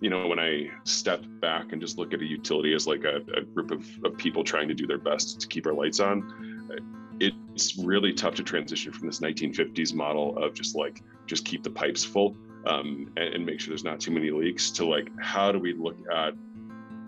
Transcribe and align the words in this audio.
you 0.00 0.08
know, 0.08 0.26
when 0.26 0.38
I 0.38 0.70
step 0.84 1.22
back 1.40 1.72
and 1.72 1.80
just 1.80 1.98
look 1.98 2.14
at 2.14 2.20
a 2.20 2.24
utility 2.24 2.74
as 2.74 2.86
like 2.86 3.04
a, 3.04 3.16
a 3.36 3.42
group 3.42 3.70
of, 3.70 3.86
of 4.04 4.16
people 4.16 4.42
trying 4.42 4.66
to 4.68 4.74
do 4.74 4.86
their 4.86 4.98
best 4.98 5.40
to 5.40 5.46
keep 5.46 5.66
our 5.66 5.74
lights 5.74 6.00
on, 6.00 6.80
it's 7.20 7.76
really 7.76 8.12
tough 8.12 8.34
to 8.36 8.42
transition 8.42 8.92
from 8.92 9.06
this 9.06 9.20
1950s 9.20 9.94
model 9.94 10.38
of 10.42 10.54
just 10.54 10.74
like, 10.74 11.02
just 11.26 11.44
keep 11.44 11.62
the 11.62 11.70
pipes 11.70 12.02
full 12.02 12.34
um, 12.66 13.12
and, 13.16 13.34
and 13.34 13.46
make 13.46 13.60
sure 13.60 13.70
there's 13.70 13.84
not 13.84 14.00
too 14.00 14.10
many 14.10 14.30
leaks 14.30 14.70
to 14.70 14.86
like, 14.86 15.10
how 15.20 15.52
do 15.52 15.58
we 15.58 15.74
look 15.74 15.98
at 16.10 16.32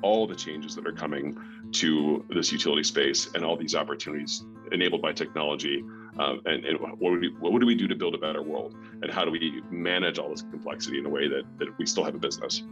all 0.02 0.26
the 0.26 0.34
changes 0.34 0.74
that 0.74 0.86
are 0.86 0.92
coming 0.92 1.36
to 1.72 2.24
this 2.30 2.52
utility 2.52 2.82
space 2.82 3.30
and 3.34 3.44
all 3.44 3.56
these 3.56 3.74
opportunities 3.74 4.44
enabled 4.72 5.02
by 5.02 5.12
technology 5.12 5.84
um, 6.18 6.40
and, 6.44 6.64
and 6.64 6.78
what, 6.78 6.98
would 7.00 7.20
we, 7.20 7.34
what 7.40 7.58
do 7.58 7.66
we 7.66 7.74
do 7.74 7.88
to 7.88 7.94
build 7.94 8.14
a 8.14 8.18
better 8.18 8.42
world 8.42 8.74
and 9.02 9.10
how 9.10 9.24
do 9.24 9.30
we 9.30 9.62
manage 9.70 10.18
all 10.18 10.28
this 10.28 10.42
complexity 10.42 10.98
in 10.98 11.06
a 11.06 11.08
way 11.08 11.28
that, 11.28 11.42
that 11.58 11.68
we 11.78 11.86
still 11.86 12.04
have 12.04 12.14
a 12.14 12.18
business 12.18 12.62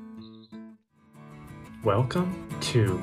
Welcome 1.83 2.47
to 2.61 3.01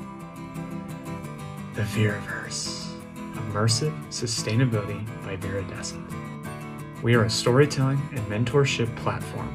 the 1.74 1.82
Veraverse, 1.82 2.86
immersive 3.34 3.92
sustainability 4.06 5.04
by 5.24 5.36
Viridescent. 5.36 7.02
We 7.02 7.16
are 7.16 7.24
a 7.24 7.30
storytelling 7.30 8.00
and 8.12 8.24
mentorship 8.26 8.94
platform 8.98 9.52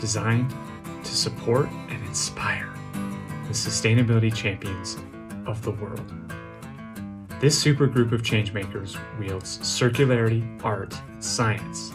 designed 0.00 0.54
to 1.02 1.16
support 1.16 1.70
and 1.88 2.04
inspire 2.04 2.70
the 3.48 3.54
sustainability 3.54 4.32
champions 4.32 4.98
of 5.46 5.62
the 5.62 5.70
world. 5.70 6.12
This 7.40 7.64
supergroup 7.64 8.12
of 8.12 8.20
changemakers 8.22 8.98
wields 9.18 9.58
circularity, 9.60 10.62
art, 10.62 10.94
science 11.18 11.94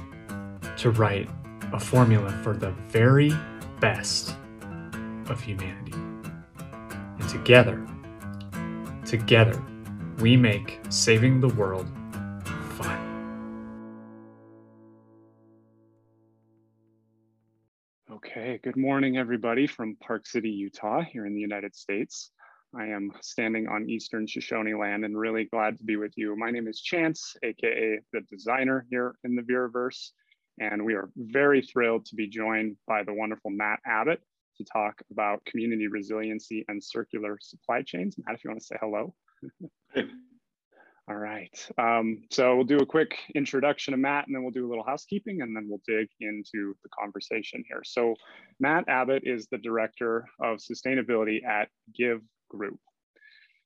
to 0.77 0.89
write 0.89 1.29
a 1.71 1.79
formula 1.79 2.31
for 2.41 2.53
the 2.57 2.71
very 2.89 3.31
best 3.79 4.35
of 5.29 5.39
humanity. 5.39 5.93
And 5.93 7.29
together, 7.29 7.85
together, 9.05 9.61
we 10.19 10.35
make 10.35 10.79
saving 10.89 11.39
the 11.39 11.49
world 11.49 11.87
Okay, 18.35 18.59
good 18.63 18.77
morning, 18.77 19.17
everybody 19.17 19.67
from 19.67 19.95
Park 19.97 20.25
City, 20.25 20.49
Utah, 20.49 21.03
here 21.03 21.27
in 21.27 21.35
the 21.35 21.39
United 21.39 21.75
States. 21.75 22.31
I 22.75 22.87
am 22.87 23.11
standing 23.21 23.67
on 23.67 23.87
Eastern 23.87 24.25
Shoshone 24.25 24.73
land 24.73 25.05
and 25.05 25.15
really 25.15 25.43
glad 25.43 25.77
to 25.77 25.83
be 25.83 25.97
with 25.97 26.13
you. 26.15 26.35
My 26.35 26.49
name 26.49 26.67
is 26.67 26.81
Chance, 26.81 27.35
AKA 27.43 27.99
the 28.11 28.21
designer 28.21 28.87
here 28.89 29.13
in 29.23 29.35
the 29.35 29.43
Veraverse, 29.43 30.13
and 30.59 30.83
we 30.83 30.95
are 30.95 31.11
very 31.15 31.61
thrilled 31.61 32.07
to 32.07 32.15
be 32.15 32.25
joined 32.27 32.75
by 32.87 33.03
the 33.03 33.13
wonderful 33.13 33.51
Matt 33.51 33.81
Abbott, 33.85 34.23
to 34.57 34.63
talk 34.63 34.99
about 35.11 35.45
community 35.45 35.87
resiliency 35.87 36.65
and 36.69 36.83
circular 36.83 37.37
supply 37.39 37.83
chains. 37.83 38.15
Matt, 38.17 38.33
if 38.33 38.43
you 38.43 38.49
want 38.49 38.61
to 38.61 38.65
say 38.65 38.77
hello. 38.81 39.13
All 41.09 41.17
right. 41.17 41.53
Um, 41.77 42.23
so 42.31 42.55
we'll 42.55 42.63
do 42.63 42.77
a 42.77 42.85
quick 42.85 43.17
introduction 43.35 43.93
of 43.93 43.99
Matt 43.99 44.25
and 44.25 44.35
then 44.35 44.41
we'll 44.41 44.53
do 44.53 44.65
a 44.65 44.69
little 44.69 44.85
housekeeping 44.85 45.41
and 45.41 45.53
then 45.53 45.67
we'll 45.67 45.81
dig 45.85 46.07
into 46.21 46.75
the 46.81 46.89
conversation 46.97 47.61
here. 47.67 47.81
So 47.83 48.15
Matt 48.61 48.85
Abbott 48.87 49.23
is 49.25 49.47
the 49.51 49.57
Director 49.57 50.25
of 50.39 50.59
Sustainability 50.59 51.43
at 51.43 51.67
GIV 51.99 52.21
Group. 52.49 52.79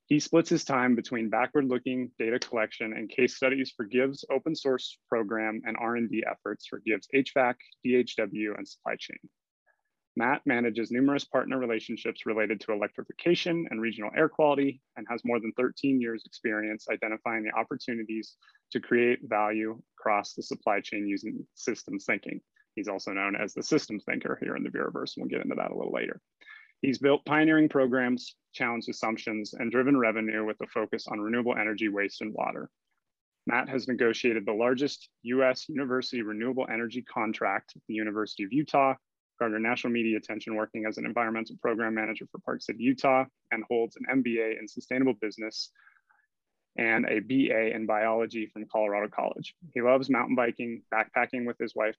He 0.07 0.19
splits 0.19 0.49
his 0.49 0.63
time 0.63 0.95
between 0.95 1.29
backward-looking 1.29 2.11
data 2.17 2.39
collection 2.39 2.93
and 2.93 3.09
case 3.09 3.35
studies 3.35 3.71
for 3.75 3.85
GIV's 3.85 4.25
open 4.31 4.55
source 4.55 4.97
program 5.07 5.61
and 5.65 5.75
R&D 5.79 6.23
efforts 6.29 6.65
for 6.65 6.81
GIV's 6.87 7.07
HVAC, 7.13 7.55
DHW, 7.85 8.57
and 8.57 8.67
supply 8.67 8.95
chain. 8.97 9.17
Matt 10.17 10.41
manages 10.47 10.89
numerous 10.89 11.25
partner 11.25 11.59
relationships 11.59 12.25
related 12.25 12.59
to 12.61 12.71
electrification 12.71 13.67
and 13.69 13.79
regional 13.79 14.09
air 14.17 14.27
quality 14.27 14.81
and 14.95 15.05
has 15.07 15.23
more 15.23 15.39
than 15.39 15.53
13 15.55 16.01
years 16.01 16.23
experience 16.25 16.87
identifying 16.91 17.43
the 17.43 17.55
opportunities 17.55 18.35
to 18.71 18.79
create 18.79 19.19
value 19.25 19.79
across 19.99 20.33
the 20.33 20.41
supply 20.41 20.81
chain 20.81 21.07
using 21.07 21.45
systems 21.53 22.05
thinking. 22.05 22.41
He's 22.73 22.87
also 22.87 23.11
known 23.11 23.35
as 23.35 23.53
the 23.53 23.61
systems 23.61 24.05
thinker 24.05 24.39
here 24.41 24.55
in 24.55 24.63
the 24.63 24.71
Veraverse. 24.71 25.13
We'll 25.15 25.27
get 25.27 25.43
into 25.43 25.53
that 25.53 25.69
a 25.69 25.77
little 25.77 25.93
later. 25.93 26.19
He's 26.81 26.97
built 26.97 27.23
pioneering 27.23 27.69
programs, 27.69 28.33
challenged 28.55 28.89
assumptions, 28.89 29.53
and 29.53 29.71
driven 29.71 29.95
revenue 29.95 30.43
with 30.43 30.59
a 30.63 30.67
focus 30.67 31.05
on 31.07 31.19
renewable 31.19 31.55
energy, 31.55 31.89
waste, 31.89 32.21
and 32.21 32.33
water. 32.33 32.71
Matt 33.45 33.69
has 33.69 33.87
negotiated 33.87 34.47
the 34.47 34.53
largest 34.53 35.09
US 35.21 35.69
university 35.69 36.23
renewable 36.23 36.65
energy 36.71 37.03
contract 37.03 37.75
the 37.87 37.93
University 37.93 38.43
of 38.43 38.51
Utah 38.51 38.95
garnered 39.39 39.61
national 39.61 39.93
media 39.93 40.17
attention 40.17 40.55
working 40.55 40.85
as 40.85 40.97
an 40.97 41.05
environmental 41.05 41.55
program 41.61 41.93
manager 41.93 42.25
for 42.31 42.39
Park 42.39 42.61
City, 42.61 42.83
Utah, 42.83 43.25
and 43.51 43.63
holds 43.69 43.97
an 43.97 44.23
MBA 44.23 44.59
in 44.59 44.67
sustainable 44.67 45.13
business 45.21 45.71
and 46.77 47.05
a 47.05 47.19
BA 47.19 47.75
in 47.75 47.85
biology 47.85 48.47
from 48.47 48.65
Colorado 48.71 49.09
College. 49.09 49.55
He 49.73 49.81
loves 49.81 50.09
mountain 50.09 50.35
biking, 50.35 50.83
backpacking 50.93 51.45
with 51.45 51.57
his 51.57 51.75
wife, 51.75 51.95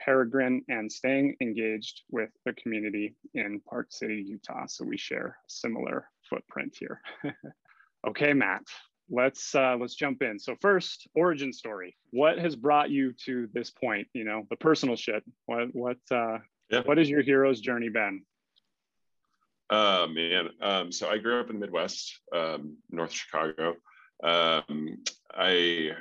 Peregrine, 0.00 0.62
and 0.68 0.90
staying 0.90 1.36
engaged 1.40 2.02
with 2.10 2.30
the 2.44 2.52
community 2.52 3.16
in 3.34 3.60
Park 3.68 3.86
City, 3.90 4.22
Utah. 4.26 4.66
So 4.66 4.84
we 4.84 4.96
share 4.96 5.26
a 5.26 5.50
similar 5.50 6.08
footprint 6.28 6.76
here. 6.78 7.00
okay, 8.06 8.32
Matt, 8.32 8.62
let's 9.10 9.54
uh, 9.54 9.76
let's 9.80 9.94
jump 9.94 10.22
in. 10.22 10.38
So 10.38 10.56
first, 10.60 11.08
origin 11.14 11.52
story. 11.52 11.96
What 12.10 12.38
has 12.38 12.54
brought 12.54 12.90
you 12.90 13.12
to 13.24 13.48
this 13.52 13.70
point? 13.70 14.08
You 14.12 14.24
know, 14.24 14.44
the 14.50 14.56
personal 14.56 14.96
shit. 14.96 15.24
What 15.46 15.74
what 15.74 15.98
uh, 16.10 16.38
yeah. 16.70 16.82
What 16.84 16.98
has 16.98 17.08
your 17.08 17.22
hero's 17.22 17.60
journey 17.60 17.88
been? 17.88 18.22
Uh, 19.70 20.06
man, 20.10 20.48
um, 20.62 20.92
so 20.92 21.08
I 21.08 21.18
grew 21.18 21.40
up 21.40 21.50
in 21.50 21.56
the 21.56 21.60
Midwest, 21.60 22.20
um, 22.34 22.76
North 22.90 23.12
Chicago. 23.12 23.74
Um, 24.22 24.98
I 25.32 25.92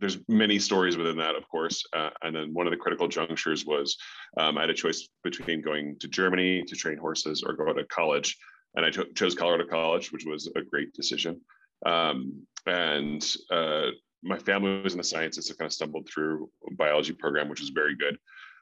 there's 0.00 0.18
many 0.28 0.58
stories 0.58 0.96
within 0.96 1.18
that, 1.18 1.34
of 1.34 1.46
course. 1.48 1.84
Uh, 1.92 2.10
and 2.22 2.34
then 2.34 2.54
one 2.54 2.66
of 2.66 2.70
the 2.70 2.78
critical 2.78 3.08
junctures 3.08 3.66
was 3.66 3.96
um, 4.38 4.56
I 4.56 4.62
had 4.62 4.70
a 4.70 4.74
choice 4.74 5.08
between 5.22 5.60
going 5.60 5.96
to 6.00 6.08
Germany 6.08 6.62
to 6.66 6.74
train 6.74 6.96
horses 6.96 7.42
or 7.46 7.52
go 7.52 7.72
to 7.72 7.84
college, 7.84 8.36
and 8.74 8.86
I 8.86 8.90
chose 8.90 9.34
Colorado 9.34 9.66
College, 9.66 10.10
which 10.10 10.24
was 10.24 10.50
a 10.56 10.62
great 10.62 10.94
decision. 10.94 11.40
Um, 11.84 12.46
and 12.66 13.24
uh, 13.50 13.88
my 14.22 14.38
family 14.38 14.80
was 14.82 14.94
in 14.94 14.98
the 14.98 15.04
sciences, 15.04 15.48
so 15.48 15.54
kind 15.54 15.66
of 15.66 15.72
stumbled 15.72 16.08
through 16.08 16.48
biology 16.72 17.12
program, 17.12 17.48
which 17.48 17.60
was 17.60 17.70
very 17.70 17.96
good. 17.96 18.16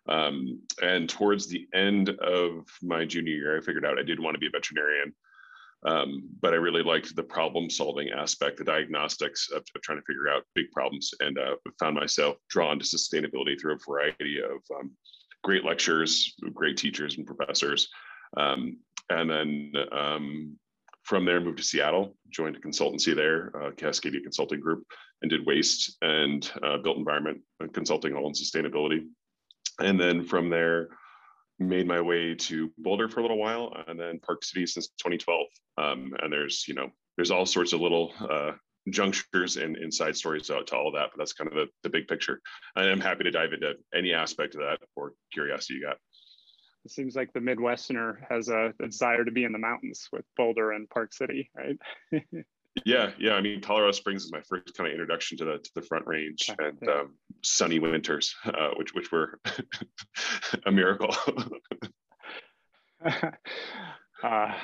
Um, 0.09 0.61
and 0.83 1.09
towards 1.09 1.47
the 1.47 1.67
end 1.75 2.09
of 2.09 2.67
my 2.83 3.05
junior 3.05 3.35
year, 3.35 3.59
I 3.59 3.61
figured 3.61 3.85
out 3.85 3.99
I 3.99 4.03
did 4.03 4.21
want 4.21 4.35
to 4.35 4.41
be 4.41 4.47
a 4.47 4.51
veterinarian. 4.51 5.15
Um, 5.87 6.29
but 6.41 6.53
I 6.53 6.57
really 6.57 6.83
liked 6.83 7.17
the 7.17 7.23
problem 7.23 7.71
solving 7.71 8.11
aspect, 8.11 8.59
the 8.59 8.65
diagnostics 8.65 9.51
of, 9.51 9.63
of 9.75 9.83
trying 9.83 9.99
to 9.99 10.05
figure 10.05 10.29
out 10.29 10.43
big 10.55 10.71
problems, 10.73 11.11
and 11.21 11.39
uh, 11.39 11.57
found 11.79 11.97
myself 11.97 12.37
drawn 12.51 12.79
to 12.79 12.85
sustainability 12.85 13.59
through 13.59 13.75
a 13.75 13.79
variety 13.89 14.41
of 14.43 14.61
um, 14.79 14.91
great 15.43 15.65
lectures, 15.65 16.35
great 16.53 16.77
teachers 16.77 17.17
and 17.17 17.27
professors. 17.27 17.89
Um, 18.37 18.79
and 19.09 19.31
then 19.31 19.73
um, 19.91 20.59
from 21.05 21.25
there, 21.25 21.41
moved 21.41 21.59
to 21.59 21.65
Seattle, 21.65 22.15
joined 22.29 22.57
a 22.57 22.61
consultancy 22.61 23.17
there, 23.17 23.51
uh, 23.57 23.71
Cascadia 23.71 24.23
Consulting 24.23 24.61
Group, 24.61 24.85
and 25.23 25.31
did 25.31 25.47
waste 25.47 25.97
and 26.03 26.51
uh, 26.63 26.77
built 26.77 26.99
environment 26.99 27.41
consulting 27.73 28.15
all 28.15 28.27
in 28.27 28.35
sustainability 28.35 29.07
and 29.81 29.99
then 29.99 30.25
from 30.25 30.49
there 30.49 30.89
made 31.59 31.87
my 31.87 32.01
way 32.01 32.35
to 32.35 32.71
boulder 32.79 33.09
for 33.09 33.21
a 33.21 33.23
little 33.23 33.39
while 33.39 33.75
and 33.87 34.01
then 34.01 34.19
park 34.21 34.43
city 34.43 34.67
since 34.67 34.89
2012 34.99 35.47
um, 35.79 36.13
and 36.23 36.33
there's 36.33 36.67
you 36.67 36.75
know 36.75 36.89
there's 37.17 37.31
all 37.31 37.45
sorts 37.45 37.73
of 37.73 37.81
little 37.81 38.13
uh, 38.31 38.53
junctures 38.89 39.57
and 39.59 39.77
inside 39.77 40.17
stories 40.17 40.47
to, 40.47 40.63
to 40.65 40.77
all 40.77 40.89
of 40.89 40.95
that 40.95 41.09
but 41.13 41.19
that's 41.19 41.35
kind 41.35 41.49
of 41.49 41.55
the, 41.55 41.67
the 41.83 41.91
big 41.91 42.09
picture. 42.09 42.41
And 42.77 42.89
i'm 42.89 43.01
happy 43.01 43.25
to 43.25 43.31
dive 43.31 43.53
into 43.53 43.75
any 43.95 44.13
aspect 44.13 44.55
of 44.55 44.63
that 44.63 44.79
or 44.97 45.13
curiosity 45.33 45.75
you 45.75 45.83
got. 45.83 45.99
It 46.87 46.93
seems 46.93 47.15
like 47.15 47.31
the 47.35 47.41
midwesterner 47.41 48.17
has 48.31 48.49
a, 48.49 48.73
a 48.81 48.87
desire 48.87 49.23
to 49.25 49.31
be 49.31 49.45
in 49.45 49.53
the 49.53 49.59
mountains 49.59 50.09
with 50.13 50.25
boulder 50.37 50.73
and 50.73 50.89
park 50.89 51.13
city 51.13 51.51
right 51.55 51.79
Yeah, 52.85 53.11
yeah. 53.19 53.33
I 53.33 53.41
mean, 53.41 53.61
Colorado 53.61 53.93
Springs 53.93 54.25
is 54.25 54.33
my 54.33 54.43
first 54.49 54.77
kind 54.77 54.87
of 54.87 54.93
introduction 54.93 55.37
to 55.39 55.45
the 55.45 55.59
to 55.59 55.71
the 55.75 55.83
Front 55.83 56.07
Range 56.07 56.51
and 56.59 56.89
um, 56.89 57.15
sunny 57.43 57.79
winters, 57.79 58.35
uh, 58.45 58.71
which 58.77 58.95
which 58.95 59.11
were 59.11 59.41
a 60.67 60.71
miracle. 60.71 61.15
uh, 64.23 64.55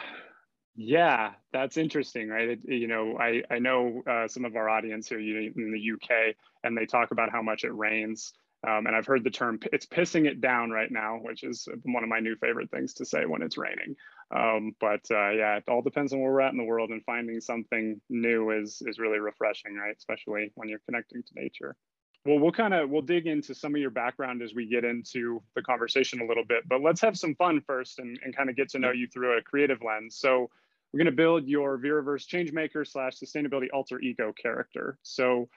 yeah, 0.77 1.33
that's 1.53 1.77
interesting, 1.77 2.29
right? 2.29 2.51
It, 2.51 2.61
you 2.65 2.87
know, 2.87 3.19
I 3.19 3.43
I 3.51 3.59
know 3.59 4.03
uh, 4.09 4.29
some 4.29 4.45
of 4.45 4.55
our 4.57 4.69
audience 4.69 5.09
here 5.09 5.19
in 5.19 5.73
the 5.73 5.93
UK, 5.93 6.37
and 6.63 6.77
they 6.77 6.87
talk 6.87 7.11
about 7.11 7.33
how 7.33 7.43
much 7.43 7.65
it 7.65 7.75
rains 7.75 8.35
Um, 8.67 8.87
and 8.87 8.97
I've 8.97 9.07
heard 9.07 9.23
the 9.23 9.31
term, 9.31 9.61
it's 9.73 9.87
pissing 9.87 10.27
it 10.27 10.41
down 10.41 10.71
right 10.71 10.91
now, 10.91 11.21
which 11.23 11.45
is 11.45 11.69
one 11.85 12.03
of 12.03 12.09
my 12.09 12.19
new 12.19 12.35
favorite 12.37 12.71
things 12.71 12.95
to 12.95 13.05
say 13.05 13.25
when 13.25 13.43
it's 13.43 13.57
raining. 13.57 13.95
Um, 14.35 14.75
but 14.81 15.03
uh, 15.11 15.31
yeah, 15.31 15.57
it 15.57 15.65
all 15.69 15.83
depends 15.83 16.13
on 16.13 16.21
where 16.21 16.33
we're 16.33 16.41
at 16.41 16.51
in 16.51 16.59
the 16.59 16.65
world 16.65 16.91
and 16.91 17.05
finding 17.05 17.41
something 17.41 18.01
new 18.09 18.51
is, 18.51 18.83
is 18.85 18.99
really 18.99 19.21
refreshing, 19.21 19.77
right? 19.77 19.95
Especially 19.97 20.51
when 20.57 20.69
you're 20.69 20.81
connecting 20.85 21.23
to 21.23 21.41
nature. 21.41 21.77
Well, 22.25 22.41
we'll 22.41 22.51
kind 22.51 22.75
of, 22.75 22.91
we'll 22.91 23.03
dig 23.03 23.29
into 23.29 23.55
some 23.55 23.73
of 23.73 23.81
your 23.81 23.91
background 23.91 24.43
as 24.43 24.53
we 24.53 24.67
get 24.67 24.85
into 24.85 25.41
the 25.55 25.63
conversation 25.63 26.21
a 26.21 26.27
little 26.27 26.45
bit, 26.45 26.69
but 26.69 26.83
let's 26.83 27.01
have 27.03 27.17
some 27.17 27.37
fun 27.37 27.61
first 27.65 28.01
and, 28.01 28.19
and 28.25 28.37
kind 28.37 28.51
of 28.51 28.57
get 28.57 28.71
to 28.71 28.81
know 28.81 28.91
you 28.91 29.07
through 29.07 29.39
a 29.39 29.43
creative 29.43 29.79
lens. 29.81 30.17
So 30.19 30.51
we're 30.93 30.99
going 30.99 31.07
to 31.07 31.13
build 31.13 31.47
your 31.47 31.79
Veraverse 31.79 32.27
changemaker 32.27 32.85
slash 32.85 33.19
sustainability 33.19 33.67
alter 33.73 34.01
ego 34.01 34.33
character. 34.33 34.99
So 35.03 35.49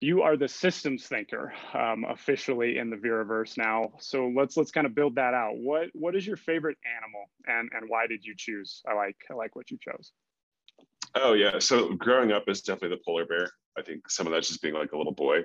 you 0.00 0.22
are 0.22 0.36
the 0.36 0.48
systems 0.48 1.06
thinker 1.06 1.52
um, 1.74 2.04
officially 2.08 2.78
in 2.78 2.88
the 2.88 2.96
Veraverse 2.96 3.58
now. 3.58 3.90
So 3.98 4.32
let's 4.34 4.56
let's 4.56 4.70
kind 4.70 4.86
of 4.86 4.94
build 4.94 5.16
that 5.16 5.34
out. 5.34 5.52
What 5.56 5.88
what 5.92 6.16
is 6.16 6.26
your 6.26 6.36
favorite 6.36 6.78
animal 6.96 7.30
and 7.46 7.70
and 7.74 7.88
why 7.88 8.06
did 8.06 8.24
you 8.24 8.34
choose? 8.36 8.82
I 8.88 8.94
like 8.94 9.16
I 9.30 9.34
like 9.34 9.54
what 9.54 9.70
you 9.70 9.78
chose. 9.78 10.12
Oh 11.14 11.34
yeah. 11.34 11.58
So 11.58 11.92
growing 11.94 12.32
up 12.32 12.48
is 12.48 12.62
definitely 12.62 12.96
the 12.96 13.02
polar 13.04 13.26
bear. 13.26 13.50
I 13.76 13.82
think 13.82 14.10
some 14.10 14.26
of 14.26 14.32
that's 14.32 14.48
just 14.48 14.62
being 14.62 14.74
like 14.74 14.92
a 14.92 14.96
little 14.96 15.12
boy. 15.12 15.40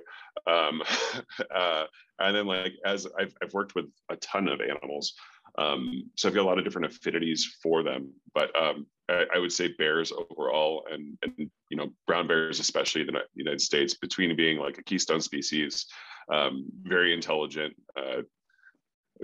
Um, 0.47 0.81
uh, 1.53 1.83
and 2.19 2.35
then 2.35 2.45
like 2.45 2.73
as 2.85 3.07
I've 3.19 3.33
I've 3.43 3.53
worked 3.53 3.75
with 3.75 3.85
a 4.09 4.15
ton 4.17 4.47
of 4.47 4.61
animals. 4.61 5.13
Um, 5.57 6.09
so 6.15 6.27
I've 6.27 6.35
got 6.35 6.43
a 6.43 6.47
lot 6.47 6.57
of 6.57 6.63
different 6.63 6.87
affinities 6.87 7.57
for 7.61 7.83
them, 7.83 8.11
but 8.33 8.55
um, 8.61 8.87
I, 9.09 9.37
would 9.37 9.51
say 9.51 9.69
bears 9.69 10.11
overall, 10.11 10.85
and 10.91 11.17
and 11.21 11.49
you 11.69 11.77
know 11.77 11.89
brown 12.07 12.27
bears 12.27 12.59
especially 12.59 13.01
in 13.01 13.07
the 13.07 13.21
United 13.35 13.61
States, 13.61 13.93
between 13.93 14.35
being 14.35 14.57
like 14.57 14.77
a 14.77 14.83
keystone 14.83 15.21
species, 15.21 15.85
um, 16.31 16.65
very 16.83 17.13
intelligent, 17.13 17.75
uh, 17.97 18.21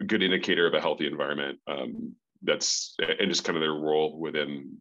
good 0.06 0.24
indicator 0.24 0.68
of 0.68 0.74
a 0.74 0.82
healthy 0.82 1.08
environment. 1.08 1.60
Um, 1.68 2.16
that's 2.44 2.96
and 3.20 3.30
just 3.30 3.44
kind 3.44 3.58
of 3.58 3.62
their 3.62 3.74
role 3.74 4.20
within 4.20 4.78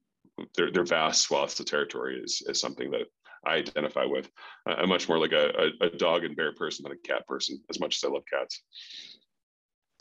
their, 0.56 0.70
their 0.70 0.84
vast 0.84 1.22
swaths 1.22 1.58
of 1.60 1.66
territory 1.66 2.20
is 2.22 2.42
is 2.46 2.60
something 2.60 2.90
that 2.90 3.06
I 3.46 3.56
identify 3.56 4.04
with. 4.04 4.30
I'm 4.66 4.88
much 4.90 5.08
more 5.08 5.18
like 5.18 5.32
a, 5.32 5.70
a, 5.80 5.86
a 5.86 5.90
dog 5.96 6.24
and 6.24 6.36
bear 6.36 6.54
person 6.54 6.82
than 6.82 6.92
a 6.92 7.08
cat 7.08 7.26
person, 7.26 7.58
as 7.70 7.80
much 7.80 7.96
as 7.96 8.04
I 8.04 8.12
love 8.12 8.24
cats 8.30 8.62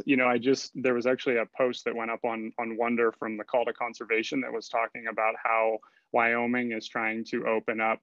you 0.06 0.18
know, 0.18 0.28
I 0.28 0.38
just 0.38 0.72
there 0.76 0.94
was 0.94 1.06
actually 1.06 1.38
a 1.38 1.46
post 1.58 1.86
that 1.86 1.96
went 1.96 2.12
up 2.12 2.24
on 2.24 2.52
on 2.60 2.78
Wonder 2.78 3.12
from 3.12 3.38
the 3.38 3.44
Call 3.44 3.66
to 3.66 3.74
Conservation 3.74 4.42
that 4.42 4.54
was 4.54 4.68
talking 4.68 5.08
about 5.08 5.36
how 5.44 5.80
Wyoming 6.12 6.72
is 6.72 6.88
trying 6.88 7.24
to 7.26 7.46
open 7.48 7.80
up 7.80 8.00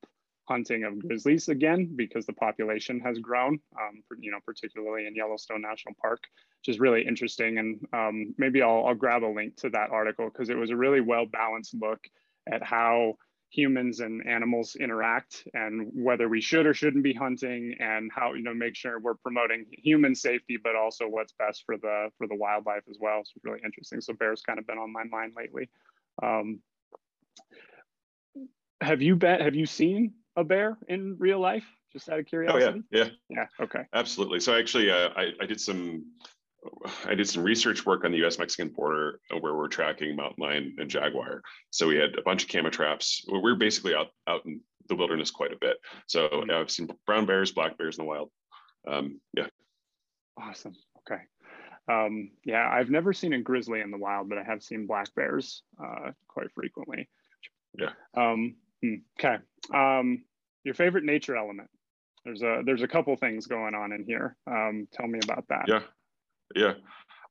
hunting 0.48 0.84
of 0.84 0.98
grizzlies 0.98 1.48
again 1.48 1.90
because 1.96 2.24
the 2.24 2.32
population 2.32 3.00
has 3.00 3.18
grown, 3.18 3.58
um, 3.80 4.02
you 4.20 4.30
know, 4.30 4.38
particularly 4.44 5.06
in 5.06 5.14
Yellowstone 5.14 5.60
National 5.60 5.94
Park, 6.00 6.20
which 6.60 6.74
is 6.74 6.80
really 6.80 7.04
interesting. 7.06 7.58
And 7.58 7.86
um, 7.92 8.34
maybe 8.38 8.62
I'll, 8.62 8.86
I'll 8.86 8.94
grab 8.94 9.24
a 9.24 9.26
link 9.26 9.56
to 9.56 9.70
that 9.70 9.90
article 9.90 10.30
because 10.30 10.48
it 10.48 10.56
was 10.56 10.70
a 10.70 10.76
really 10.76 11.00
well 11.00 11.26
balanced 11.26 11.74
look 11.74 12.00
at 12.50 12.62
how 12.62 13.16
humans 13.50 14.00
and 14.00 14.26
animals 14.26 14.76
interact 14.76 15.46
and 15.54 15.90
whether 15.94 16.28
we 16.28 16.40
should 16.40 16.66
or 16.66 16.74
shouldn't 16.74 17.04
be 17.04 17.14
hunting 17.14 17.74
and 17.78 18.10
how 18.12 18.34
you 18.34 18.42
know 18.42 18.54
make 18.54 18.74
sure 18.74 18.98
we're 18.98 19.14
promoting 19.14 19.64
human 19.70 20.14
safety 20.14 20.58
but 20.62 20.74
also 20.74 21.06
what's 21.06 21.32
best 21.38 21.62
for 21.64 21.76
the 21.76 22.08
for 22.18 22.26
the 22.26 22.34
wildlife 22.34 22.82
as 22.90 22.96
well. 23.00 23.22
So 23.24 23.32
it's 23.36 23.44
really 23.44 23.60
interesting. 23.64 24.00
So 24.00 24.14
bears 24.14 24.42
kind 24.42 24.58
of 24.58 24.66
been 24.66 24.78
on 24.78 24.92
my 24.92 25.04
mind 25.04 25.32
lately. 25.36 25.68
Um, 26.22 26.60
have 28.80 29.00
you 29.00 29.16
bet 29.16 29.40
have 29.40 29.54
you 29.54 29.66
seen 29.66 30.14
a 30.36 30.44
bear 30.44 30.76
in 30.88 31.16
real 31.18 31.40
life? 31.40 31.64
Just 31.92 32.08
out 32.08 32.18
of 32.18 32.26
curiosity 32.26 32.82
oh 32.82 32.96
yeah. 32.96 33.04
yeah. 33.04 33.10
Yeah. 33.30 33.64
Okay. 33.64 33.82
Absolutely. 33.94 34.40
So 34.40 34.54
actually 34.54 34.90
uh, 34.90 35.10
I, 35.16 35.30
I 35.40 35.46
did 35.46 35.60
some 35.60 36.04
I 37.06 37.14
did 37.14 37.28
some 37.28 37.42
research 37.42 37.86
work 37.86 38.04
on 38.04 38.12
the 38.12 38.18
U.S. 38.18 38.38
Mexican 38.38 38.68
border 38.68 39.20
where 39.40 39.54
we're 39.54 39.68
tracking 39.68 40.16
mountain 40.16 40.42
lion 40.42 40.76
and 40.78 40.90
jaguar. 40.90 41.42
So 41.70 41.86
we 41.86 41.96
had 41.96 42.18
a 42.18 42.22
bunch 42.22 42.42
of 42.42 42.48
camera 42.48 42.70
traps. 42.70 43.24
We 43.30 43.38
we're 43.38 43.54
basically 43.54 43.94
out 43.94 44.08
out 44.26 44.44
in 44.46 44.60
the 44.88 44.96
wilderness 44.96 45.30
quite 45.30 45.52
a 45.52 45.58
bit. 45.60 45.76
So 46.06 46.28
mm-hmm. 46.28 46.50
I've 46.50 46.70
seen 46.70 46.88
brown 47.06 47.26
bears, 47.26 47.52
black 47.52 47.78
bears 47.78 47.98
in 47.98 48.04
the 48.04 48.08
wild. 48.08 48.30
Um, 48.88 49.20
yeah. 49.36 49.46
Awesome. 50.38 50.74
Okay. 50.98 51.22
Um, 51.88 52.30
yeah, 52.44 52.68
I've 52.68 52.90
never 52.90 53.12
seen 53.12 53.32
a 53.32 53.40
grizzly 53.40 53.80
in 53.80 53.90
the 53.90 53.98
wild, 53.98 54.28
but 54.28 54.38
I 54.38 54.42
have 54.42 54.62
seen 54.62 54.86
black 54.86 55.14
bears 55.14 55.62
uh, 55.82 56.10
quite 56.28 56.50
frequently. 56.52 57.08
Yeah. 57.78 57.90
Um, 58.16 58.56
hmm, 58.82 58.94
okay. 59.18 59.38
Um, 59.72 60.24
your 60.64 60.74
favorite 60.74 61.04
nature 61.04 61.36
element? 61.36 61.70
There's 62.24 62.42
a 62.42 62.62
there's 62.64 62.82
a 62.82 62.88
couple 62.88 63.14
things 63.16 63.46
going 63.46 63.76
on 63.76 63.92
in 63.92 64.04
here. 64.04 64.36
Um, 64.50 64.88
tell 64.92 65.06
me 65.06 65.20
about 65.22 65.46
that. 65.48 65.66
Yeah. 65.68 65.82
Yeah. 66.54 66.74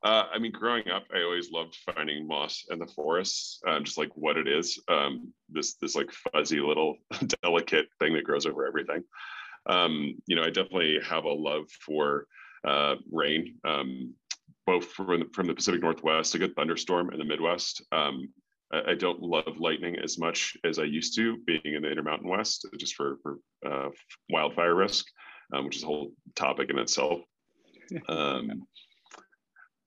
Uh, 0.04 0.28
I 0.32 0.38
mean, 0.38 0.52
growing 0.52 0.88
up, 0.90 1.06
I 1.14 1.24
always 1.24 1.50
loved 1.50 1.78
finding 1.78 2.28
moss 2.28 2.66
in 2.70 2.78
the 2.78 2.86
forests, 2.86 3.60
uh, 3.68 3.80
just 3.80 3.98
like 3.98 4.12
what 4.16 4.38
it 4.38 4.48
is. 4.48 4.80
Um, 4.88 5.34
this 5.50 5.76
this 5.76 5.96
like 5.96 6.12
fuzzy 6.12 6.60
little 6.60 6.98
delicate 7.42 7.88
thing 8.00 8.14
that 8.14 8.24
grows 8.24 8.46
over 8.46 8.68
everything. 8.68 9.04
Um, 9.66 10.16
you 10.28 10.36
know, 10.36 10.44
I 10.44 10.52
definitely 10.52 11.00
have 11.04 11.24
a 11.24 11.34
love 11.34 11.70
for 11.84 12.28
uh, 12.66 12.96
rain, 13.12 13.56
um, 13.64 14.14
both 14.68 14.92
from 14.92 15.22
the, 15.22 15.26
from 15.34 15.48
the 15.48 15.56
Pacific 15.56 15.82
Northwest, 15.82 16.36
a 16.36 16.40
good 16.40 16.56
thunderstorm 16.56 17.12
in 17.12 17.20
the 17.20 17.26
Midwest. 17.26 17.84
Um, 17.92 18.30
I, 18.72 18.92
I, 18.92 18.96
don't 18.96 19.22
love 19.22 19.58
lightning 19.58 19.98
as 19.98 20.18
much 20.18 20.58
as 20.64 20.80
I 20.80 20.84
used 20.84 21.16
to, 21.16 21.38
being 21.46 21.62
in 21.64 21.84
the 21.84 21.90
Intermountain 21.90 22.28
West, 22.30 22.68
just 22.80 22.96
for, 22.96 23.18
for 23.24 23.40
uh, 23.66 23.90
wildfire 24.30 24.76
risk, 24.76 25.06
um, 25.54 25.66
which 25.66 25.78
is 25.78 25.84
a 25.84 25.88
whole 25.88 26.12
topic 26.36 26.70
in 26.70 26.78
itself. 26.78 27.22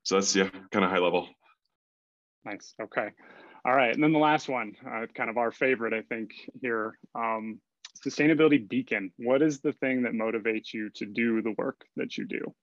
So 0.09 0.15
that's 0.15 0.35
yeah 0.35 0.49
kind 0.71 0.83
of 0.83 0.89
high 0.89 0.97
level. 0.97 1.29
Nice 2.43 2.73
okay. 2.81 3.09
All 3.63 3.75
right 3.75 3.93
and 3.93 4.03
then 4.03 4.11
the 4.11 4.17
last 4.17 4.49
one 4.49 4.73
uh, 4.83 5.05
kind 5.13 5.29
of 5.29 5.37
our 5.37 5.51
favorite 5.51 5.93
i 5.93 6.01
think 6.01 6.31
here 6.61 6.97
um, 7.13 7.59
sustainability 8.03 8.67
beacon. 8.67 9.11
What 9.17 9.43
is 9.43 9.59
the 9.59 9.73
thing 9.73 10.01
that 10.03 10.13
motivates 10.13 10.73
you 10.73 10.89
to 10.95 11.05
do 11.05 11.43
the 11.43 11.53
work 11.59 11.85
that 11.95 12.17
you 12.17 12.25
do? 12.25 12.55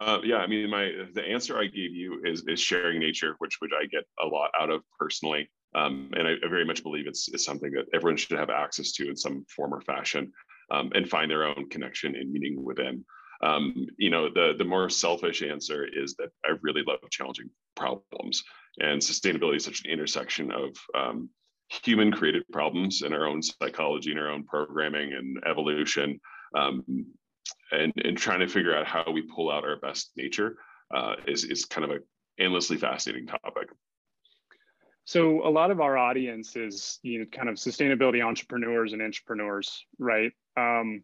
Uh, 0.00 0.18
yeah, 0.22 0.36
I 0.36 0.46
mean, 0.46 0.70
my 0.70 0.92
the 1.14 1.24
answer 1.24 1.58
I 1.58 1.64
gave 1.64 1.92
you 1.92 2.20
is 2.24 2.44
is 2.46 2.60
sharing 2.60 3.00
nature, 3.00 3.34
which 3.38 3.56
which 3.58 3.72
I 3.76 3.86
get 3.86 4.04
a 4.22 4.26
lot 4.26 4.50
out 4.60 4.70
of 4.70 4.82
personally, 5.00 5.50
um, 5.74 6.10
and 6.16 6.28
I, 6.28 6.34
I, 6.44 6.48
very 6.48 6.64
much 6.64 6.84
believe 6.84 7.08
it's, 7.08 7.26
it's 7.32 7.44
something 7.44 7.72
that 7.72 7.86
everyone 7.92 8.16
should 8.16 8.38
have 8.38 8.50
access 8.50 8.92
to 8.92 9.08
in 9.08 9.16
some 9.16 9.44
form 9.48 9.74
or 9.74 9.80
fashion, 9.80 10.32
um, 10.70 10.92
and 10.94 11.10
find 11.10 11.28
their 11.28 11.42
own 11.42 11.68
connection 11.68 12.14
and 12.14 12.30
meaning 12.30 12.62
within. 12.62 13.04
Um, 13.40 13.86
you 13.96 14.10
know, 14.10 14.28
the 14.28 14.54
the 14.58 14.64
more 14.64 14.88
selfish 14.88 15.42
answer 15.42 15.86
is 15.86 16.14
that 16.16 16.30
I 16.44 16.54
really 16.62 16.82
love 16.86 16.98
challenging 17.10 17.50
problems, 17.76 18.42
and 18.80 19.00
sustainability 19.00 19.56
is 19.56 19.64
such 19.64 19.84
an 19.84 19.90
intersection 19.90 20.50
of 20.50 20.76
um, 20.94 21.30
human 21.68 22.10
created 22.10 22.42
problems 22.52 23.02
and 23.02 23.14
our 23.14 23.26
own 23.26 23.42
psychology 23.42 24.10
and 24.10 24.18
our 24.18 24.30
own 24.30 24.44
programming 24.44 25.12
and 25.12 25.38
evolution, 25.46 26.20
um, 26.56 26.84
and 27.70 27.92
and 28.04 28.18
trying 28.18 28.40
to 28.40 28.48
figure 28.48 28.76
out 28.76 28.86
how 28.86 29.04
we 29.12 29.22
pull 29.22 29.50
out 29.50 29.64
our 29.64 29.78
best 29.78 30.10
nature 30.16 30.56
uh, 30.94 31.14
is 31.26 31.44
is 31.44 31.64
kind 31.64 31.84
of 31.84 31.90
a 31.90 32.42
endlessly 32.42 32.76
fascinating 32.76 33.26
topic. 33.26 33.68
So 35.04 35.46
a 35.46 35.48
lot 35.48 35.70
of 35.70 35.80
our 35.80 35.96
audience 35.96 36.56
is 36.56 36.98
you 37.02 37.20
know 37.20 37.26
kind 37.32 37.48
of 37.48 37.54
sustainability 37.54 38.24
entrepreneurs 38.24 38.92
and 38.92 39.00
entrepreneurs, 39.00 39.86
right? 39.98 40.32
Um, 40.56 41.02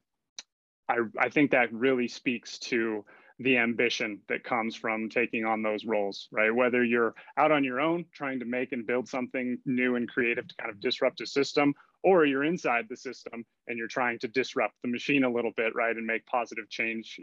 I, 0.88 0.96
I 1.18 1.28
think 1.28 1.50
that 1.52 1.72
really 1.72 2.08
speaks 2.08 2.58
to 2.58 3.04
the 3.40 3.58
ambition 3.58 4.20
that 4.28 4.44
comes 4.44 4.76
from 4.76 5.08
taking 5.08 5.44
on 5.44 5.62
those 5.62 5.84
roles, 5.84 6.28
right? 6.30 6.54
Whether 6.54 6.84
you're 6.84 7.14
out 7.36 7.50
on 7.50 7.64
your 7.64 7.80
own 7.80 8.04
trying 8.12 8.38
to 8.38 8.44
make 8.44 8.72
and 8.72 8.86
build 8.86 9.08
something 9.08 9.58
new 9.66 9.96
and 9.96 10.08
creative 10.08 10.46
to 10.46 10.54
kind 10.56 10.70
of 10.70 10.80
disrupt 10.80 11.20
a 11.20 11.26
system, 11.26 11.74
or 12.04 12.26
you're 12.26 12.44
inside 12.44 12.86
the 12.88 12.96
system 12.96 13.44
and 13.66 13.76
you're 13.76 13.88
trying 13.88 14.18
to 14.20 14.28
disrupt 14.28 14.74
the 14.82 14.88
machine 14.88 15.24
a 15.24 15.32
little 15.32 15.50
bit, 15.56 15.74
right, 15.74 15.96
and 15.96 16.06
make 16.06 16.24
positive 16.26 16.68
change. 16.68 17.18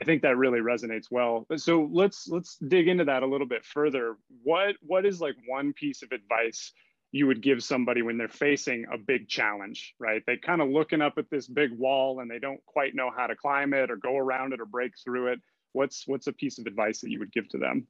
I 0.00 0.04
think 0.04 0.22
that 0.22 0.36
really 0.36 0.60
resonates 0.60 1.10
well. 1.10 1.46
So 1.56 1.88
let's 1.92 2.26
let's 2.28 2.56
dig 2.56 2.88
into 2.88 3.04
that 3.04 3.22
a 3.22 3.26
little 3.26 3.46
bit 3.46 3.64
further. 3.64 4.16
What 4.42 4.74
what 4.80 5.06
is 5.06 5.20
like 5.20 5.36
one 5.46 5.72
piece 5.74 6.02
of 6.02 6.10
advice 6.10 6.72
you 7.12 7.26
would 7.26 7.42
give 7.42 7.62
somebody 7.62 8.00
when 8.00 8.16
they're 8.16 8.26
facing 8.26 8.86
a 8.90 8.96
big 8.96 9.28
challenge, 9.28 9.94
right? 9.98 10.22
They 10.26 10.38
kind 10.38 10.62
of 10.62 10.70
looking 10.70 11.02
up 11.02 11.18
at 11.18 11.28
this 11.30 11.46
big 11.46 11.70
wall 11.70 12.20
and 12.20 12.30
they 12.30 12.38
don't 12.38 12.64
quite 12.64 12.94
know 12.94 13.10
how 13.14 13.26
to 13.26 13.36
climb 13.36 13.74
it 13.74 13.90
or 13.90 13.96
go 13.96 14.16
around 14.16 14.54
it 14.54 14.60
or 14.60 14.64
break 14.64 14.92
through 15.04 15.28
it. 15.28 15.40
What's 15.72 16.04
what's 16.06 16.26
a 16.26 16.32
piece 16.32 16.58
of 16.58 16.66
advice 16.66 17.00
that 17.02 17.10
you 17.10 17.18
would 17.18 17.32
give 17.32 17.48
to 17.50 17.58
them? 17.58 17.86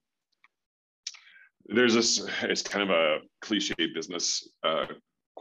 There's 1.66 1.94
this. 1.94 2.26
It's 2.42 2.62
kind 2.62 2.82
of 2.82 2.90
a 2.90 3.18
cliche 3.40 3.74
business 3.94 4.48
uh, 4.64 4.86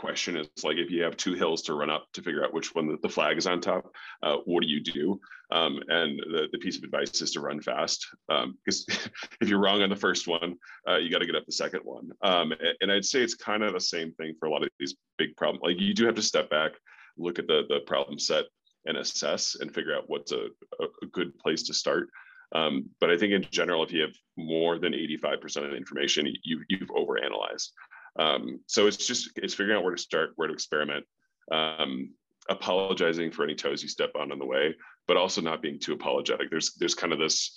question 0.02 0.36
is 0.36 0.48
like 0.64 0.78
if 0.78 0.90
you 0.90 1.04
have 1.04 1.16
two 1.16 1.36
hills 1.36 1.62
to 1.62 1.76
run 1.76 1.92
up 1.92 2.08
to 2.14 2.24
figure 2.24 2.44
out 2.44 2.54
which 2.54 2.74
one 2.74 2.98
the, 3.02 3.10
flag 3.10 3.38
is 3.38 3.46
on 3.46 3.62
top, 3.62 3.94
uh, 4.24 4.38
what 4.46 4.64
do 4.64 4.68
you 4.68 4.82
do? 4.82 5.20
Um, 5.52 5.80
and 5.90 6.20
the, 6.20 6.48
the 6.52 6.58
piece 6.58 6.78
of 6.78 6.84
advice 6.84 7.22
is 7.22 7.32
to 7.34 7.40
run 7.40 7.62
fast 7.62 8.08
because 8.28 8.86
um, 8.90 9.12
if 9.42 9.48
you're 9.48 9.60
wrong 9.60 9.84
on 9.84 9.90
the 9.90 9.96
first 9.96 10.28
one, 10.28 10.56
uh, 10.90 10.98
you 10.98 11.12
got 11.12 11.20
to 11.20 11.28
get 11.28 11.36
up 11.36 11.46
the 11.46 11.52
second 11.52 11.82
one. 11.84 12.10
Um, 12.24 12.52
and 12.82 12.92
I'd 12.92 13.06
say 13.06 13.22
it's 13.22 13.36
kind 13.36 13.62
of 13.64 13.74
the 13.74 13.80
same 13.80 14.12
thing 14.14 14.34
for 14.40 14.48
a 14.48 14.52
lot 14.52 14.64
of 14.64 14.70
these 14.80 14.96
big 15.20 15.38
problems. 15.38 15.62
Like 15.64 15.80
you 15.80 15.94
do 15.94 16.06
have 16.08 16.16
to 16.16 16.22
step 16.22 16.50
back, 16.50 16.72
look 17.18 17.38
at 17.38 17.48
the 17.48 17.64
the 17.70 17.82
problem 17.82 18.18
set, 18.18 18.46
and 18.86 18.98
assess 18.98 19.56
and 19.60 19.74
figure 19.74 19.96
out 19.96 20.06
what's 20.08 20.32
a, 20.32 20.48
a 20.82 21.06
good 21.12 21.38
place 21.38 21.64
to 21.64 21.74
start. 21.74 22.10
Um, 22.54 22.90
but 23.00 23.10
I 23.10 23.18
think 23.18 23.34
in 23.34 23.46
general, 23.52 23.84
if 23.84 23.94
you 23.94 24.02
have 24.02 24.16
more 24.38 24.78
than 24.78 24.94
85% 24.94 25.64
of 25.64 25.72
the 25.72 25.78
information, 25.78 26.28
you, 26.44 26.64
you've 26.68 26.90
overanalyzed. 26.90 27.70
Um, 28.20 28.60
so 28.68 28.88
it's 28.88 29.06
just, 29.08 29.32
it's 29.36 29.54
figuring 29.54 29.78
out 29.78 29.84
where 29.84 29.96
to 29.96 30.02
start, 30.02 30.32
where 30.36 30.48
to 30.48 30.54
experiment, 30.54 31.06
um, 31.52 32.12
apologizing 32.50 33.32
for 33.32 33.44
any 33.44 33.56
toes 33.56 33.82
you 33.82 33.90
step 33.90 34.12
on 34.16 34.32
on 34.32 34.40
the 34.40 34.46
way, 34.46 34.76
but 35.08 35.18
also 35.18 35.42
not 35.42 35.62
being 35.62 35.80
too 35.80 35.94
apologetic. 35.94 36.50
There's, 36.50 36.74
there's 36.76 36.96
kind 36.96 37.14
of 37.14 37.20
this 37.20 37.56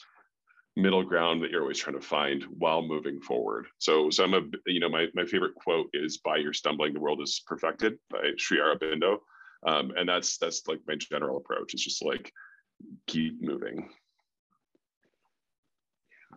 middle 0.77 1.05
ground 1.05 1.43
that 1.43 1.51
you're 1.51 1.63
always 1.63 1.79
trying 1.79 1.99
to 1.99 2.07
find 2.07 2.45
while 2.45 2.83
moving 2.83 3.21
forward. 3.21 3.67
So, 3.79 4.11
so 4.11 4.25
I'm 4.25 4.35
a, 4.35 4.43
you 4.67 4.81
know, 4.81 4.89
my, 4.89 5.07
my 5.15 5.25
favorite 5.25 5.55
quote 5.55 5.89
is 5.93 6.19
by 6.19 6.37
your 6.37 6.53
stumbling, 6.53 6.95
the 6.95 7.01
world 7.01 7.23
is 7.23 7.43
perfected 7.47 7.99
by 8.11 8.31
Sri 8.37 8.59
Aurobindo. 8.59 9.19
Um, 9.67 9.93
and 9.97 10.09
that's, 10.09 10.37
that's 10.39 10.67
like 10.67 10.81
my 10.87 10.97
general 10.97 11.39
approach. 11.39 11.75
It's 11.75 11.85
just 11.85 12.05
like, 12.05 12.33
keep 13.07 13.41
moving. 13.41 13.89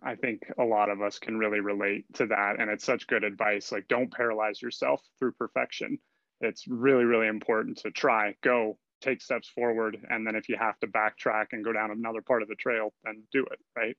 I 0.03 0.15
think 0.15 0.43
a 0.57 0.63
lot 0.63 0.89
of 0.89 1.01
us 1.01 1.19
can 1.19 1.37
really 1.37 1.59
relate 1.59 2.05
to 2.15 2.27
that. 2.27 2.59
And 2.59 2.69
it's 2.69 2.85
such 2.85 3.07
good 3.07 3.23
advice. 3.23 3.71
Like, 3.71 3.87
don't 3.87 4.11
paralyze 4.11 4.61
yourself 4.61 5.01
through 5.19 5.33
perfection. 5.33 5.99
It's 6.41 6.67
really, 6.67 7.03
really 7.03 7.27
important 7.27 7.77
to 7.79 7.91
try, 7.91 8.35
go, 8.43 8.77
take 9.01 9.21
steps 9.21 9.49
forward. 9.49 9.97
And 10.09 10.25
then 10.25 10.35
if 10.35 10.49
you 10.49 10.57
have 10.59 10.79
to 10.79 10.87
backtrack 10.87 11.47
and 11.51 11.63
go 11.63 11.73
down 11.73 11.91
another 11.91 12.21
part 12.21 12.41
of 12.41 12.47
the 12.47 12.55
trail, 12.55 12.93
then 13.03 13.23
do 13.31 13.45
it, 13.45 13.59
right? 13.75 13.97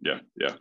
Yeah, 0.00 0.20
yeah. 0.38 0.54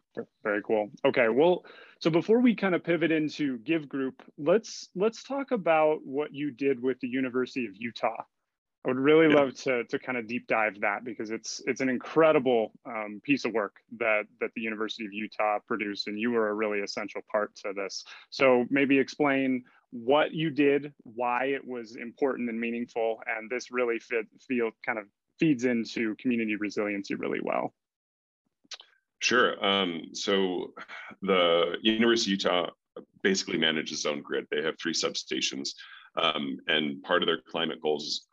Very 0.44 0.62
cool. 0.63 0.89
Okay, 1.06 1.27
well, 1.30 1.65
so 2.00 2.10
before 2.10 2.39
we 2.39 2.56
kind 2.56 2.75
of 2.75 2.84
pivot 2.84 3.12
into 3.12 3.58
GIV 3.60 3.89
Group, 3.89 4.24
let's 4.38 4.89
let's 4.96 5.24
talk 5.24 5.51
about 5.51 6.00
what 6.03 6.34
you 6.34 6.51
did 6.51 6.82
with 6.82 7.00
the 7.01 7.08
University 7.08 7.65
of 7.65 7.75
Utah. 7.75 8.24
I 8.86 8.90
would 8.90 9.00
really 9.00 9.34
yeah. 9.34 9.40
love 9.40 9.54
to, 9.62 9.86
to 9.86 10.00
kind 10.00 10.18
of 10.18 10.28
deep 10.28 10.48
dive 10.48 10.82
that 10.82 11.06
because 11.06 11.32
it's 11.32 11.62
it's 11.66 11.80
an 11.80 11.88
incredible 11.88 12.74
um, 12.86 13.22
piece 13.24 13.46
of 13.46 13.54
work 13.54 13.75
that 13.98 14.24
that 14.42 14.50
the 14.56 14.62
University 14.62 15.06
of 15.06 15.13
Utah 15.13 15.60
produced, 15.66 16.08
and 16.08 16.20
you 16.20 16.32
were 16.32 16.50
a 16.50 16.54
really 16.54 16.80
essential 16.80 17.22
part 17.32 17.56
to 17.58 17.72
this. 17.74 18.04
So 18.30 18.66
maybe 18.70 19.00
explain 19.00 19.63
what 19.92 20.34
you 20.34 20.50
did, 20.50 20.94
why 21.04 21.46
it 21.46 21.66
was 21.66 21.96
important 21.96 22.50
and 22.50 22.60
meaningful, 22.60 23.22
and 23.25 23.50
this 23.50 23.72
really 23.72 24.00
fit 24.00 24.25
feel 24.48 24.72
kind 24.86 25.00
of 25.00 25.06
feeds 25.40 25.63
into 25.63 26.16
community 26.16 26.58
resiliency 26.58 27.16
really 27.16 27.40
well. 27.42 27.74
Sure. 29.20 29.63
Um, 29.66 30.10
so 30.12 30.74
the 31.22 31.78
University 31.82 32.34
of 32.34 32.40
Utah 32.44 32.70
basically 33.22 33.58
manages 33.58 34.00
its 34.00 34.06
own 34.06 34.22
grid. 34.22 34.46
They 34.52 34.62
have 34.62 34.75
three 34.78 34.94
substations, 34.94 35.70
um, 36.22 36.58
and 36.68 37.02
part 37.04 37.24
of 37.24 37.28
their 37.28 37.40
climate 37.50 37.82
goals 37.82 38.25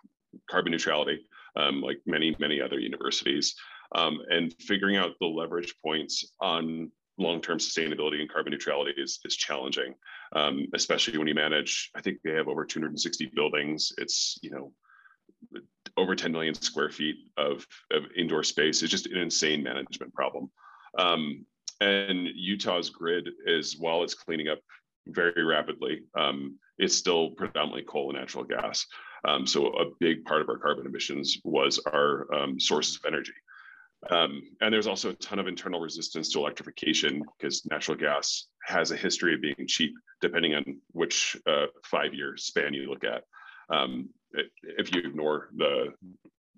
carbon 0.49 0.73
neutrality, 0.73 1.27
um, 1.57 1.81
like 1.81 2.01
many, 2.07 2.37
many 2.39 2.61
other 2.61 2.79
universities, 2.79 3.55
um, 3.95 4.19
and 4.31 4.55
figuring 4.61 4.97
out 4.97 5.13
the 5.21 5.27
leverage 5.27 5.75
points 5.85 6.25
on 6.41 6.91
long-term 7.19 7.59
sustainability 7.59 8.21
and 8.21 8.31
carbon 8.31 8.51
neutrality 8.51 8.93
is, 8.97 9.21
is 9.25 9.37
challenging, 9.37 9.95
um, 10.35 10.67
especially 10.75 11.19
when 11.19 11.27
you 11.27 11.35
manage, 11.35 11.91
I 11.95 12.01
think 12.01 12.19
they 12.23 12.33
have 12.33 12.49
over 12.49 12.65
260 12.65 13.31
buildings. 13.35 13.93
It's, 13.99 14.39
you 14.43 14.51
know, 14.51 14.73
over 15.97 16.15
10 16.15 16.33
million 16.33 16.55
square 16.55 16.91
feet 16.91 17.17
of, 17.37 17.67
of 17.93 18.05
indoor 18.17 18.43
space. 18.43 18.83
It's 18.83 18.91
just 18.91 19.07
an 19.07 19.19
insane 19.19 19.63
management 19.63 20.15
problem. 20.15 20.51
Um, 20.99 21.45
and 21.81 22.29
Utah's 22.35 22.91
grid 22.91 23.29
is, 23.47 23.79
while 23.79 24.03
it's 24.03 24.15
cleaning 24.15 24.49
up 24.49 24.59
very 25.15 25.45
rapidly, 25.45 26.03
um, 26.19 26.59
it's 26.79 26.95
still 26.95 27.31
predominantly 27.31 27.83
coal 27.83 28.11
and 28.11 28.19
natural 28.19 28.45
gas. 28.45 28.87
Um, 29.27 29.47
so 29.47 29.69
a 29.69 29.85
big 29.99 30.25
part 30.25 30.41
of 30.41 30.49
our 30.49 30.59
carbon 30.59 30.87
emissions 30.87 31.39
was 31.45 31.79
our 31.87 32.33
um, 32.35 32.59
sources 32.59 32.97
of 32.97 33.03
energy. 33.07 33.35
Um, 34.11 34.43
and 34.63 34.73
there's 34.73 34.87
also 34.87 35.11
a 35.11 35.15
ton 35.15 35.39
of 35.39 35.47
internal 35.47 35.81
resistance 35.81 36.33
to 36.33 36.39
electrification 36.39 37.23
because 37.37 37.67
natural 37.67 37.99
gas 37.99 38.47
has 38.65 38.91
a 38.91 38.97
history 38.97 39.35
of 39.35 39.43
being 39.43 39.67
cheap, 39.67 39.93
depending 40.23 40.55
on 40.55 40.65
which 40.93 41.37
uh, 41.47 41.67
five-year 41.85 42.37
span 42.39 42.73
you 42.73 42.89
look 42.89 43.05
at. 43.05 43.25
Um, 43.69 44.09
if 44.63 44.95
you 44.95 45.03
ignore 45.03 45.51
the, 45.55 45.93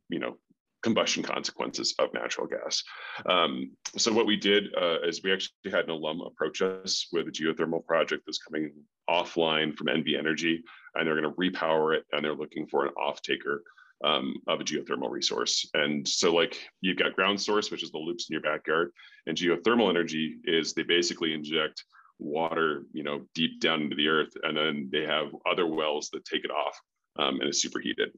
you 0.09 0.21
know, 0.21 0.37
combustion 0.83 1.23
consequences 1.23 1.95
of 1.99 2.13
natural 2.13 2.47
gas. 2.47 2.83
Um, 3.27 3.73
so 3.97 4.13
what 4.13 4.27
we 4.27 4.37
did 4.37 4.75
uh, 4.75 5.01
is 5.07 5.23
we 5.23 5.33
actually 5.33 5.71
had 5.71 5.85
an 5.85 5.91
alum 5.91 6.21
approach 6.21 6.63
us 6.63 7.07
with 7.13 7.29
a 7.29 7.31
geothermal 7.31 7.85
project 7.87 8.25
that's 8.27 8.39
coming 8.39 8.73
offline 9.09 9.77
from 9.77 9.89
NV 9.89 10.19
Energy, 10.19 10.63
and 10.95 11.07
they're 11.07 11.21
going 11.21 11.33
to 11.33 11.41
repower 11.41 11.97
it, 11.97 12.05
and 12.13 12.25
they're 12.25 12.35
looking 12.35 12.67
for 12.67 12.87
an 12.87 12.93
off-taker 12.95 13.63
um, 14.05 14.35
of 14.49 14.61
a 14.61 14.65
geothermal 14.65 15.11
resource. 15.11 15.69
And 15.75 16.07
so 16.07 16.35
like 16.35 16.59
you've 16.81 16.99
got 16.99 17.15
ground 17.15 17.41
source, 17.41 17.71
which 17.71 17.85
is 17.85 17.93
the 17.93 17.99
loops 17.99 18.29
in 18.29 18.35
your 18.35 18.43
backyard, 18.43 18.91
and 19.27 19.37
geothermal 19.37 19.89
energy 19.89 20.37
is 20.45 20.73
they 20.73 20.83
basically 20.83 21.33
inject 21.33 21.85
water, 22.19 22.85
you 22.93 23.03
know, 23.03 23.23
deep 23.35 23.61
down 23.61 23.83
into 23.83 23.97
the 23.97 24.09
earth, 24.09 24.33
and 24.43 24.57
then 24.57 24.89
they 24.93 25.05
have 25.05 25.29
other 25.51 25.67
wells 25.67 26.11
that 26.11 26.25
take 26.25 26.45
it 26.45 26.51
off 26.51 26.81
um, 27.19 27.41
and 27.41 27.49
it's 27.49 27.63
superheated 27.63 28.11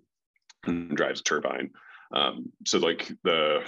and 0.66 0.96
drives 0.96 1.20
a 1.20 1.24
turbine. 1.24 1.70
Um, 2.14 2.52
so 2.64 2.78
like 2.78 3.12
the, 3.24 3.62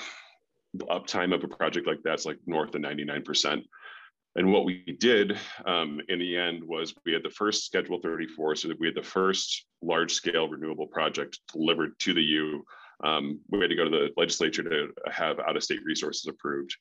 uptime 0.90 1.34
of 1.34 1.42
a 1.42 1.48
project 1.48 1.86
like 1.86 2.00
that's 2.04 2.26
like 2.26 2.38
north 2.46 2.74
of 2.74 2.82
99%. 2.82 3.62
And 4.34 4.52
what 4.52 4.66
we 4.66 4.84
did 5.00 5.38
um, 5.64 6.00
in 6.08 6.18
the 6.18 6.36
end 6.36 6.62
was 6.62 6.94
we 7.06 7.14
had 7.14 7.22
the 7.22 7.30
first 7.30 7.64
Schedule 7.64 7.98
34, 8.02 8.56
so 8.56 8.68
that 8.68 8.78
we 8.78 8.86
had 8.86 8.94
the 8.94 9.02
first 9.02 9.64
large 9.80 10.12
scale 10.12 10.48
renewable 10.48 10.86
project 10.86 11.40
delivered 11.50 11.98
to 12.00 12.12
the 12.12 12.22
U. 12.22 12.62
Um, 13.02 13.40
we 13.48 13.60
had 13.60 13.70
to 13.70 13.76
go 13.76 13.84
to 13.84 13.90
the 13.90 14.10
legislature 14.18 14.62
to 14.62 14.88
have 15.10 15.40
out 15.40 15.56
of 15.56 15.62
state 15.62 15.80
resources 15.86 16.26
approved. 16.26 16.76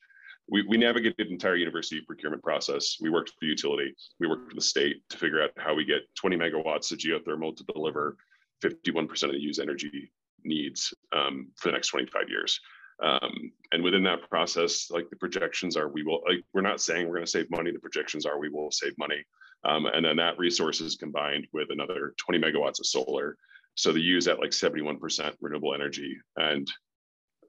We, 0.50 0.62
we 0.68 0.76
navigated 0.76 1.16
the 1.16 1.32
entire 1.32 1.56
university 1.56 2.02
procurement 2.06 2.42
process. 2.42 2.96
We 3.00 3.08
worked 3.08 3.30
with 3.30 3.40
the 3.40 3.46
utility, 3.46 3.94
we 4.20 4.26
worked 4.26 4.48
with 4.48 4.56
the 4.56 4.62
state 4.62 4.96
to 5.08 5.16
figure 5.16 5.42
out 5.42 5.50
how 5.56 5.74
we 5.74 5.86
get 5.86 6.02
20 6.20 6.36
megawatts 6.36 6.92
of 6.92 6.98
geothermal 6.98 7.56
to 7.56 7.64
deliver 7.64 8.18
51% 8.62 9.10
of 9.22 9.32
the 9.32 9.40
U's 9.40 9.58
energy 9.58 10.12
needs 10.46 10.94
um, 11.12 11.48
for 11.56 11.68
the 11.68 11.72
next 11.72 11.88
25 11.88 12.28
years. 12.28 12.60
Um, 13.02 13.52
and 13.72 13.82
within 13.82 14.04
that 14.04 14.28
process, 14.28 14.90
like 14.90 15.10
the 15.10 15.16
projections 15.16 15.76
are, 15.76 15.88
we 15.88 16.02
will, 16.02 16.22
like, 16.26 16.42
we're 16.54 16.62
not 16.62 16.80
saying 16.80 17.06
we're 17.06 17.16
going 17.16 17.26
to 17.26 17.30
save 17.30 17.50
money. 17.50 17.70
The 17.70 17.78
projections 17.78 18.24
are, 18.24 18.38
we 18.38 18.48
will 18.48 18.70
save 18.70 18.96
money. 18.98 19.22
Um, 19.64 19.86
and 19.86 20.04
then 20.04 20.16
that 20.16 20.38
resource 20.38 20.80
is 20.80 20.96
combined 20.96 21.46
with 21.52 21.68
another 21.70 22.14
20 22.18 22.40
megawatts 22.40 22.80
of 22.80 22.86
solar. 22.86 23.36
So 23.74 23.92
they 23.92 24.00
use 24.00 24.28
at 24.28 24.38
like 24.38 24.50
71% 24.50 25.34
renewable 25.40 25.74
energy. 25.74 26.16
And 26.36 26.70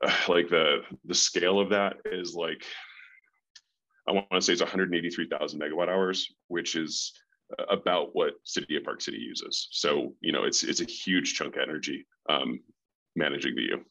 uh, 0.03 0.11
like 0.27 0.49
the, 0.49 0.81
the 1.05 1.15
scale 1.15 1.59
of 1.59 1.69
that 1.69 1.97
is 2.05 2.33
like, 2.33 2.63
I 4.07 4.11
want 4.13 4.27
to 4.31 4.41
say 4.41 4.53
it's 4.53 4.61
183,000 4.61 5.59
megawatt 5.59 5.89
hours, 5.89 6.33
which 6.47 6.75
is 6.75 7.13
about 7.69 8.09
what 8.13 8.33
City 8.43 8.75
of 8.77 8.83
Park 8.83 9.01
City 9.01 9.17
uses. 9.17 9.67
So, 9.71 10.13
you 10.21 10.31
know, 10.31 10.43
it's, 10.43 10.63
it's 10.63 10.81
a 10.81 10.85
huge 10.85 11.35
chunk 11.35 11.55
of 11.55 11.61
energy. 11.61 12.05
Um, 12.29 12.59
managing 13.17 13.55
the 13.55 13.63
U. 13.63 13.85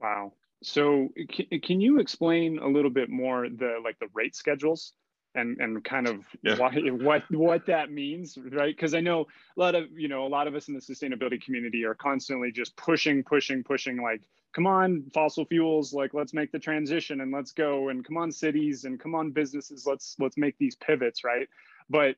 Wow. 0.00 0.32
So 0.62 1.08
can 1.28 1.60
can 1.60 1.80
you 1.80 1.98
explain 1.98 2.58
a 2.58 2.68
little 2.68 2.90
bit 2.90 3.10
more 3.10 3.48
the 3.48 3.78
like 3.82 3.98
the 3.98 4.08
rate 4.14 4.34
schedules 4.34 4.92
and 5.34 5.58
and 5.60 5.84
kind 5.84 6.08
of 6.08 6.24
yeah. 6.42 6.56
why, 6.56 6.72
what 6.90 7.22
what 7.30 7.66
that 7.66 7.90
means, 7.90 8.38
right? 8.52 8.74
Because 8.74 8.94
I 8.94 9.00
know 9.00 9.26
a 9.56 9.60
lot 9.60 9.74
of 9.74 9.84
you 9.96 10.08
know 10.08 10.26
a 10.26 10.28
lot 10.28 10.46
of 10.46 10.54
us 10.54 10.68
in 10.68 10.74
the 10.74 10.80
sustainability 10.80 11.40
community 11.42 11.84
are 11.84 11.94
constantly 11.94 12.50
just 12.50 12.76
pushing, 12.76 13.22
pushing, 13.22 13.62
pushing. 13.62 14.02
Like, 14.02 14.22
come 14.54 14.66
on, 14.66 15.04
fossil 15.12 15.44
fuels, 15.44 15.92
like 15.92 16.14
let's 16.14 16.32
make 16.32 16.52
the 16.52 16.58
transition 16.58 17.20
and 17.20 17.32
let's 17.32 17.52
go, 17.52 17.90
and 17.90 18.04
come 18.04 18.16
on, 18.16 18.32
cities, 18.32 18.84
and 18.84 18.98
come 18.98 19.14
on, 19.14 19.30
businesses, 19.30 19.86
let's 19.86 20.16
let's 20.18 20.38
make 20.38 20.56
these 20.58 20.76
pivots, 20.76 21.22
right? 21.22 21.48
But 21.88 22.16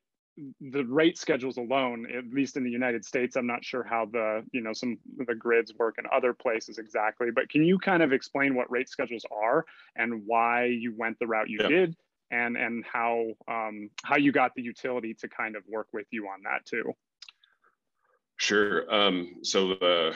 the 0.60 0.84
rate 0.84 1.18
schedules 1.18 1.56
alone, 1.56 2.06
at 2.16 2.32
least 2.32 2.56
in 2.56 2.64
the 2.64 2.70
United 2.70 3.04
States, 3.04 3.36
I'm 3.36 3.46
not 3.46 3.64
sure 3.64 3.82
how 3.82 4.06
the 4.06 4.44
you 4.52 4.60
know 4.60 4.72
some 4.72 4.98
of 5.20 5.26
the 5.26 5.34
grids 5.34 5.72
work 5.78 5.96
in 5.98 6.04
other 6.12 6.32
places 6.32 6.78
exactly. 6.78 7.28
But 7.34 7.48
can 7.48 7.64
you 7.64 7.78
kind 7.78 8.02
of 8.02 8.12
explain 8.12 8.54
what 8.54 8.70
rate 8.70 8.88
schedules 8.88 9.24
are 9.30 9.64
and 9.96 10.22
why 10.26 10.66
you 10.66 10.94
went 10.96 11.18
the 11.18 11.26
route 11.26 11.48
you 11.48 11.58
yeah. 11.60 11.68
did, 11.68 11.96
and 12.30 12.56
and 12.56 12.84
how 12.84 13.26
um, 13.48 13.90
how 14.04 14.16
you 14.16 14.32
got 14.32 14.54
the 14.54 14.62
utility 14.62 15.14
to 15.14 15.28
kind 15.28 15.56
of 15.56 15.62
work 15.68 15.88
with 15.92 16.06
you 16.10 16.26
on 16.26 16.42
that 16.44 16.64
too? 16.64 16.92
Sure. 18.36 18.92
Um, 18.94 19.36
so 19.42 19.68
the 19.68 20.14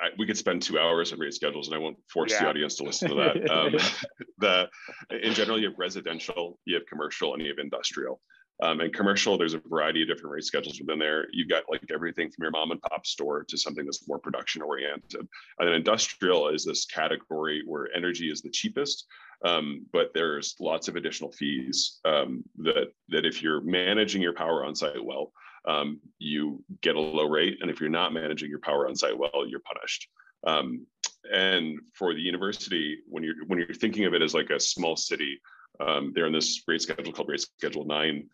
I, 0.00 0.10
we 0.16 0.26
could 0.26 0.38
spend 0.38 0.62
two 0.62 0.78
hours 0.78 1.12
on 1.12 1.18
rate 1.18 1.34
schedules, 1.34 1.66
and 1.66 1.74
I 1.74 1.78
won't 1.78 1.98
force 2.08 2.32
yeah. 2.32 2.42
the 2.42 2.48
audience 2.48 2.76
to 2.76 2.84
listen 2.84 3.08
to 3.10 3.14
that. 3.16 3.50
Um, 3.50 3.74
the 4.38 4.68
in 5.10 5.34
general, 5.34 5.58
you 5.58 5.68
have 5.68 5.78
residential, 5.78 6.58
you 6.64 6.74
have 6.74 6.86
commercial, 6.86 7.34
and 7.34 7.42
you 7.42 7.48
have 7.48 7.58
industrial. 7.58 8.20
Um, 8.60 8.80
and 8.80 8.92
commercial, 8.92 9.38
there's 9.38 9.54
a 9.54 9.62
variety 9.68 10.02
of 10.02 10.08
different 10.08 10.32
rate 10.32 10.44
schedules 10.44 10.80
within 10.80 10.98
there. 10.98 11.26
You've 11.32 11.48
got 11.48 11.64
like 11.70 11.82
everything 11.92 12.30
from 12.30 12.42
your 12.42 12.50
mom 12.50 12.72
and 12.72 12.82
pop 12.82 13.06
store 13.06 13.44
to 13.44 13.56
something 13.56 13.84
that's 13.84 14.08
more 14.08 14.18
production 14.18 14.62
oriented. 14.62 15.14
And 15.14 15.28
then 15.68 15.74
industrial 15.74 16.48
is 16.48 16.64
this 16.64 16.84
category 16.84 17.62
where 17.66 17.88
energy 17.94 18.30
is 18.30 18.42
the 18.42 18.50
cheapest, 18.50 19.06
um, 19.44 19.86
but 19.92 20.10
there's 20.12 20.56
lots 20.58 20.88
of 20.88 20.96
additional 20.96 21.30
fees 21.30 22.00
um, 22.04 22.42
that 22.58 22.88
that 23.10 23.24
if 23.24 23.42
you're 23.42 23.60
managing 23.60 24.22
your 24.22 24.34
power 24.34 24.64
on 24.64 24.74
site 24.74 25.04
well, 25.04 25.32
um, 25.66 26.00
you 26.18 26.64
get 26.80 26.96
a 26.96 27.00
low 27.00 27.28
rate, 27.28 27.58
and 27.60 27.70
if 27.70 27.80
you're 27.80 27.90
not 27.90 28.12
managing 28.12 28.50
your 28.50 28.60
power 28.60 28.88
on 28.88 28.96
site 28.96 29.16
well, 29.16 29.46
you're 29.46 29.60
punished. 29.60 30.08
Um, 30.46 30.86
and 31.32 31.78
for 31.94 32.14
the 32.14 32.20
university, 32.20 32.98
when 33.06 33.22
you're 33.22 33.34
when 33.46 33.58
you're 33.58 33.74
thinking 33.74 34.04
of 34.04 34.14
it 34.14 34.22
as 34.22 34.34
like 34.34 34.50
a 34.50 34.58
small 34.58 34.96
city, 34.96 35.40
um, 35.80 36.12
they're 36.14 36.26
in 36.26 36.32
this 36.32 36.62
rate 36.66 36.82
schedule 36.82 37.12
called 37.12 37.28
rate 37.28 37.40
schedule 37.40 37.84
nine, 37.84 38.28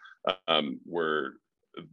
um, 0.48 0.80
where 0.84 1.34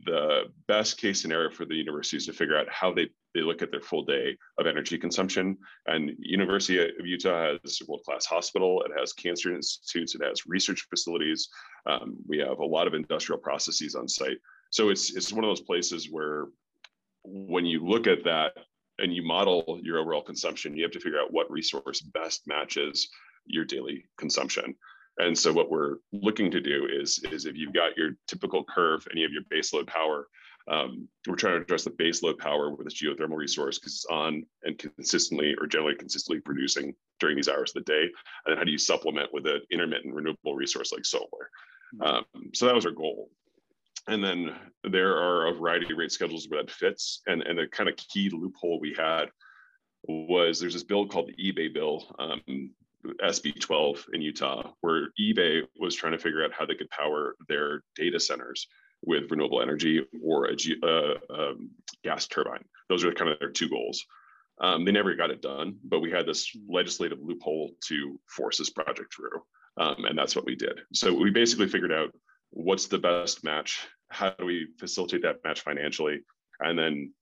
the 0.06 0.44
best 0.68 0.98
case 0.98 1.22
scenario 1.22 1.50
for 1.50 1.66
the 1.66 1.76
university 1.76 2.18
is 2.18 2.26
to 2.28 2.34
figure 2.34 2.58
out 2.58 2.70
how 2.70 2.94
they, 2.94 3.10
they 3.34 3.42
look 3.42 3.62
at 3.62 3.72
their 3.72 3.82
full 3.82 4.04
day 4.04 4.38
of 4.60 4.68
energy 4.68 4.98
consumption. 4.98 5.58
And 5.88 6.12
University 6.20 6.80
of 6.80 7.06
Utah 7.06 7.54
has 7.64 7.80
a 7.82 7.86
world-class 7.88 8.26
hospital, 8.26 8.84
it 8.84 8.92
has 8.98 9.14
cancer 9.14 9.54
institutes, 9.54 10.14
it 10.16 10.24
has 10.24 10.46
research 10.46 10.86
facilities. 10.90 11.50
Um, 11.88 12.18
we 12.28 12.38
have 12.40 12.60
a 12.60 12.66
lot 12.66 12.88
of 12.88 12.94
industrial 12.94 13.42
processes 13.42 13.96
on 13.96 14.08
site. 14.08 14.38
So 14.70 14.90
it's, 14.90 15.16
it's 15.16 15.34
one 15.34 15.44
of 15.44 15.50
those 15.50 15.62
places 15.62 16.10
where 16.12 16.46
when 17.24 17.66
you 17.66 17.86
look 17.86 18.08
at 18.08 18.24
that 18.24 18.54
and 19.00 19.14
you 19.14 19.24
model 19.24 19.80
your 19.82 19.98
overall 19.98 20.22
consumption, 20.22 20.76
you 20.76 20.84
have 20.84 20.92
to 20.92 21.00
figure 21.00 21.20
out 21.20 21.34
what 21.34 21.50
resource 21.50 22.02
best 22.02 22.44
matches 22.46 23.10
your 23.46 23.66
daily 23.66 24.06
consumption. 24.18 24.76
And 25.18 25.38
so 25.38 25.52
what 25.52 25.70
we're 25.70 25.98
looking 26.12 26.50
to 26.52 26.62
do 26.62 26.88
is, 26.92 27.20
is 27.32 27.46
if 27.46 27.56
you've 27.56 27.74
got 27.74 27.98
your 27.98 28.12
typical 28.28 28.64
curve 28.64 29.06
and 29.10 29.20
you 29.20 29.26
have 29.26 29.34
your 29.34 29.44
baseload 29.52 29.88
power, 29.88 30.28
um, 30.68 31.08
we're 31.28 31.36
trying 31.36 31.56
to 31.56 31.62
address 31.62 31.84
the 31.84 31.92
baseload 31.92 32.38
power 32.38 32.74
with 32.74 32.86
this 32.86 33.02
geothermal 33.02 33.36
resource 33.36 33.80
because 33.80 33.94
it's 33.94 34.06
on 34.06 34.46
and 34.64 34.78
consistently 34.78 35.56
or 35.60 35.68
generally 35.68 35.96
consistently 35.96 36.40
producing 36.40 36.94
during 37.20 37.36
these 37.36 37.50
hours 37.50 37.72
of 37.76 37.84
the 37.84 37.92
day. 37.92 38.04
And 38.04 38.52
then 38.52 38.58
how 38.58 38.64
do 38.64 38.72
you 38.72 38.78
supplement 38.78 39.34
with 39.34 39.46
an 39.48 39.62
intermittent 39.72 40.14
renewable 40.14 40.56
resource 40.56 40.92
like 40.92 41.06
solar? 41.06 41.50
Hmm. 41.98 42.02
Um, 42.02 42.26
so 42.54 42.66
that 42.66 42.76
was 42.76 42.86
our 42.86 42.92
goal. 42.92 43.30
And 44.08 44.24
then 44.24 44.56
there 44.84 45.16
are 45.18 45.48
a 45.48 45.54
variety 45.54 45.92
of 45.92 45.98
rate 45.98 46.12
schedules 46.12 46.48
where 46.50 46.64
that 46.64 46.72
fits. 46.72 47.22
And, 47.28 47.42
and 47.44 47.58
the 47.58 47.68
kind 47.68 47.90
of 47.90 47.96
key 47.98 48.30
loophole 48.30 48.80
we 48.80 48.96
had 48.98 49.26
was 50.04 50.60
there's 50.60 50.74
this 50.74 50.84
bill 50.84 51.08
called 51.08 51.30
the 51.30 51.52
eBay 51.52 51.72
bill. 51.74 52.16
Um, 52.18 52.72
SB 53.24 53.60
12 53.60 54.06
in 54.14 54.22
Utah, 54.22 54.72
where 54.82 55.10
eBay 55.20 55.62
was 55.80 55.96
trying 55.96 56.14
to 56.14 56.20
figure 56.20 56.44
out 56.44 56.54
how 56.54 56.66
they 56.66 56.76
could 56.76 56.90
power 56.90 57.36
their 57.48 57.84
data 57.96 58.20
centers 58.20 58.68
with 59.04 59.32
renewable 59.32 59.62
energy 59.62 60.06
or 60.24 60.50
a 60.50 60.56
uh, 60.84 61.14
um, 61.34 61.72
gas 62.04 62.28
turbine. 62.28 62.64
Those 62.90 63.04
are 63.04 63.14
kind 63.14 63.32
of 63.32 63.40
their 63.40 63.50
two 63.50 63.70
goals. 63.70 64.06
Um, 64.60 64.86
they 64.86 64.92
never 64.92 65.16
got 65.16 65.32
it 65.32 65.42
done, 65.42 65.78
but 65.84 66.02
we 66.02 66.12
had 66.12 66.28
this 66.28 66.56
legislative 66.70 67.18
loophole 67.22 67.72
to 67.88 68.20
force 68.28 68.60
this 68.60 68.70
project 68.70 69.14
through. 69.14 69.42
Um, 69.78 70.06
and 70.06 70.18
that's 70.18 70.36
what 70.36 70.46
we 70.46 70.56
did. 70.56 70.82
So 70.94 71.14
we 71.14 71.32
basically 71.32 71.68
figured 71.68 71.92
out 71.92 72.14
what's 72.52 72.88
the 72.88 73.00
best 73.00 73.44
match, 73.44 73.80
how 74.10 74.32
do 74.32 74.46
we 74.46 74.68
facilitate 74.80 75.24
that 75.24 75.38
match 75.44 75.62
financially, 75.62 76.20
and 76.60 76.78
then 76.78 77.14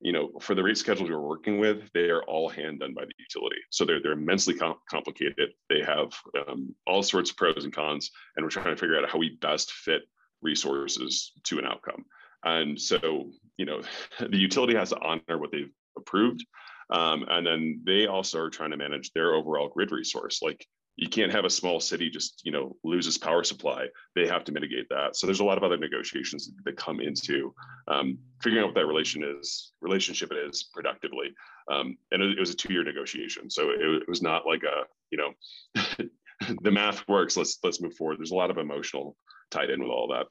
you 0.00 0.12
know, 0.12 0.30
for 0.40 0.54
the 0.54 0.62
rate 0.62 0.78
schedules 0.78 1.10
we're 1.10 1.20
working 1.20 1.58
with, 1.58 1.90
they 1.92 2.08
are 2.08 2.22
all 2.22 2.48
hand 2.48 2.80
done 2.80 2.94
by 2.94 3.04
the 3.04 3.12
utility. 3.18 3.60
So 3.70 3.84
they're, 3.84 4.00
they're 4.02 4.12
immensely 4.12 4.54
com 4.54 4.76
complicated. 4.88 5.50
They 5.68 5.82
have 5.82 6.12
um, 6.48 6.74
all 6.86 7.02
sorts 7.02 7.30
of 7.30 7.36
pros 7.36 7.64
and 7.64 7.74
cons, 7.74 8.10
and 8.36 8.44
we're 8.44 8.50
trying 8.50 8.74
to 8.74 8.80
figure 8.80 8.98
out 8.98 9.10
how 9.10 9.18
we 9.18 9.36
best 9.40 9.72
fit 9.72 10.02
resources 10.42 11.32
to 11.44 11.58
an 11.58 11.66
outcome. 11.66 12.04
And 12.44 12.80
so, 12.80 13.30
you 13.58 13.66
know, 13.66 13.82
the 14.20 14.38
utility 14.38 14.74
has 14.74 14.90
to 14.90 15.00
honor 15.00 15.38
what 15.38 15.52
they've 15.52 15.72
approved. 15.96 16.44
Um, 16.90 17.24
and 17.28 17.46
then 17.46 17.82
they 17.84 18.06
also 18.06 18.40
are 18.40 18.50
trying 18.50 18.70
to 18.70 18.76
manage 18.76 19.12
their 19.12 19.34
overall 19.34 19.68
grid 19.68 19.92
resource. 19.92 20.40
Like 20.42 20.66
you 21.00 21.08
can't 21.08 21.32
have 21.32 21.46
a 21.46 21.50
small 21.50 21.80
city 21.80 22.10
just 22.10 22.42
you 22.44 22.52
know 22.52 22.76
loses 22.84 23.16
power 23.16 23.42
supply. 23.42 23.86
They 24.14 24.26
have 24.28 24.44
to 24.44 24.52
mitigate 24.52 24.86
that. 24.90 25.16
So 25.16 25.26
there's 25.26 25.40
a 25.40 25.44
lot 25.44 25.56
of 25.56 25.64
other 25.64 25.78
negotiations 25.78 26.50
that 26.64 26.76
come 26.76 27.00
into 27.00 27.54
um, 27.88 28.18
figuring 28.42 28.62
out 28.62 28.68
what 28.68 28.74
that 28.74 28.86
relation 28.86 29.24
is 29.24 29.72
relationship 29.80 30.30
it 30.30 30.36
is 30.36 30.62
productively. 30.74 31.32
Um, 31.72 31.96
and 32.12 32.22
it, 32.22 32.36
it, 32.36 32.40
was 32.40 32.50
a 32.50 32.54
two-year 32.54 32.84
negotiation. 32.84 33.48
So 33.48 33.70
it, 33.70 33.80
it 33.80 34.08
was 34.08 34.20
not 34.20 34.46
like 34.46 34.62
a 34.62 34.84
you 35.10 35.18
know 35.18 35.32
the 36.62 36.70
math 36.70 37.08
works. 37.08 37.34
Let's 37.34 37.58
let's 37.64 37.80
move 37.80 37.94
forward. 37.94 38.18
There's 38.18 38.32
a 38.32 38.36
lot 38.36 38.50
of 38.50 38.58
emotional 38.58 39.16
tied 39.50 39.70
in 39.70 39.82
with 39.82 39.90
all 39.90 40.08
that 40.08 40.26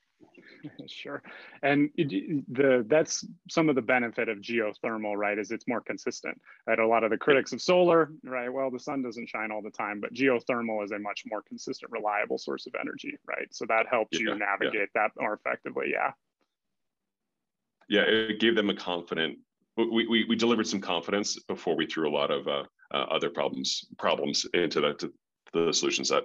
sure. 0.87 1.21
And 1.63 1.89
the 1.95 2.85
that's 2.87 3.25
some 3.49 3.69
of 3.69 3.75
the 3.75 3.81
benefit 3.81 4.29
of 4.29 4.39
geothermal, 4.39 5.15
right? 5.15 5.37
Is 5.37 5.51
it's 5.51 5.67
more 5.67 5.81
consistent. 5.81 6.39
Right? 6.67 6.79
A 6.79 6.87
lot 6.87 7.03
of 7.03 7.11
the 7.11 7.17
critics 7.17 7.53
of 7.53 7.61
solar, 7.61 8.11
right? 8.23 8.51
Well, 8.51 8.71
the 8.71 8.79
sun 8.79 9.01
doesn't 9.01 9.29
shine 9.29 9.51
all 9.51 9.61
the 9.61 9.71
time, 9.71 9.99
but 9.99 10.13
geothermal 10.13 10.83
is 10.83 10.91
a 10.91 10.99
much 10.99 11.23
more 11.27 11.41
consistent, 11.41 11.91
reliable 11.91 12.37
source 12.37 12.67
of 12.67 12.73
energy, 12.79 13.17
right? 13.27 13.47
So 13.51 13.65
that 13.67 13.87
helps 13.89 14.19
yeah, 14.19 14.31
you 14.31 14.39
navigate 14.39 14.89
yeah. 14.95 15.07
that 15.07 15.11
more 15.19 15.33
effectively. 15.33 15.87
Yeah. 15.91 16.11
Yeah, 17.87 18.01
it 18.01 18.39
gave 18.39 18.55
them 18.55 18.69
a 18.69 18.75
confident. 18.75 19.39
We, 19.75 20.07
we, 20.07 20.25
we 20.25 20.35
delivered 20.35 20.67
some 20.67 20.81
confidence 20.81 21.39
before 21.39 21.75
we 21.75 21.87
threw 21.87 22.07
a 22.07 22.13
lot 22.13 22.29
of 22.29 22.47
uh, 22.47 22.63
uh, 22.93 22.97
other 22.97 23.29
problems 23.29 23.85
problems 23.97 24.45
into 24.53 24.81
the, 24.81 24.93
to 24.95 25.13
the 25.53 25.73
solution 25.73 26.05
set. 26.05 26.23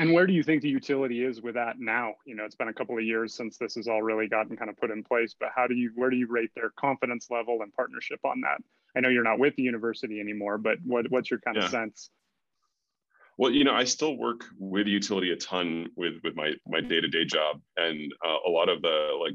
And 0.00 0.14
where 0.14 0.26
do 0.26 0.32
you 0.32 0.42
think 0.42 0.62
the 0.62 0.68
utility 0.68 1.22
is 1.22 1.42
with 1.42 1.54
that 1.56 1.78
now? 1.78 2.14
You 2.24 2.34
know, 2.34 2.44
it's 2.44 2.54
been 2.54 2.68
a 2.68 2.72
couple 2.72 2.96
of 2.96 3.04
years 3.04 3.34
since 3.34 3.58
this 3.58 3.74
has 3.74 3.86
all 3.86 4.00
really 4.00 4.28
gotten 4.28 4.56
kind 4.56 4.70
of 4.70 4.76
put 4.78 4.90
in 4.90 5.04
place, 5.04 5.36
but 5.38 5.50
how 5.54 5.66
do 5.66 5.74
you, 5.74 5.92
where 5.94 6.08
do 6.08 6.16
you 6.16 6.26
rate 6.26 6.50
their 6.54 6.70
confidence 6.70 7.28
level 7.30 7.60
and 7.60 7.70
partnership 7.74 8.18
on 8.24 8.40
that? 8.40 8.62
I 8.96 9.00
know 9.00 9.10
you're 9.10 9.22
not 9.22 9.38
with 9.38 9.54
the 9.56 9.62
university 9.62 10.18
anymore, 10.18 10.56
but 10.56 10.78
what, 10.84 11.10
what's 11.10 11.30
your 11.30 11.40
kind 11.40 11.58
yeah. 11.58 11.66
of 11.66 11.70
sense? 11.70 12.10
Well, 13.36 13.50
you 13.50 13.62
know, 13.62 13.74
I 13.74 13.84
still 13.84 14.16
work 14.16 14.44
with 14.58 14.86
utility 14.86 15.32
a 15.32 15.36
ton 15.36 15.88
with 15.96 16.14
with 16.22 16.36
my 16.36 16.52
my 16.66 16.82
day 16.82 17.00
to 17.00 17.08
day 17.08 17.24
job, 17.24 17.62
and 17.78 18.12
uh, 18.22 18.36
a 18.46 18.50
lot 18.50 18.68
of 18.68 18.82
the 18.82 19.16
like 19.18 19.34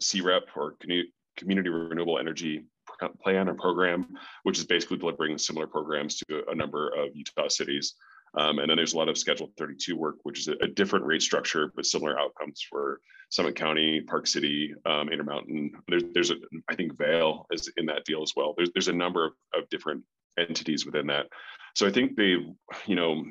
CREP 0.00 0.42
or 0.54 0.76
community 1.36 1.70
renewable 1.70 2.20
energy 2.20 2.66
plan 3.20 3.48
or 3.48 3.54
program, 3.54 4.06
which 4.44 4.58
is 4.58 4.64
basically 4.64 4.98
delivering 4.98 5.38
similar 5.38 5.66
programs 5.66 6.18
to 6.18 6.44
a 6.48 6.54
number 6.54 6.88
of 6.90 7.08
Utah 7.14 7.48
cities. 7.48 7.94
Um, 8.36 8.58
and 8.58 8.68
then 8.68 8.76
there's 8.76 8.94
a 8.94 8.98
lot 8.98 9.08
of 9.08 9.16
Schedule 9.16 9.52
32 9.58 9.96
work, 9.96 10.16
which 10.24 10.40
is 10.40 10.48
a, 10.48 10.54
a, 10.60 10.66
different 10.66 11.04
rate 11.04 11.22
structure, 11.22 11.72
but 11.76 11.86
similar 11.86 12.18
outcomes 12.18 12.64
for 12.68 13.00
Summit 13.30 13.54
County, 13.54 14.00
Park 14.00 14.26
City, 14.26 14.74
um, 14.86 15.08
Intermountain. 15.08 15.70
There's, 15.88 16.02
there's 16.12 16.30
a, 16.30 16.34
I 16.68 16.74
think 16.74 16.98
Vail 16.98 17.46
is 17.52 17.70
in 17.76 17.86
that 17.86 18.04
deal 18.04 18.22
as 18.22 18.32
well. 18.34 18.54
There's, 18.56 18.70
there's 18.72 18.88
a 18.88 18.92
number 18.92 19.26
of, 19.26 19.32
of 19.56 19.68
different 19.68 20.02
entities 20.38 20.84
within 20.84 21.06
that. 21.08 21.26
So 21.76 21.86
I 21.86 21.92
think 21.92 22.16
they, 22.16 22.36
you 22.86 22.96
know, 22.96 23.24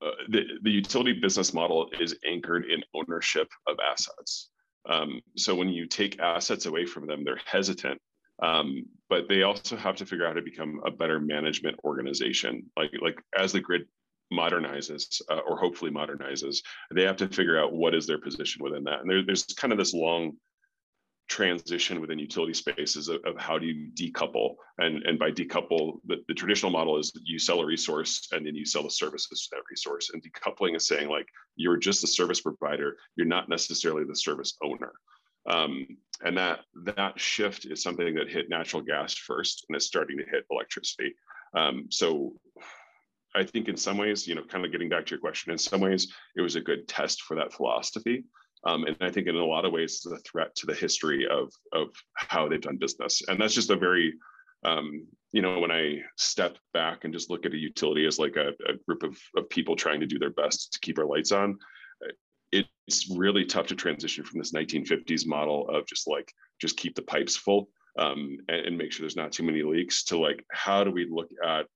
uh, 0.00 0.10
the, 0.28 0.44
the 0.62 0.70
utility 0.70 1.12
business 1.12 1.52
model 1.52 1.90
is 2.00 2.16
anchored 2.24 2.66
in 2.66 2.82
ownership 2.94 3.48
of 3.66 3.76
assets. 3.84 4.48
Um, 4.88 5.20
so 5.36 5.54
when 5.54 5.68
you 5.68 5.86
take 5.86 6.20
assets 6.20 6.66
away 6.66 6.86
from 6.86 7.06
them, 7.06 7.24
they're 7.24 7.40
hesitant 7.44 8.00
um, 8.42 8.84
but 9.08 9.28
they 9.28 9.42
also 9.42 9.76
have 9.76 9.96
to 9.96 10.06
figure 10.06 10.24
out 10.24 10.30
how 10.30 10.34
to 10.34 10.42
become 10.42 10.80
a 10.84 10.90
better 10.90 11.20
management 11.20 11.78
organization. 11.84 12.64
Like 12.76 12.92
like 13.02 13.18
as 13.36 13.52
the 13.52 13.60
grid 13.60 13.86
modernizes 14.32 15.22
uh, 15.30 15.40
or 15.46 15.56
hopefully 15.56 15.90
modernizes, 15.90 16.58
they 16.94 17.04
have 17.04 17.16
to 17.16 17.28
figure 17.28 17.58
out 17.58 17.72
what 17.72 17.94
is 17.94 18.06
their 18.06 18.18
position 18.18 18.62
within 18.62 18.84
that. 18.84 19.00
And 19.00 19.10
there, 19.10 19.24
there's 19.24 19.44
kind 19.44 19.72
of 19.72 19.78
this 19.78 19.94
long 19.94 20.36
transition 21.28 22.00
within 22.00 22.18
utility 22.18 22.54
spaces 22.54 23.08
of, 23.08 23.20
of, 23.24 23.36
how 23.36 23.58
do 23.58 23.66
you 23.66 23.90
decouple 23.92 24.54
and 24.78 25.02
and 25.04 25.18
by 25.18 25.30
decouple 25.30 26.00
the, 26.06 26.16
the 26.26 26.32
traditional 26.32 26.72
model 26.72 26.98
is 26.98 27.12
you 27.24 27.38
sell 27.38 27.60
a 27.60 27.66
resource 27.66 28.28
and 28.32 28.46
then 28.46 28.54
you 28.54 28.64
sell 28.64 28.82
the 28.82 28.90
services 28.90 29.42
to 29.42 29.48
that 29.52 29.62
resource 29.70 30.10
and 30.12 30.22
decoupling 30.22 30.74
is 30.74 30.86
saying 30.86 31.08
like 31.08 31.26
you're 31.54 31.76
just 31.76 32.02
a 32.02 32.06
service 32.06 32.40
provider 32.40 32.96
you're 33.14 33.26
not 33.26 33.48
necessarily 33.48 34.04
the 34.04 34.16
service 34.16 34.56
owner 34.62 34.92
um, 35.48 35.86
and 36.24 36.36
that 36.36 36.60
that 36.84 37.18
shift 37.18 37.64
is 37.64 37.82
something 37.82 38.14
that 38.14 38.28
hit 38.28 38.48
natural 38.48 38.82
gas 38.82 39.14
first, 39.14 39.64
and 39.68 39.76
it's 39.76 39.86
starting 39.86 40.18
to 40.18 40.24
hit 40.24 40.44
electricity. 40.50 41.14
Um, 41.54 41.86
so 41.90 42.34
I 43.34 43.44
think 43.44 43.68
in 43.68 43.76
some 43.76 43.98
ways, 43.98 44.26
you 44.26 44.34
know, 44.34 44.42
kind 44.42 44.64
of 44.64 44.72
getting 44.72 44.88
back 44.88 45.06
to 45.06 45.10
your 45.10 45.20
question, 45.20 45.52
in 45.52 45.58
some 45.58 45.80
ways 45.80 46.12
it 46.36 46.40
was 46.40 46.56
a 46.56 46.60
good 46.60 46.88
test 46.88 47.22
for 47.22 47.34
that 47.36 47.52
philosophy. 47.52 48.24
Um, 48.64 48.84
and 48.84 48.96
I 49.00 49.10
think 49.10 49.28
in 49.28 49.36
a 49.36 49.44
lot 49.44 49.64
of 49.64 49.72
ways 49.72 50.02
it's 50.04 50.06
a 50.06 50.18
threat 50.28 50.54
to 50.56 50.66
the 50.66 50.74
history 50.74 51.26
of 51.28 51.52
of 51.72 51.88
how 52.14 52.48
they've 52.48 52.60
done 52.60 52.76
business. 52.76 53.22
And 53.28 53.40
that's 53.40 53.54
just 53.54 53.70
a 53.70 53.76
very 53.76 54.14
um, 54.64 55.06
you 55.32 55.42
know, 55.42 55.58
when 55.60 55.70
I 55.70 56.00
step 56.16 56.56
back 56.72 57.04
and 57.04 57.12
just 57.12 57.30
look 57.30 57.46
at 57.46 57.52
a 57.52 57.58
utility 57.58 58.06
as 58.06 58.18
like 58.18 58.36
a, 58.36 58.48
a 58.68 58.74
group 58.86 59.02
of, 59.02 59.16
of 59.36 59.48
people 59.50 59.76
trying 59.76 60.00
to 60.00 60.06
do 60.06 60.18
their 60.18 60.30
best 60.30 60.72
to 60.72 60.80
keep 60.80 60.98
our 60.98 61.06
lights 61.06 61.32
on, 61.32 61.58
it's 62.52 63.10
really 63.14 63.44
tough 63.44 63.66
to 63.66 63.74
transition 63.74 64.24
from 64.24 64.38
this 64.38 64.52
1950s 64.52 65.26
model 65.26 65.68
of 65.68 65.86
just 65.86 66.08
like 66.08 66.32
just 66.60 66.76
keep 66.76 66.94
the 66.94 67.02
pipes 67.02 67.36
full 67.36 67.68
um, 67.98 68.38
and, 68.48 68.66
and, 68.66 68.78
make 68.78 68.92
sure 68.92 69.02
there's 69.02 69.16
not 69.16 69.32
too 69.32 69.42
many 69.42 69.62
leaks 69.62 70.04
to 70.04 70.18
like 70.18 70.44
how 70.50 70.84
do 70.84 70.90
we 70.90 71.06
look 71.10 71.28
at 71.44 71.66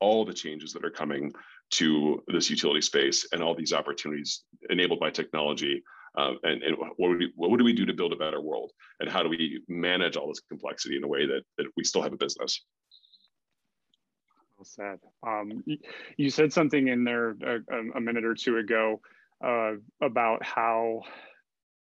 all 0.00 0.24
the 0.24 0.32
changes 0.32 0.72
that 0.72 0.84
are 0.84 0.90
coming 0.90 1.32
to 1.70 2.22
this 2.28 2.48
utility 2.48 2.80
space 2.80 3.26
and 3.32 3.42
all 3.42 3.54
these 3.54 3.72
opportunities 3.72 4.44
enabled 4.70 5.00
by 5.00 5.10
technology 5.10 5.82
um, 6.16 6.38
and, 6.44 6.62
and 6.62 6.76
what, 6.78 6.90
would 6.98 7.18
we, 7.18 7.32
what 7.34 7.58
do 7.58 7.64
we 7.64 7.72
do 7.72 7.84
to 7.86 7.92
build 7.92 8.12
a 8.12 8.16
better 8.16 8.40
world? 8.40 8.72
And 9.00 9.10
how 9.10 9.22
do 9.22 9.28
we 9.28 9.60
manage 9.68 10.16
all 10.16 10.28
this 10.28 10.40
complexity 10.48 10.96
in 10.96 11.04
a 11.04 11.08
way 11.08 11.26
that, 11.26 11.42
that 11.58 11.66
we 11.76 11.84
still 11.84 12.02
have 12.02 12.12
a 12.12 12.16
business? 12.16 12.64
Well 14.56 14.64
said. 14.64 14.98
Um, 15.26 15.62
you 16.16 16.30
said 16.30 16.52
something 16.52 16.88
in 16.88 17.04
there 17.04 17.36
a, 17.44 17.58
a 17.96 18.00
minute 18.00 18.24
or 18.24 18.34
two 18.34 18.56
ago 18.56 19.00
uh, 19.44 19.72
about 20.02 20.44
how 20.44 21.02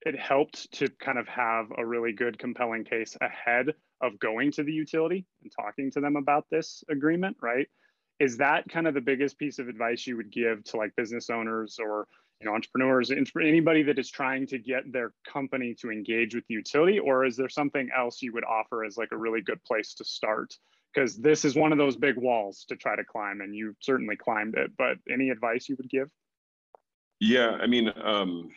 it 0.02 0.18
helped 0.18 0.70
to 0.72 0.88
kind 1.00 1.18
of 1.18 1.26
have 1.28 1.66
a 1.76 1.84
really 1.84 2.12
good 2.12 2.38
compelling 2.38 2.84
case 2.84 3.16
ahead 3.20 3.74
of 4.00 4.18
going 4.18 4.52
to 4.52 4.62
the 4.62 4.72
utility 4.72 5.26
and 5.42 5.52
talking 5.54 5.90
to 5.90 6.00
them 6.00 6.16
about 6.16 6.46
this 6.50 6.84
agreement 6.88 7.36
right? 7.42 7.68
Is 8.20 8.36
that 8.38 8.68
kind 8.68 8.86
of 8.86 8.94
the 8.94 9.00
biggest 9.00 9.38
piece 9.38 9.58
of 9.58 9.68
advice 9.68 10.06
you 10.06 10.16
would 10.16 10.30
give 10.30 10.64
to 10.64 10.76
like 10.76 10.94
business 10.96 11.30
owners 11.30 11.78
or 11.80 12.06
you 12.40 12.46
know 12.46 12.54
entrepreneurs 12.54 13.10
anybody 13.10 13.82
that 13.82 13.98
is 13.98 14.10
trying 14.10 14.46
to 14.46 14.58
get 14.58 14.92
their 14.92 15.12
company 15.26 15.74
to 15.80 15.90
engage 15.90 16.34
with 16.34 16.46
the 16.48 16.54
utility? 16.54 16.98
Or 16.98 17.24
is 17.24 17.36
there 17.36 17.48
something 17.48 17.88
else 17.96 18.22
you 18.22 18.32
would 18.34 18.44
offer 18.44 18.84
as 18.84 18.96
like 18.96 19.10
a 19.12 19.16
really 19.16 19.40
good 19.40 19.62
place 19.64 19.94
to 19.94 20.04
start? 20.04 20.54
Because 20.94 21.16
this 21.16 21.44
is 21.44 21.54
one 21.54 21.72
of 21.72 21.78
those 21.78 21.96
big 21.96 22.16
walls 22.16 22.64
to 22.68 22.76
try 22.76 22.96
to 22.96 23.04
climb 23.04 23.40
and 23.40 23.54
you've 23.54 23.76
certainly 23.80 24.16
climbed 24.16 24.54
it 24.56 24.70
but 24.78 24.96
any 25.10 25.30
advice 25.30 25.68
you 25.68 25.76
would 25.76 25.90
give 25.90 26.08
yeah 27.20 27.50
i 27.60 27.66
mean 27.66 27.90
um, 28.02 28.48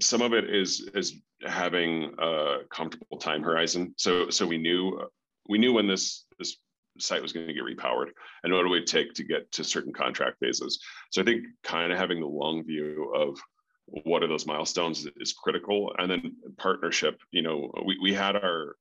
some 0.00 0.22
of 0.22 0.32
it 0.32 0.48
is 0.52 0.88
is 0.94 1.14
having 1.46 2.14
a 2.18 2.58
comfortable 2.70 3.18
time 3.18 3.42
horizon 3.42 3.94
so 3.96 4.30
so 4.30 4.46
we 4.46 4.58
knew 4.58 5.00
we 5.48 5.58
knew 5.58 5.72
when 5.72 5.86
this 5.86 6.24
this 6.38 6.56
site 6.98 7.22
was 7.22 7.32
going 7.32 7.46
to 7.46 7.52
get 7.52 7.62
repowered 7.62 8.08
and 8.42 8.52
what 8.52 8.64
it 8.64 8.68
would 8.68 8.86
take 8.86 9.14
to 9.14 9.24
get 9.24 9.50
to 9.52 9.64
certain 9.64 9.92
contract 9.92 10.38
phases. 10.40 10.80
So 11.10 11.22
I 11.22 11.24
think 11.24 11.44
kind 11.62 11.92
of 11.92 11.98
having 11.98 12.20
the 12.20 12.26
long 12.26 12.64
view 12.64 13.12
of 13.14 13.38
what 13.86 14.22
are 14.22 14.28
those 14.28 14.46
milestones 14.46 15.06
is 15.16 15.32
critical. 15.32 15.94
And 15.98 16.10
then 16.10 16.36
partnership, 16.58 17.20
you 17.30 17.42
know, 17.42 17.70
we, 17.84 17.98
we 18.02 18.14
had 18.14 18.36
our 18.36 18.76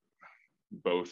both 0.72 1.12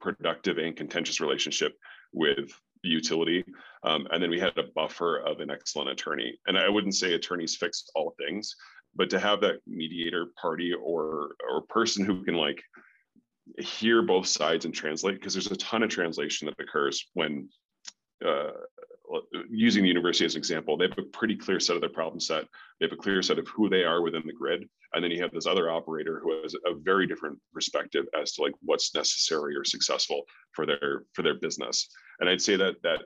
productive 0.00 0.58
and 0.58 0.76
contentious 0.76 1.20
relationship 1.20 1.74
with 2.12 2.50
utility. 2.88 3.44
Um, 3.82 4.06
and 4.10 4.22
then 4.22 4.30
we 4.30 4.40
had 4.40 4.56
a 4.58 4.64
buffer 4.74 5.18
of 5.18 5.40
an 5.40 5.50
excellent 5.50 5.90
attorney. 5.90 6.38
And 6.46 6.58
I 6.58 6.68
wouldn't 6.68 6.94
say 6.94 7.14
attorneys 7.14 7.56
fix 7.56 7.84
all 7.94 8.14
things, 8.18 8.54
but 8.94 9.10
to 9.10 9.18
have 9.18 9.40
that 9.40 9.60
mediator 9.66 10.26
party 10.40 10.72
or 10.72 11.34
or 11.50 11.62
person 11.68 12.04
who 12.04 12.24
can 12.24 12.34
like 12.34 12.62
hear 13.58 14.02
both 14.02 14.26
sides 14.26 14.64
and 14.64 14.74
translate 14.74 15.16
because 15.16 15.34
there's 15.34 15.50
a 15.50 15.56
ton 15.56 15.82
of 15.82 15.90
translation 15.90 16.46
that 16.46 16.62
occurs 16.62 17.06
when 17.12 17.48
uh, 18.24 18.52
using 19.50 19.82
the 19.82 19.88
university 19.88 20.24
as 20.24 20.34
an 20.34 20.38
example, 20.38 20.76
they 20.76 20.88
have 20.88 20.98
a 20.98 21.02
pretty 21.02 21.36
clear 21.36 21.60
set 21.60 21.76
of 21.76 21.82
their 21.82 21.90
problem 21.90 22.20
set. 22.20 22.44
They 22.80 22.86
have 22.86 22.92
a 22.92 23.00
clear 23.00 23.22
set 23.22 23.38
of 23.38 23.46
who 23.48 23.68
they 23.68 23.84
are 23.84 24.02
within 24.02 24.22
the 24.26 24.32
grid. 24.32 24.68
And 24.92 25.04
then 25.04 25.10
you 25.10 25.22
have 25.22 25.32
this 25.32 25.46
other 25.46 25.70
operator 25.70 26.20
who 26.22 26.42
has 26.42 26.54
a 26.54 26.74
very 26.74 27.06
different 27.06 27.38
perspective 27.52 28.06
as 28.18 28.32
to 28.32 28.42
like 28.42 28.54
what's 28.62 28.94
necessary 28.94 29.56
or 29.56 29.64
successful 29.64 30.22
for 30.52 30.66
their 30.66 31.04
for 31.12 31.22
their 31.22 31.34
business. 31.34 31.88
And 32.20 32.28
I'd 32.28 32.42
say 32.42 32.56
that 32.56 32.82
that 32.82 33.02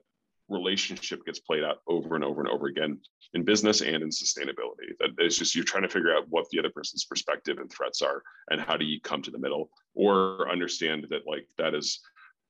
relationship 0.49 1.25
gets 1.27 1.41
played 1.41 1.63
out 1.63 1.79
over 1.87 2.15
and 2.15 2.25
over 2.25 2.41
and 2.41 2.51
over 2.51 2.67
again 2.67 2.99
in 3.35 3.45
business 3.45 3.81
and 3.81 4.03
in 4.03 4.09
sustainability. 4.09 4.97
That 4.99 5.11
it's 5.19 5.37
just 5.37 5.55
you're 5.55 5.65
trying 5.65 5.83
to 5.83 5.89
figure 5.89 6.15
out 6.15 6.25
what 6.29 6.47
the 6.51 6.59
other 6.59 6.71
person's 6.71 7.05
perspective 7.05 7.59
and 7.59 7.71
threats 7.71 8.03
are, 8.03 8.23
and 8.51 8.61
how 8.61 8.77
do 8.77 8.85
you 8.85 9.01
come 9.01 9.23
to 9.23 9.31
the 9.31 9.39
middle, 9.39 9.71
or 9.95 10.51
understand 10.51 11.07
that 11.11 11.27
like 11.27 11.47
that 11.59 11.75
is 11.75 12.01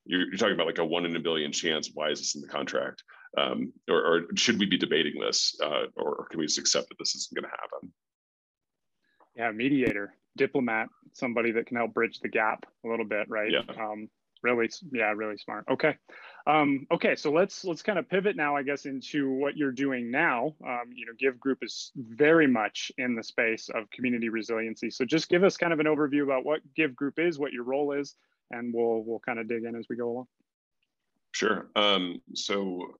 you're, 0.05 0.21
you're 0.21 0.37
talking 0.37 0.55
about 0.55 0.67
like 0.67 0.79
a 0.79 0.85
one 0.85 1.05
in 1.05 1.15
a 1.15 1.19
billion 1.19 1.51
chance. 1.51 1.91
Why 1.93 2.09
is 2.09 2.19
this 2.19 2.35
in 2.35 2.41
the 2.41 2.47
contract? 2.47 3.03
Um, 3.37 3.71
or, 3.87 4.01
or, 4.03 4.21
should 4.35 4.59
we 4.59 4.65
be 4.65 4.77
debating 4.77 5.21
this, 5.21 5.55
uh, 5.63 5.83
or 5.95 6.25
can 6.31 6.39
we 6.39 6.47
just 6.47 6.57
accept 6.57 6.89
that 6.89 6.97
this 6.97 7.13
isn't 7.13 7.35
going 7.35 7.43
to 7.43 7.49
happen? 7.49 7.93
Yeah, 9.35 9.51
mediator, 9.51 10.15
diplomat, 10.35 10.87
somebody 11.13 11.51
that 11.51 11.67
can 11.67 11.77
help 11.77 11.93
bridge 11.93 12.19
the 12.21 12.27
gap 12.27 12.65
a 12.83 12.87
little 12.89 13.05
bit, 13.05 13.29
right? 13.29 13.51
Yeah. 13.51 13.61
Um, 13.79 14.09
really 14.41 14.69
yeah 14.91 15.11
really 15.11 15.37
smart. 15.37 15.65
Okay. 15.69 15.95
Um, 16.47 16.87
okay 16.91 17.15
so 17.15 17.31
let's 17.31 17.63
let's 17.63 17.81
kind 17.81 17.99
of 17.99 18.09
pivot 18.09 18.35
now 18.35 18.55
i 18.55 18.63
guess 18.63 18.85
into 18.85 19.29
what 19.31 19.55
you're 19.57 19.71
doing 19.71 20.09
now. 20.09 20.55
Um, 20.65 20.91
you 20.93 21.05
know 21.05 21.13
GIV 21.21 21.39
Group 21.39 21.59
is 21.61 21.91
very 21.95 22.47
much 22.47 22.91
in 22.97 23.15
the 23.15 23.23
space 23.23 23.69
of 23.73 23.89
community 23.91 24.29
resiliency. 24.29 24.89
So 24.89 25.05
just 25.05 25.29
give 25.29 25.43
us 25.43 25.57
kind 25.57 25.73
of 25.73 25.79
an 25.79 25.85
overview 25.85 26.23
about 26.23 26.45
what 26.45 26.61
GIV 26.77 26.95
Group 26.95 27.19
is 27.19 27.39
what 27.39 27.53
your 27.53 27.63
role 27.63 27.91
is 27.91 28.15
and 28.51 28.73
we'll 28.73 29.03
we'll 29.05 29.19
kind 29.19 29.39
of 29.39 29.47
dig 29.47 29.63
in 29.63 29.75
as 29.75 29.87
we 29.89 29.95
go 29.95 30.09
along. 30.09 30.27
Sure. 31.31 31.69
Um, 31.75 32.21
so 32.33 32.95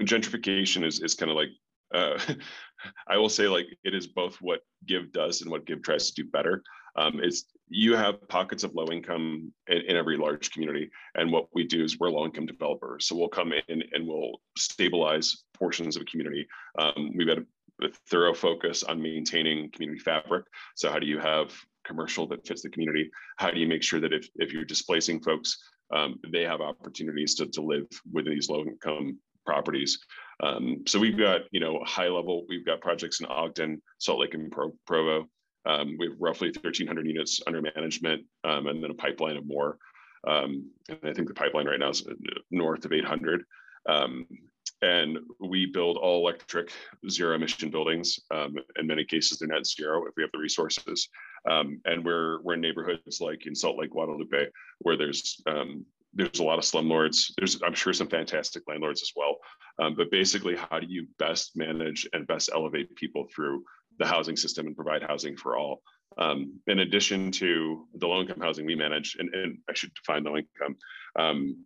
gentrification 0.00 0.84
is 0.84 1.00
is 1.00 1.14
kind 1.14 1.30
of 1.30 1.36
like 1.36 1.50
uh, 1.94 2.18
I 3.08 3.16
will 3.18 3.28
say 3.28 3.48
like 3.48 3.66
it 3.84 3.94
is 3.94 4.06
both 4.06 4.36
what 4.40 4.60
GIV 4.86 5.12
does 5.12 5.42
and 5.42 5.50
what 5.50 5.66
GIV 5.66 5.82
tries 5.82 6.10
to 6.10 6.22
do 6.22 6.28
better. 6.30 6.62
Um, 6.96 7.20
is 7.22 7.44
you 7.68 7.94
have 7.94 8.26
pockets 8.28 8.64
of 8.64 8.74
low 8.74 8.86
income 8.90 9.52
in, 9.68 9.78
in, 9.78 9.96
every 9.96 10.16
large 10.16 10.50
community, 10.50 10.90
and 11.14 11.30
what 11.30 11.46
we 11.54 11.64
do 11.64 11.84
is 11.84 11.98
we're 11.98 12.10
low 12.10 12.24
income 12.24 12.46
developers. 12.46 13.06
So 13.06 13.16
we'll 13.16 13.28
come 13.28 13.52
in 13.52 13.82
and 13.92 14.08
we'll 14.08 14.40
stabilize 14.58 15.44
portions 15.54 15.94
of 15.94 16.02
a 16.02 16.04
community. 16.06 16.48
Um, 16.78 17.12
we've 17.14 17.28
got 17.28 17.38
a, 17.38 17.46
a 17.86 17.90
thorough 18.10 18.34
focus 18.34 18.82
on 18.82 19.00
maintaining 19.00 19.70
community 19.70 20.00
fabric. 20.00 20.46
So 20.74 20.90
how 20.90 20.98
do 20.98 21.06
you 21.06 21.20
have 21.20 21.52
commercial 21.86 22.26
that 22.26 22.44
fits 22.44 22.62
the 22.62 22.70
community? 22.70 23.08
How 23.36 23.52
do 23.52 23.60
you 23.60 23.68
make 23.68 23.84
sure 23.84 24.00
that 24.00 24.12
if 24.12 24.28
if 24.36 24.52
you're 24.52 24.64
displacing 24.64 25.20
folks, 25.20 25.56
um, 25.94 26.18
they 26.32 26.42
have 26.42 26.60
opportunities 26.60 27.34
to, 27.36 27.46
to 27.46 27.62
live 27.62 27.86
within 28.12 28.32
these 28.34 28.48
low 28.48 28.62
income 28.62 29.18
properties. 29.44 29.98
Um, 30.42 30.82
so 30.86 30.98
we've 30.98 31.18
got, 31.18 31.42
you 31.50 31.60
know, 31.60 31.82
high 31.84 32.08
level, 32.08 32.46
we've 32.48 32.64
got 32.64 32.80
projects 32.80 33.20
in 33.20 33.26
Ogden, 33.26 33.80
Salt 33.98 34.20
Lake, 34.20 34.34
and 34.34 34.50
Pro- 34.50 34.74
Provo. 34.86 35.26
Um, 35.66 35.96
we 35.98 36.08
have 36.08 36.16
roughly 36.18 36.48
1,300 36.48 37.06
units 37.06 37.40
under 37.46 37.60
management, 37.60 38.24
um, 38.44 38.66
and 38.66 38.82
then 38.82 38.90
a 38.90 38.94
pipeline 38.94 39.36
of 39.36 39.46
more. 39.46 39.76
Um, 40.26 40.70
and 40.88 40.98
I 41.04 41.12
think 41.12 41.28
the 41.28 41.34
pipeline 41.34 41.66
right 41.66 41.78
now 41.78 41.90
is 41.90 42.06
north 42.50 42.84
of 42.84 42.92
800. 42.92 43.44
Um, 43.88 44.26
and 44.82 45.18
we 45.40 45.66
build 45.66 45.98
all 45.98 46.26
electric, 46.26 46.72
zero 47.10 47.34
emission 47.34 47.70
buildings. 47.70 48.18
Um, 48.30 48.56
in 48.78 48.86
many 48.86 49.04
cases, 49.04 49.38
they're 49.38 49.48
net 49.48 49.66
zero 49.66 50.06
if 50.06 50.14
we 50.16 50.22
have 50.22 50.32
the 50.32 50.38
resources. 50.38 51.08
and 51.44 52.04
we're 52.04 52.40
we're 52.42 52.54
in 52.54 52.60
neighborhoods 52.62 53.20
like 53.20 53.46
in 53.46 53.54
Salt 53.54 53.78
Lake, 53.78 53.90
Guadalupe, 53.90 54.46
where 54.78 54.96
there's 54.96 55.42
there's 56.14 56.40
a 56.40 56.44
lot 56.44 56.58
of 56.58 56.64
slumlords. 56.64 57.32
There's, 57.38 57.60
I'm 57.62 57.74
sure, 57.74 57.92
some 57.92 58.08
fantastic 58.08 58.62
landlords 58.66 59.02
as 59.02 59.12
well. 59.14 59.36
Um, 59.80 59.94
but 59.96 60.10
basically, 60.10 60.56
how 60.56 60.80
do 60.80 60.86
you 60.88 61.06
best 61.18 61.56
manage 61.56 62.08
and 62.12 62.26
best 62.26 62.50
elevate 62.52 62.94
people 62.96 63.26
through 63.34 63.64
the 63.98 64.06
housing 64.06 64.36
system 64.36 64.66
and 64.66 64.76
provide 64.76 65.02
housing 65.02 65.36
for 65.36 65.56
all? 65.56 65.82
Um, 66.18 66.58
in 66.66 66.80
addition 66.80 67.30
to 67.32 67.86
the 67.94 68.06
low 68.06 68.20
income 68.20 68.40
housing 68.40 68.66
we 68.66 68.74
manage, 68.74 69.16
and, 69.18 69.32
and 69.34 69.58
I 69.68 69.74
should 69.74 69.94
define 69.94 70.24
low 70.24 70.36
income, 70.36 70.76
um, 71.18 71.64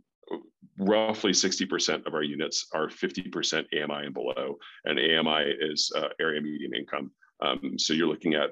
roughly 0.78 1.32
60% 1.32 2.06
of 2.06 2.14
our 2.14 2.22
units 2.22 2.66
are 2.74 2.88
50% 2.88 3.64
AMI 3.72 4.06
and 4.06 4.14
below, 4.14 4.56
and 4.84 4.98
AMI 4.98 5.54
is 5.60 5.90
uh, 5.96 6.08
area 6.20 6.40
median 6.40 6.74
income. 6.74 7.10
Um, 7.40 7.78
so 7.78 7.94
you're 7.94 8.08
looking 8.08 8.34
at 8.34 8.50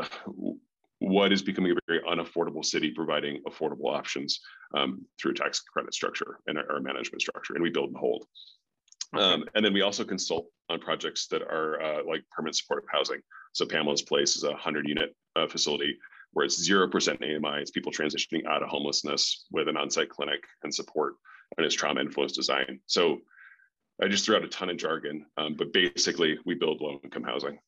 uh, 0.00 0.06
what 1.02 1.32
is 1.32 1.42
becoming 1.42 1.72
a 1.72 1.74
very 1.88 2.00
unaffordable 2.02 2.64
city 2.64 2.92
providing 2.92 3.42
affordable 3.48 3.92
options 3.92 4.40
um, 4.74 5.04
through 5.20 5.34
tax 5.34 5.60
credit 5.60 5.92
structure 5.92 6.38
and 6.46 6.56
our, 6.56 6.74
our, 6.74 6.80
management 6.80 7.20
structure 7.20 7.54
and 7.54 7.62
we 7.62 7.70
build 7.70 7.88
and 7.88 7.96
hold. 7.96 8.24
Um, 9.14 9.44
and 9.54 9.64
then 9.64 9.74
we 9.74 9.82
also 9.82 10.04
consult 10.04 10.46
on 10.70 10.78
projects 10.78 11.26
that 11.26 11.42
are 11.42 11.82
uh, 11.82 12.02
like 12.06 12.22
permanent 12.30 12.56
supportive 12.56 12.88
housing. 12.90 13.20
So 13.52 13.66
pamela's 13.66 14.00
place 14.00 14.36
is 14.36 14.44
a 14.44 14.50
100 14.50 14.88
unit 14.88 15.14
uh, 15.34 15.48
facility 15.48 15.98
where 16.34 16.46
it's 16.46 16.66
0% 16.66 16.88
ami 17.20 17.60
it's 17.60 17.72
people 17.72 17.92
transitioning 17.92 18.46
out 18.46 18.62
of 18.62 18.68
homelessness 18.68 19.44
with 19.50 19.68
an 19.68 19.76
on-site 19.76 20.08
clinic 20.08 20.44
and 20.62 20.72
support 20.72 21.14
and 21.56 21.66
it's 21.66 21.74
trauma 21.74 22.00
influence 22.00 22.32
design. 22.32 22.78
So 22.86 23.18
i 24.02 24.08
just 24.08 24.24
threw 24.24 24.36
out 24.36 24.44
a 24.44 24.48
ton 24.48 24.70
of 24.70 24.78
jargon 24.78 25.26
um, 25.36 25.54
but 25.54 25.72
basically 25.72 26.38
we 26.46 26.54
build 26.54 26.80
low 26.80 26.98
income 27.04 27.24
housing 27.24 27.58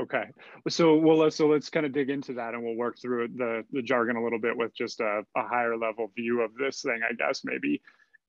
okay. 0.00 0.24
So 0.68 0.96
well 0.96 1.18
let's 1.18 1.36
so 1.36 1.48
let's 1.48 1.70
kind 1.70 1.86
of 1.86 1.92
dig 1.92 2.10
into 2.10 2.34
that 2.34 2.54
and 2.54 2.62
we'll 2.62 2.76
work 2.76 2.96
through 3.00 3.28
the 3.28 3.64
the 3.72 3.82
jargon 3.82 4.16
a 4.16 4.22
little 4.22 4.40
bit 4.40 4.56
with 4.56 4.74
just 4.74 5.00
a, 5.00 5.22
a 5.36 5.42
higher 5.42 5.76
level 5.76 6.10
view 6.16 6.42
of 6.42 6.54
this 6.54 6.82
thing 6.82 7.00
i 7.08 7.12
guess 7.12 7.42
maybe. 7.44 7.82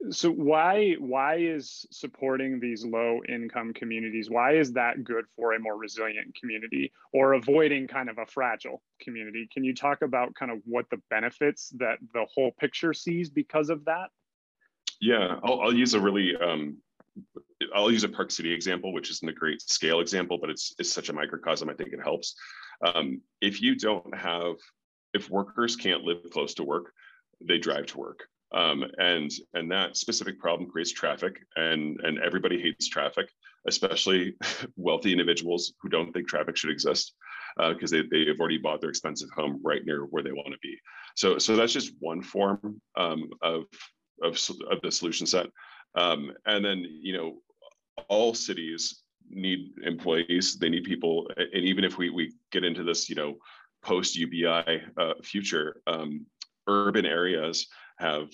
So 0.09 0.29
why 0.31 0.95
why 0.99 1.37
is 1.37 1.85
supporting 1.91 2.59
these 2.59 2.83
low 2.83 3.21
income 3.29 3.73
communities 3.73 4.29
why 4.29 4.55
is 4.55 4.73
that 4.73 5.03
good 5.03 5.25
for 5.35 5.53
a 5.53 5.59
more 5.59 5.77
resilient 5.77 6.35
community 6.39 6.91
or 7.13 7.33
avoiding 7.33 7.87
kind 7.87 8.09
of 8.09 8.17
a 8.17 8.25
fragile 8.25 8.81
community? 9.01 9.47
Can 9.53 9.63
you 9.63 9.73
talk 9.73 10.01
about 10.01 10.35
kind 10.35 10.51
of 10.51 10.59
what 10.65 10.89
the 10.89 10.97
benefits 11.09 11.69
that 11.77 11.99
the 12.13 12.25
whole 12.33 12.51
picture 12.59 12.93
sees 12.93 13.29
because 13.29 13.69
of 13.69 13.85
that? 13.85 14.09
Yeah 14.99 15.39
i'll, 15.43 15.61
I'll 15.61 15.73
use 15.73 15.93
a 15.93 15.99
really 15.99 16.33
um, 16.35 16.77
I'll 17.73 17.91
use 17.91 18.03
a 18.03 18.09
Park 18.09 18.31
City 18.31 18.51
example, 18.51 18.93
which 18.93 19.09
isn't 19.11 19.27
a 19.27 19.33
great 19.33 19.61
scale 19.61 19.99
example, 19.99 20.37
but 20.39 20.49
it's, 20.49 20.73
it's 20.79 20.91
such 20.91 21.09
a 21.09 21.13
microcosm. 21.13 21.69
I 21.69 21.73
think 21.73 21.93
it 21.93 22.01
helps. 22.01 22.35
Um, 22.85 23.21
if 23.41 23.61
you 23.61 23.75
don't 23.75 24.15
have, 24.15 24.55
if 25.13 25.29
workers 25.29 25.75
can't 25.75 26.03
live 26.03 26.17
close 26.31 26.53
to 26.55 26.63
work, 26.63 26.91
they 27.41 27.57
drive 27.57 27.87
to 27.87 27.97
work. 27.97 28.27
Um, 28.53 28.85
and 28.99 29.31
and 29.55 29.71
that 29.71 29.97
specific 29.97 30.39
problem 30.39 30.69
creates 30.69 30.91
traffic, 30.91 31.39
and 31.55 31.99
and 32.03 32.19
everybody 32.19 32.61
hates 32.61 32.87
traffic, 32.87 33.27
especially 33.67 34.35
wealthy 34.75 35.11
individuals 35.11 35.73
who 35.81 35.89
don't 35.89 36.13
think 36.13 36.27
traffic 36.27 36.55
should 36.55 36.69
exist 36.69 37.15
because 37.57 37.91
uh, 37.91 37.97
they 37.97 38.03
they 38.11 38.27
have 38.27 38.39
already 38.39 38.59
bought 38.59 38.79
their 38.79 38.91
expensive 38.91 39.29
home 39.35 39.59
right 39.63 39.83
near 39.85 40.01
where 40.01 40.21
they 40.21 40.31
want 40.31 40.51
to 40.51 40.59
be. 40.61 40.77
So 41.15 41.39
so 41.39 41.55
that's 41.55 41.73
just 41.73 41.93
one 41.99 42.21
form 42.21 42.79
um, 42.95 43.27
of 43.41 43.63
of 44.21 44.37
of 44.69 44.81
the 44.83 44.91
solution 44.91 45.25
set. 45.25 45.47
Um, 45.95 46.33
and 46.45 46.63
then, 46.63 46.85
you 47.01 47.13
know, 47.13 47.35
all 48.07 48.33
cities 48.33 49.03
need 49.29 49.71
employees. 49.83 50.57
They 50.57 50.69
need 50.69 50.83
people, 50.83 51.29
and 51.37 51.63
even 51.63 51.83
if 51.83 51.97
we 51.97 52.09
we 52.09 52.33
get 52.51 52.63
into 52.63 52.83
this, 52.83 53.09
you 53.09 53.15
know, 53.15 53.37
post 53.83 54.15
UBI 54.15 54.81
uh, 54.97 55.13
future, 55.23 55.81
um, 55.87 56.25
urban 56.67 57.05
areas 57.05 57.67
have 57.97 58.29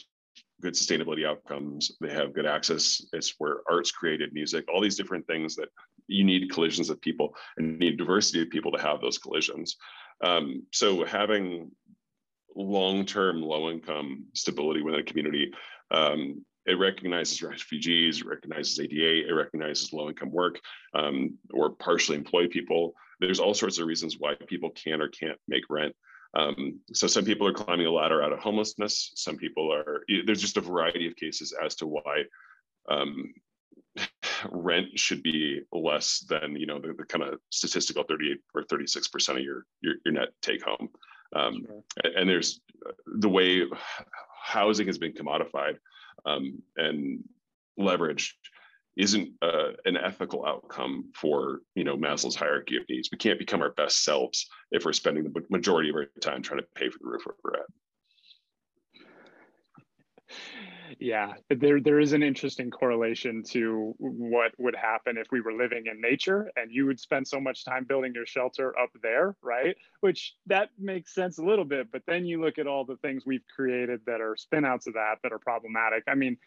good 0.62 0.74
sustainability 0.74 1.26
outcomes. 1.26 1.92
They 2.02 2.14
have 2.14 2.34
good 2.34 2.46
access. 2.46 3.02
It's 3.14 3.36
where 3.38 3.58
art's 3.70 3.92
created, 3.92 4.34
music, 4.34 4.66
all 4.68 4.82
these 4.82 4.98
different 4.98 5.26
things 5.28 5.56
that 5.56 5.70
you 6.08 6.24
need 6.24 6.52
collisions 6.52 6.90
of 6.90 7.02
people 7.02 7.36
and 7.58 7.80
need 7.80 7.98
diversity 7.98 8.42
of 8.42 8.50
people 8.50 8.72
to 8.72 8.82
have 8.82 9.00
those 9.00 9.18
collisions. 9.18 9.78
Um, 10.24 10.64
so 10.74 11.06
having 11.06 11.72
long-term 12.56 13.42
low-income 13.42 14.26
stability 14.34 14.82
within 14.82 15.00
a 15.00 15.04
community, 15.04 15.54
um, 15.92 16.44
it 16.70 16.78
recognizes 16.78 17.42
refugees, 17.42 18.22
it 18.22 18.28
recognizes 18.28 18.80
ADA, 18.80 19.28
it 19.28 19.32
recognizes 19.32 19.92
low-income 19.92 20.32
work 20.32 20.60
um, 20.94 21.38
or 21.52 21.72
partially 21.72 22.16
employed 22.16 22.52
people. 22.52 22.94
There's 23.20 23.40
all 23.40 23.54
sorts 23.54 23.80
of 23.80 23.88
reasons 23.88 24.18
why 24.20 24.36
people 24.48 24.70
can 24.72 25.02
or 25.02 25.08
can't 25.08 25.38
make 25.48 25.64
rent. 25.70 25.96
Um, 26.36 26.80
so 26.94 27.08
some 27.08 27.26
people 27.26 27.48
are 27.48 27.54
climbing 27.54 27.88
a 27.88 27.92
ladder 27.92 28.22
out 28.22 28.32
of 28.32 28.40
homelessness. 28.40 29.12
Some 29.16 29.36
people 29.36 29.74
are, 29.74 30.04
there's 30.26 30.42
just 30.42 30.58
a 30.58 30.62
variety 30.62 31.08
of 31.08 31.16
cases 31.16 31.56
as 31.64 31.76
to 31.78 31.88
why 31.88 32.26
um, 32.88 33.34
rent 34.52 34.88
should 35.00 35.24
be 35.24 35.62
less 35.72 36.20
than, 36.30 36.56
you 36.56 36.68
know, 36.68 36.80
the, 36.80 36.94
the, 36.94 37.06
kind 37.06 37.24
of 37.24 37.40
statistical 37.50 38.04
38 38.04 38.38
or 38.54 38.64
36% 38.64 39.30
of 39.30 39.42
your, 39.42 39.66
your, 39.82 39.96
your 40.06 40.14
net 40.14 40.30
take 40.44 40.64
home. 40.64 40.90
Um, 41.36 41.66
sure. 41.66 42.12
And 42.16 42.30
there's 42.30 42.62
the 43.08 43.30
way 43.30 43.64
housing 44.44 44.86
has 44.86 45.00
been 45.00 45.14
commodified 45.14 45.78
um, 46.26 46.62
and 46.78 47.24
leveraged 47.80 48.32
isn't 48.98 49.32
uh, 49.42 49.70
an 49.86 49.96
ethical 49.96 50.46
outcome 50.46 51.06
for 51.16 51.62
you 51.76 51.84
know 51.84 51.96
Maslow's 51.96 52.36
hierarchy 52.36 52.78
of 52.78 52.84
needs. 52.90 53.10
We 53.12 53.18
can't 53.18 53.40
become 53.40 53.62
our 53.62 53.72
best 53.72 54.04
selves 54.04 54.48
if 54.72 54.86
we're 54.86 54.94
spending 54.94 55.24
the 55.24 55.44
majority 55.50 55.90
of 55.90 55.96
our 55.96 56.06
time 56.22 56.42
trying 56.42 56.60
to 56.60 56.68
pay 56.76 56.90
for 56.90 57.00
the 57.02 57.08
roof 57.08 57.24
we're 57.44 57.56
at. 57.56 57.66
Yeah, 61.02 61.36
there 61.50 61.80
there 61.80 62.02
is 62.02 62.12
an 62.12 62.24
interesting 62.24 62.70
correlation 62.70 63.42
to 63.52 63.96
what 64.00 64.52
would 64.58 64.76
happen 64.76 65.18
if 65.18 65.28
we 65.32 65.40
were 65.40 65.54
living 65.54 65.86
in 65.90 66.02
nature 66.02 66.52
and 66.58 66.70
you 66.70 66.86
would 66.88 67.00
spend 67.00 67.26
so 67.26 67.40
much 67.40 67.64
time 67.64 67.86
building 67.86 68.14
your 68.14 68.26
shelter 68.26 68.78
up 68.78 68.90
there, 69.02 69.38
right? 69.42 69.78
Which 70.02 70.36
that 70.48 70.70
makes 70.78 71.16
sense 71.16 71.38
a 71.38 71.44
little 71.44 71.64
bit, 71.64 71.90
but 71.90 72.02
then 72.06 72.26
you 72.26 72.42
look 72.42 72.60
at 72.60 72.68
all 72.68 72.84
the 72.84 72.98
things 72.98 73.24
we've 73.26 73.46
created 73.56 74.02
that 74.08 74.20
are 74.20 74.36
spinouts 74.36 74.88
of 74.88 74.96
that 74.96 75.20
that 75.24 75.32
are 75.32 75.40
problematic. 75.40 76.04
I 76.06 76.16
mean, 76.16 76.38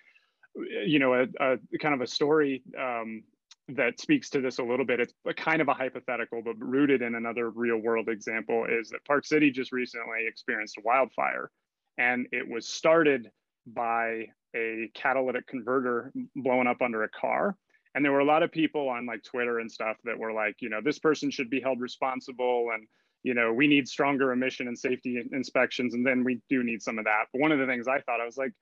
you 0.85 0.99
know, 0.99 1.15
a, 1.15 1.27
a 1.41 1.79
kind 1.81 1.95
of 1.95 2.03
a 2.03 2.07
story 2.07 2.63
um, 2.79 3.23
that 3.69 4.01
speaks 4.01 4.29
to 4.31 4.43
this 4.43 4.59
a 4.59 4.63
little 4.63 4.85
bit. 4.85 5.01
It's 5.01 5.15
a 5.27 5.33
kind 5.33 5.63
of 5.63 5.69
a 5.69 5.75
hypothetical, 5.75 6.43
but 6.45 6.57
rooted 6.59 7.01
in 7.01 7.15
another 7.15 7.49
real 7.49 7.79
world 7.79 8.11
example 8.11 8.67
is 8.69 8.91
that 8.91 9.03
Park 9.07 9.25
City 9.25 9.51
just 9.51 9.73
recently 9.73 10.27
experienced 10.27 10.77
a 10.77 10.83
wildfire 10.85 11.51
and 11.97 12.27
it 12.33 12.47
was 12.47 12.69
started 12.69 13.31
by 13.67 14.27
a 14.55 14.91
catalytic 14.95 15.47
converter 15.47 16.13
blowing 16.37 16.67
up 16.67 16.83
under 16.83 17.05
a 17.05 17.09
car. 17.09 17.57
And 17.95 18.05
there 18.05 18.13
were 18.13 18.21
a 18.21 18.25
lot 18.25 18.43
of 18.43 18.51
people 18.51 18.89
on 18.89 19.07
like 19.07 19.23
Twitter 19.23 19.59
and 19.59 19.71
stuff 19.71 19.97
that 20.05 20.19
were 20.19 20.33
like, 20.33 20.57
you 20.61 20.71
know, 20.71 20.81
this 20.83 20.99
person 20.99 21.31
should 21.31 21.51
be 21.51 21.61
held 21.61 21.81
responsible 21.81 22.71
and, 22.73 22.87
you 23.23 23.35
know, 23.35 23.53
we 23.53 23.67
need 23.67 23.87
stronger 23.87 24.33
emission 24.33 24.67
and 24.67 24.79
safety 24.79 25.23
inspections. 25.33 25.95
And 25.95 26.07
then 26.07 26.25
we 26.25 26.41
do 26.49 26.63
need 26.63 26.83
some 26.83 26.99
of 26.99 27.05
that. 27.05 27.25
But 27.33 27.41
one 27.41 27.53
of 27.53 27.59
the 27.59 27.67
things 27.67 27.87
I 27.87 28.01
thought, 28.01 28.21
I 28.21 28.25
was 28.25 28.39
like, 28.39 28.53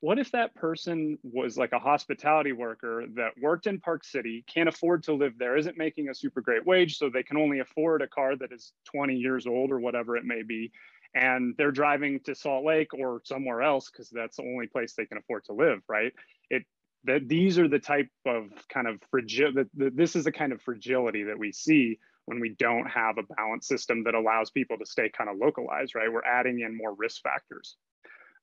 what 0.00 0.18
if 0.18 0.30
that 0.32 0.54
person 0.54 1.18
was 1.22 1.56
like 1.56 1.72
a 1.72 1.78
hospitality 1.78 2.52
worker 2.52 3.04
that 3.14 3.32
worked 3.40 3.66
in 3.66 3.80
Park 3.80 4.04
City, 4.04 4.44
can't 4.46 4.68
afford 4.68 5.02
to 5.04 5.14
live 5.14 5.32
there, 5.38 5.56
isn't 5.56 5.78
making 5.78 6.08
a 6.08 6.14
super 6.14 6.40
great 6.40 6.66
wage, 6.66 6.98
so 6.98 7.08
they 7.08 7.22
can 7.22 7.38
only 7.38 7.60
afford 7.60 8.02
a 8.02 8.06
car 8.06 8.36
that 8.36 8.52
is 8.52 8.72
20 8.92 9.14
years 9.14 9.46
old 9.46 9.70
or 9.70 9.80
whatever 9.80 10.16
it 10.16 10.24
may 10.24 10.42
be. 10.42 10.70
And 11.16 11.54
they're 11.56 11.72
driving 11.72 12.20
to 12.24 12.34
Salt 12.34 12.66
Lake 12.66 12.92
or 12.92 13.22
somewhere 13.24 13.62
else 13.62 13.90
because 13.90 14.10
that's 14.10 14.36
the 14.36 14.42
only 14.42 14.66
place 14.66 14.92
they 14.92 15.06
can 15.06 15.16
afford 15.16 15.46
to 15.46 15.54
live, 15.54 15.80
right? 15.88 16.12
It 16.50 16.64
that 17.04 17.26
these 17.26 17.58
are 17.58 17.68
the 17.68 17.78
type 17.78 18.08
of 18.26 18.50
kind 18.68 18.86
of 18.86 19.00
fragile 19.10 19.52
this 19.74 20.14
is 20.14 20.24
the 20.24 20.32
kind 20.32 20.52
of 20.52 20.60
fragility 20.60 21.22
that 21.22 21.38
we 21.38 21.52
see 21.52 21.98
when 22.26 22.38
we 22.40 22.54
don't 22.58 22.86
have 22.90 23.16
a 23.16 23.34
balance 23.34 23.66
system 23.66 24.04
that 24.04 24.14
allows 24.14 24.50
people 24.50 24.76
to 24.76 24.84
stay 24.84 25.08
kind 25.16 25.30
of 25.30 25.36
localized, 25.38 25.94
right? 25.94 26.12
We're 26.12 26.24
adding 26.24 26.60
in 26.60 26.76
more 26.76 26.94
risk 26.94 27.22
factors. 27.22 27.76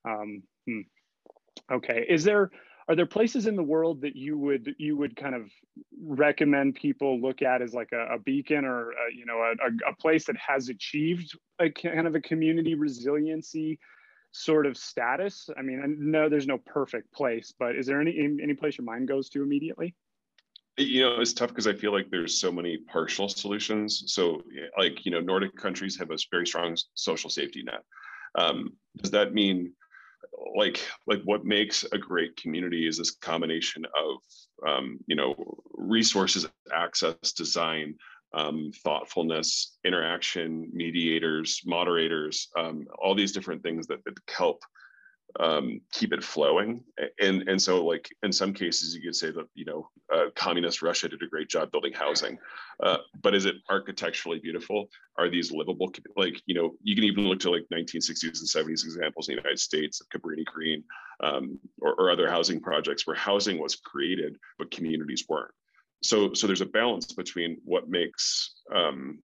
Um, 0.08 0.42
hmm. 0.68 0.80
Okay. 1.72 2.06
Is 2.10 2.24
there 2.24 2.50
are 2.88 2.96
there 2.96 3.06
places 3.06 3.48
in 3.48 3.56
the 3.56 3.64
world 3.64 4.02
that 4.02 4.16
you 4.16 4.38
would 4.38 4.76
you 4.78 4.98
would 4.98 5.16
kind 5.16 5.36
of 5.36 5.50
recommend 6.02 6.76
people 6.76 7.22
look 7.22 7.42
at 7.42 7.62
as 7.62 7.74
like 7.74 7.92
a, 7.94 8.16
a 8.16 8.20
beacon 8.20 8.66
or 8.66 8.92
a, 8.92 9.14
you 9.16 9.26
know 9.26 9.38
a, 9.38 9.90
a, 9.90 9.96
place 9.96 10.26
that 10.26 10.36
has 10.38 10.70
achieved 10.70 11.38
a 11.60 11.70
kind 11.70 12.08
of 12.08 12.16
a 12.16 12.22
community 12.22 12.76
resiliency 12.76 13.80
sort 14.32 14.66
of 14.66 14.76
status? 14.76 15.50
I 15.58 15.62
mean, 15.62 15.82
I 15.82 15.88
know 15.88 16.28
there's 16.28 16.48
no 16.48 16.58
perfect 16.58 17.14
place, 17.14 17.54
but 17.58 17.76
is 17.76 17.86
there 17.86 18.02
any 18.02 18.18
any 18.42 18.54
place 18.54 18.78
your 18.78 18.86
mind 18.86 19.08
goes 19.08 19.30
to 19.30 19.44
immediately? 19.44 19.96
You 20.78 21.04
know, 21.04 21.22
it's 21.22 21.34
tough 21.34 21.50
because 21.50 21.68
I 21.68 21.74
feel 21.74 21.92
like 21.92 22.10
there's 22.10 22.40
so 22.40 22.52
many 22.52 22.78
partial 22.78 23.30
solutions. 23.30 24.04
So, 24.08 24.42
like 24.78 25.06
you 25.06 25.12
know, 25.12 25.20
Nordic 25.20 25.56
countries 25.56 25.98
have 26.00 26.12
a 26.12 26.18
very 26.32 26.48
strong 26.48 26.76
social 26.96 27.30
safety 27.30 27.64
net. 27.64 27.84
Um, 28.36 28.74
does 28.98 29.12
that 29.12 29.34
mean 29.34 29.72
like 30.56 30.80
like 31.08 31.22
what 31.24 31.46
makes 31.46 31.84
a 31.92 31.98
great 31.98 32.36
community 32.38 32.88
is 32.88 32.98
this 32.98 33.12
combination 33.12 33.86
of 33.86 34.18
um, 34.68 35.00
you 35.08 35.16
know 35.16 35.36
resources 35.74 36.48
access 36.74 37.32
design 37.34 37.96
um, 38.34 38.72
thoughtfulness 38.84 39.78
interaction 39.86 40.70
mediators 40.74 41.62
moderators 41.66 42.50
um, 42.58 42.86
all 43.02 43.16
these 43.16 43.32
different 43.32 43.62
things 43.64 43.88
that, 43.88 44.04
that 44.06 44.18
help 44.36 44.62
um, 45.40 45.82
keep 45.92 46.14
it 46.14 46.24
flowing. 46.24 46.84
And 47.20 47.48
and 47.48 47.62
so 47.62 47.86
like 47.86 48.10
in 48.24 48.32
some 48.32 48.54
cases 48.54 48.96
you 48.96 49.02
could 49.02 49.16
say 49.16 49.32
that 49.32 49.48
you 49.56 49.66
know 49.66 49.90
uh, 50.14 50.26
communist 50.36 50.82
Russia 50.82 51.10
did 51.10 51.22
a 51.24 51.28
great 51.28 51.50
job 51.50 51.72
building 51.72 51.94
housing, 51.94 52.38
uh, 52.82 52.98
but 53.22 53.34
is 53.34 53.46
it 53.46 53.56
architecturally 53.70 54.40
beautiful? 54.40 54.90
Are 55.18 55.30
these 55.30 55.52
livable? 55.52 55.92
Like 56.16 56.42
you 56.46 56.56
know 56.56 56.76
you 56.84 56.96
can 56.96 57.04
even 57.04 57.28
look 57.28 57.40
to 57.42 57.52
like 57.52 57.66
1960s 57.74 58.24
and 58.24 58.68
70s 58.68 58.84
examples 58.84 59.28
in 59.28 59.36
the 59.36 59.42
United 59.42 59.60
States 59.60 60.02
of 60.02 60.08
Cabrini 60.10 60.46
Green 60.46 60.84
um, 61.22 61.60
or, 61.82 61.94
or 61.96 62.12
other 62.12 62.30
housing 62.30 62.60
projects 62.60 63.08
where 63.08 63.16
housing 63.16 63.60
was 63.60 63.76
created 63.76 64.38
but 64.58 64.72
communities 64.72 65.26
weren't. 65.28 65.54
So 66.04 66.34
so 66.34 66.48
there's 66.48 66.62
a 66.62 66.66
balance 66.66 67.12
between 67.14 67.58
what 67.64 67.90
makes 67.90 68.54
um, 68.74 69.20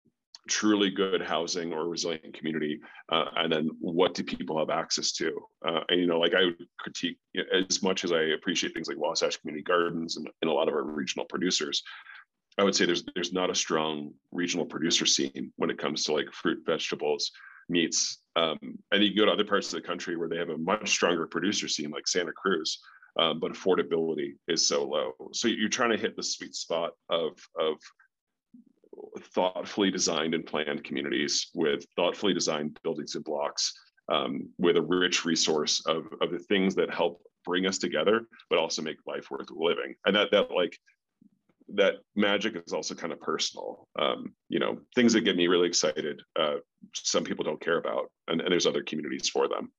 truly 0.49 0.89
good 0.89 1.21
housing 1.21 1.73
or 1.73 1.87
resilient 1.87 2.33
community 2.33 2.79
uh, 3.11 3.25
and 3.37 3.51
then 3.51 3.69
what 3.79 4.13
do 4.13 4.23
people 4.23 4.57
have 4.57 4.69
access 4.69 5.11
to? 5.13 5.31
Uh, 5.65 5.81
and 5.89 5.99
you 5.99 6.07
know 6.07 6.19
like 6.19 6.33
i 6.33 6.45
would 6.45 6.67
critique 6.79 7.17
you 7.33 7.43
know, 7.43 7.65
as 7.69 7.81
much 7.81 8.03
as 8.03 8.11
i 8.11 8.21
appreciate 8.37 8.73
things 8.73 8.87
like 8.87 8.97
wasatch 8.97 9.39
community 9.41 9.63
gardens 9.63 10.17
and, 10.17 10.29
and 10.41 10.49
a 10.49 10.53
lot 10.53 10.67
of 10.67 10.73
our 10.73 10.83
regional 10.83 11.25
producers 11.25 11.83
i 12.57 12.63
would 12.63 12.75
say 12.75 12.85
there's 12.85 13.03
there's 13.15 13.33
not 13.33 13.49
a 13.49 13.55
strong 13.55 14.11
regional 14.31 14.65
producer 14.65 15.05
scene 15.05 15.51
when 15.57 15.69
it 15.69 15.77
comes 15.77 16.03
to 16.03 16.13
like 16.13 16.31
fruit 16.31 16.59
vegetables 16.65 17.31
meats. 17.71 18.17
Um, 18.35 18.57
and 18.91 19.03
you 19.03 19.15
go 19.15 19.25
to 19.25 19.31
other 19.31 19.45
parts 19.45 19.71
of 19.71 19.79
the 19.79 19.87
country 19.87 20.17
where 20.17 20.27
they 20.27 20.37
have 20.37 20.49
a 20.49 20.57
much 20.57 20.89
stronger 20.89 21.27
producer 21.27 21.67
scene 21.67 21.91
like 21.91 22.07
santa 22.07 22.31
cruz 22.31 22.79
um, 23.17 23.39
but 23.39 23.51
affordability 23.51 24.35
is 24.47 24.67
so 24.67 24.85
low. 24.85 25.13
So 25.33 25.47
you're 25.47 25.69
trying 25.69 25.91
to 25.91 25.97
hit 25.97 26.15
the 26.15 26.23
sweet 26.23 26.55
spot 26.55 26.91
of 27.09 27.37
of 27.59 27.75
thoughtfully 29.33 29.91
designed 29.91 30.33
and 30.33 30.45
planned 30.45 30.83
communities 30.83 31.47
with 31.53 31.85
thoughtfully 31.95 32.33
designed 32.33 32.79
buildings 32.83 33.15
and 33.15 33.23
blocks 33.23 33.73
um, 34.09 34.49
with 34.57 34.77
a 34.77 34.81
rich 34.81 35.25
resource 35.25 35.81
of, 35.85 36.07
of 36.21 36.31
the 36.31 36.39
things 36.39 36.75
that 36.75 36.93
help 36.93 37.21
bring 37.45 37.65
us 37.65 37.77
together 37.77 38.23
but 38.49 38.59
also 38.59 38.81
make 38.81 38.97
life 39.05 39.31
worth 39.31 39.49
living. 39.51 39.95
And 40.05 40.15
that 40.15 40.31
that 40.31 40.51
like 40.51 40.77
that 41.75 41.95
magic 42.15 42.55
is 42.65 42.73
also 42.73 42.95
kind 42.95 43.13
of 43.13 43.21
personal. 43.21 43.87
Um, 43.97 44.33
you 44.49 44.59
know 44.59 44.79
things 44.95 45.13
that 45.13 45.21
get 45.21 45.35
me 45.35 45.47
really 45.47 45.67
excited 45.67 46.21
uh, 46.37 46.55
some 46.93 47.23
people 47.23 47.45
don't 47.45 47.61
care 47.61 47.77
about 47.77 48.11
and, 48.27 48.41
and 48.41 48.51
there's 48.51 48.67
other 48.67 48.83
communities 48.83 49.29
for 49.29 49.47
them. 49.47 49.71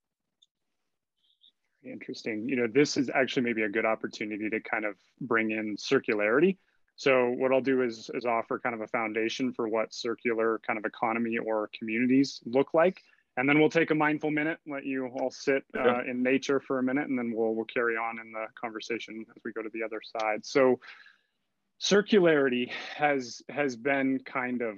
Interesting. 1.82 2.48
You 2.48 2.56
know 2.56 2.66
this 2.72 2.96
is 2.96 3.10
actually 3.14 3.42
maybe 3.42 3.62
a 3.62 3.68
good 3.68 3.86
opportunity 3.86 4.48
to 4.50 4.60
kind 4.60 4.84
of 4.84 4.96
bring 5.20 5.50
in 5.50 5.76
circularity 5.76 6.56
so 7.00 7.30
what 7.30 7.50
I'll 7.50 7.62
do 7.62 7.80
is, 7.80 8.10
is 8.12 8.26
offer 8.26 8.58
kind 8.58 8.74
of 8.74 8.82
a 8.82 8.86
foundation 8.86 9.54
for 9.54 9.66
what 9.66 9.94
circular 9.94 10.60
kind 10.66 10.78
of 10.78 10.84
economy 10.84 11.38
or 11.38 11.70
communities 11.72 12.42
look 12.44 12.74
like. 12.74 13.00
And 13.38 13.48
then 13.48 13.58
we'll 13.58 13.70
take 13.70 13.90
a 13.90 13.94
mindful 13.94 14.30
minute, 14.30 14.58
let 14.66 14.84
you 14.84 15.06
all 15.06 15.30
sit 15.30 15.64
uh, 15.78 16.02
in 16.06 16.22
nature 16.22 16.60
for 16.60 16.78
a 16.78 16.82
minute, 16.82 17.08
and 17.08 17.18
then 17.18 17.32
we'll, 17.34 17.54
we'll 17.54 17.64
carry 17.64 17.96
on 17.96 18.18
in 18.20 18.32
the 18.32 18.44
conversation 18.54 19.24
as 19.34 19.42
we 19.42 19.50
go 19.52 19.62
to 19.62 19.70
the 19.72 19.82
other 19.82 20.02
side. 20.20 20.44
So 20.44 20.78
circularity 21.80 22.70
has, 22.96 23.40
has 23.48 23.76
been 23.76 24.18
kind 24.26 24.60
of, 24.60 24.76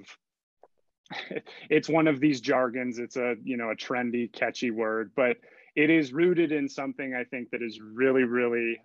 it's 1.69 1.89
one 1.89 2.07
of 2.07 2.21
these 2.21 2.39
jargons. 2.39 2.99
It's 2.99 3.17
a, 3.17 3.35
you 3.43 3.57
know, 3.57 3.69
a 3.69 3.75
trendy, 3.75 4.31
catchy 4.31 4.71
word, 4.71 5.11
but 5.13 5.35
it 5.75 5.89
is 5.89 6.13
rooted 6.13 6.53
in 6.53 6.69
something 6.69 7.13
I 7.13 7.25
think 7.25 7.49
that 7.49 7.61
is 7.61 7.81
really, 7.81 8.23
really 8.23 8.79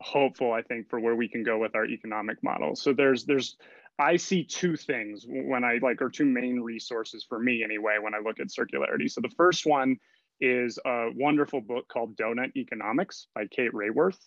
hopeful, 0.00 0.52
I 0.52 0.62
think, 0.62 0.88
for 0.88 0.98
where 1.00 1.14
we 1.14 1.28
can 1.28 1.42
go 1.42 1.58
with 1.58 1.74
our 1.74 1.84
economic 1.84 2.42
model. 2.42 2.74
So 2.76 2.92
there's 2.92 3.24
there's 3.24 3.56
I 3.98 4.16
see 4.16 4.44
two 4.44 4.76
things 4.76 5.26
when 5.28 5.62
I 5.62 5.78
like, 5.82 6.00
or 6.00 6.08
two 6.08 6.24
main 6.24 6.60
resources 6.60 7.24
for 7.28 7.38
me 7.38 7.62
anyway, 7.62 7.96
when 8.00 8.14
I 8.14 8.18
look 8.18 8.40
at 8.40 8.48
circularity. 8.48 9.10
So 9.10 9.20
the 9.20 9.32
first 9.36 9.66
one 9.66 9.98
is 10.40 10.78
a 10.86 11.10
wonderful 11.14 11.60
book 11.60 11.86
called 11.88 12.16
Doughnut 12.16 12.50
Economics 12.56 13.26
by 13.34 13.46
Kate 13.46 13.72
Raworth. 13.72 14.18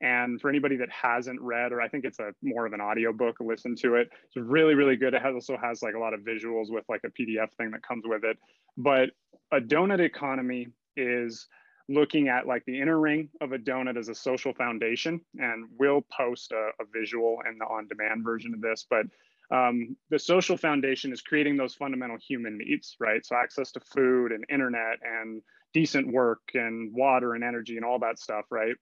And 0.00 0.40
for 0.40 0.48
anybody 0.48 0.76
that 0.76 0.88
hasn't 0.88 1.38
read, 1.42 1.72
or 1.72 1.82
I 1.82 1.88
think 1.88 2.06
it's 2.06 2.18
a 2.18 2.32
more 2.42 2.64
of 2.64 2.72
an 2.72 2.80
audio 2.80 3.12
book, 3.12 3.36
listen 3.40 3.76
to 3.76 3.96
it. 3.96 4.08
It's 4.24 4.36
really, 4.36 4.74
really 4.74 4.96
good. 4.96 5.12
It 5.12 5.20
has, 5.20 5.34
also 5.34 5.58
has 5.62 5.82
like 5.82 5.94
a 5.94 5.98
lot 5.98 6.14
of 6.14 6.20
visuals 6.20 6.70
with 6.70 6.84
like 6.88 7.02
a 7.04 7.08
PDF 7.08 7.52
thing 7.58 7.70
that 7.72 7.86
comes 7.86 8.04
with 8.06 8.24
it. 8.24 8.38
But 8.78 9.10
a 9.52 9.60
donut 9.60 10.00
economy 10.00 10.68
is 10.96 11.46
looking 11.90 12.28
at 12.28 12.46
like 12.46 12.64
the 12.64 12.80
inner 12.80 12.98
ring 12.98 13.28
of 13.40 13.52
a 13.52 13.58
donut 13.58 13.98
as 13.98 14.08
a 14.08 14.14
social 14.14 14.54
foundation. 14.54 15.20
And 15.38 15.68
we'll 15.78 16.02
post 16.16 16.52
a, 16.52 16.70
a 16.80 16.84
visual 16.92 17.38
and 17.44 17.60
the 17.60 17.66
on-demand 17.66 18.24
version 18.24 18.54
of 18.54 18.60
this, 18.60 18.86
but 18.88 19.06
um, 19.52 19.96
the 20.10 20.18
social 20.18 20.56
foundation 20.56 21.12
is 21.12 21.20
creating 21.20 21.56
those 21.56 21.74
fundamental 21.74 22.16
human 22.16 22.56
needs, 22.58 22.96
right? 23.00 23.26
So 23.26 23.34
access 23.34 23.72
to 23.72 23.80
food 23.80 24.30
and 24.30 24.44
internet 24.48 24.98
and 25.02 25.42
decent 25.74 26.06
work 26.12 26.40
and 26.54 26.94
water 26.94 27.34
and 27.34 27.42
energy 27.42 27.76
and 27.76 27.84
all 27.84 27.98
that 27.98 28.20
stuff, 28.20 28.44
right? 28.50 28.76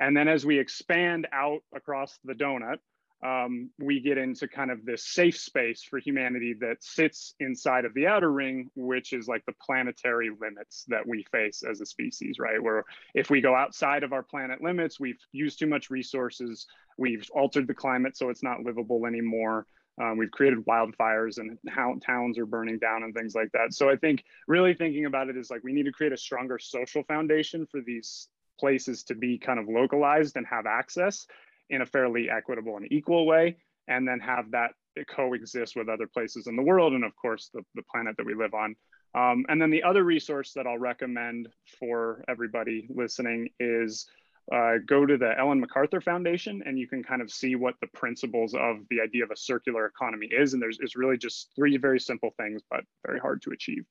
And 0.00 0.16
then 0.16 0.26
as 0.26 0.44
we 0.44 0.58
expand 0.58 1.28
out 1.32 1.60
across 1.74 2.18
the 2.24 2.34
donut, 2.34 2.78
um, 3.24 3.70
we 3.80 4.00
get 4.00 4.16
into 4.16 4.46
kind 4.46 4.70
of 4.70 4.84
this 4.84 5.04
safe 5.04 5.36
space 5.36 5.82
for 5.82 5.98
humanity 5.98 6.54
that 6.60 6.82
sits 6.84 7.34
inside 7.40 7.84
of 7.84 7.92
the 7.94 8.06
outer 8.06 8.30
ring, 8.30 8.70
which 8.76 9.12
is 9.12 9.26
like 9.26 9.44
the 9.44 9.54
planetary 9.60 10.30
limits 10.40 10.84
that 10.88 11.06
we 11.06 11.24
face 11.32 11.64
as 11.68 11.80
a 11.80 11.86
species, 11.86 12.38
right? 12.38 12.62
Where 12.62 12.84
if 13.14 13.28
we 13.28 13.40
go 13.40 13.56
outside 13.56 14.04
of 14.04 14.12
our 14.12 14.22
planet 14.22 14.62
limits, 14.62 15.00
we've 15.00 15.18
used 15.32 15.58
too 15.58 15.66
much 15.66 15.90
resources, 15.90 16.66
we've 16.96 17.28
altered 17.34 17.66
the 17.66 17.74
climate 17.74 18.16
so 18.16 18.30
it's 18.30 18.44
not 18.44 18.62
livable 18.62 19.04
anymore. 19.04 19.66
Um, 20.00 20.16
we've 20.16 20.30
created 20.30 20.64
wildfires 20.64 21.38
and 21.38 21.58
how 21.68 21.96
towns 22.00 22.38
are 22.38 22.46
burning 22.46 22.78
down 22.78 23.02
and 23.02 23.12
things 23.12 23.34
like 23.34 23.50
that. 23.52 23.74
So 23.74 23.90
I 23.90 23.96
think 23.96 24.22
really 24.46 24.74
thinking 24.74 25.06
about 25.06 25.28
it 25.28 25.36
is 25.36 25.50
like 25.50 25.64
we 25.64 25.72
need 25.72 25.86
to 25.86 25.92
create 25.92 26.12
a 26.12 26.16
stronger 26.16 26.60
social 26.60 27.02
foundation 27.02 27.66
for 27.66 27.80
these 27.80 28.28
places 28.60 29.02
to 29.04 29.16
be 29.16 29.38
kind 29.38 29.58
of 29.58 29.68
localized 29.68 30.36
and 30.36 30.46
have 30.46 30.66
access 30.66 31.26
in 31.70 31.82
a 31.82 31.86
fairly 31.86 32.30
equitable 32.30 32.76
and 32.76 32.90
equal 32.92 33.26
way, 33.26 33.56
and 33.88 34.06
then 34.06 34.20
have 34.20 34.50
that 34.52 34.72
coexist 35.04 35.76
with 35.76 35.88
other 35.88 36.06
places 36.06 36.46
in 36.46 36.56
the 36.56 36.62
world 36.62 36.92
and 36.92 37.04
of 37.04 37.14
course 37.16 37.50
the, 37.54 37.62
the 37.74 37.82
planet 37.90 38.16
that 38.16 38.26
we 38.26 38.34
live 38.34 38.54
on. 38.54 38.74
Um, 39.14 39.46
and 39.48 39.60
then 39.60 39.70
the 39.70 39.82
other 39.82 40.04
resource 40.04 40.52
that 40.54 40.66
I'll 40.66 40.78
recommend 40.78 41.48
for 41.78 42.24
everybody 42.28 42.86
listening 42.90 43.48
is 43.58 44.06
uh, 44.52 44.74
go 44.86 45.04
to 45.04 45.16
the 45.16 45.38
Ellen 45.38 45.60
MacArthur 45.60 46.00
Foundation 46.00 46.62
and 46.64 46.78
you 46.78 46.88
can 46.88 47.02
kind 47.02 47.22
of 47.22 47.30
see 47.30 47.54
what 47.54 47.74
the 47.80 47.86
principles 47.88 48.54
of 48.54 48.78
the 48.90 49.00
idea 49.00 49.24
of 49.24 49.30
a 49.30 49.36
circular 49.36 49.86
economy 49.86 50.26
is. 50.26 50.52
And 50.52 50.62
there's 50.62 50.78
it's 50.80 50.96
really 50.96 51.18
just 51.18 51.50
three 51.54 51.76
very 51.76 52.00
simple 52.00 52.30
things, 52.38 52.62
but 52.70 52.84
very 53.06 53.20
hard 53.20 53.42
to 53.42 53.50
achieve. 53.50 53.84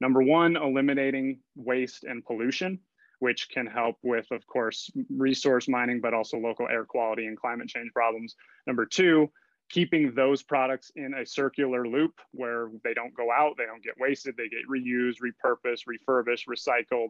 Number 0.00 0.22
one, 0.22 0.56
eliminating 0.56 1.40
waste 1.56 2.04
and 2.04 2.24
pollution 2.24 2.80
which 3.20 3.48
can 3.48 3.66
help 3.66 3.96
with, 4.02 4.26
of 4.30 4.46
course, 4.46 4.90
resource 5.10 5.68
mining, 5.68 6.00
but 6.00 6.14
also 6.14 6.38
local 6.38 6.68
air 6.68 6.84
quality 6.84 7.26
and 7.26 7.38
climate 7.38 7.68
change 7.68 7.92
problems. 7.92 8.34
Number 8.66 8.86
two, 8.86 9.30
keeping 9.70 10.14
those 10.14 10.42
products 10.42 10.92
in 10.96 11.14
a 11.14 11.26
circular 11.26 11.86
loop 11.86 12.20
where 12.32 12.70
they 12.82 12.94
don't 12.94 13.14
go 13.14 13.30
out, 13.32 13.56
they 13.56 13.66
don't 13.66 13.82
get 13.82 13.94
wasted, 13.98 14.36
they 14.36 14.48
get 14.48 14.68
reused, 14.70 15.16
repurposed, 15.22 15.86
refurbished, 15.86 16.48
recycled, 16.48 17.08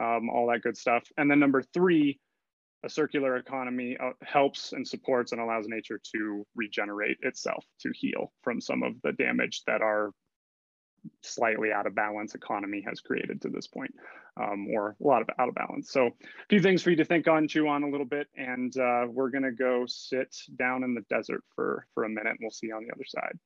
um, 0.00 0.28
all 0.30 0.48
that 0.50 0.62
good 0.62 0.76
stuff. 0.76 1.04
And 1.16 1.30
then 1.30 1.38
number 1.38 1.62
three, 1.62 2.18
a 2.84 2.88
circular 2.88 3.36
economy 3.36 3.96
uh, 4.02 4.10
helps 4.22 4.72
and 4.72 4.86
supports 4.86 5.32
and 5.32 5.40
allows 5.40 5.68
nature 5.68 6.00
to 6.14 6.44
regenerate 6.56 7.18
itself, 7.22 7.64
to 7.80 7.92
heal 7.94 8.32
from 8.42 8.60
some 8.60 8.82
of 8.82 8.94
the 9.02 9.12
damage 9.12 9.62
that 9.66 9.82
our 9.82 10.10
slightly 11.22 11.72
out 11.72 11.86
of 11.86 11.94
balance 11.94 12.34
economy 12.34 12.84
has 12.86 13.00
created 13.00 13.40
to 13.42 13.48
this 13.48 13.66
point, 13.66 13.94
um, 14.40 14.68
or 14.68 14.96
a 15.02 15.06
lot 15.06 15.22
of 15.22 15.28
out 15.38 15.48
of 15.48 15.54
balance. 15.54 15.90
So 15.90 16.06
a 16.06 16.12
few 16.48 16.60
things 16.60 16.82
for 16.82 16.90
you 16.90 16.96
to 16.96 17.04
think 17.04 17.28
on, 17.28 17.48
chew 17.48 17.68
on 17.68 17.82
a 17.82 17.88
little 17.88 18.06
bit, 18.06 18.28
and 18.36 18.76
uh, 18.76 19.06
we're 19.08 19.30
gonna 19.30 19.52
go 19.52 19.84
sit 19.86 20.34
down 20.56 20.84
in 20.84 20.94
the 20.94 21.02
desert 21.10 21.42
for, 21.54 21.86
for 21.94 22.04
a 22.04 22.08
minute 22.08 22.30
and 22.30 22.38
we'll 22.40 22.50
see 22.50 22.68
you 22.68 22.76
on 22.76 22.84
the 22.84 22.92
other 22.92 23.04
side. 23.06 23.38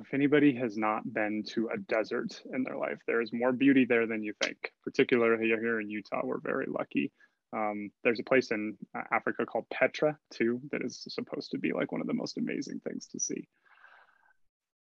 If 0.00 0.14
anybody 0.14 0.54
has 0.54 0.76
not 0.76 1.12
been 1.12 1.42
to 1.54 1.68
a 1.72 1.78
desert 1.78 2.40
in 2.52 2.62
their 2.62 2.76
life, 2.76 2.98
there 3.06 3.20
is 3.20 3.32
more 3.32 3.52
beauty 3.52 3.84
there 3.84 4.06
than 4.06 4.22
you 4.22 4.32
think. 4.42 4.72
Particularly 4.84 5.46
here 5.46 5.80
in 5.80 5.90
Utah, 5.90 6.20
we're 6.24 6.40
very 6.40 6.66
lucky. 6.68 7.12
Um, 7.52 7.90
there's 8.04 8.20
a 8.20 8.24
place 8.24 8.50
in 8.50 8.76
uh, 8.94 9.02
Africa 9.10 9.46
called 9.46 9.64
Petra 9.70 10.18
too 10.30 10.60
that 10.70 10.82
is 10.84 11.04
supposed 11.08 11.50
to 11.52 11.58
be 11.58 11.72
like 11.72 11.92
one 11.92 12.00
of 12.00 12.06
the 12.06 12.14
most 12.14 12.36
amazing 12.36 12.80
things 12.86 13.06
to 13.08 13.20
see. 13.20 13.48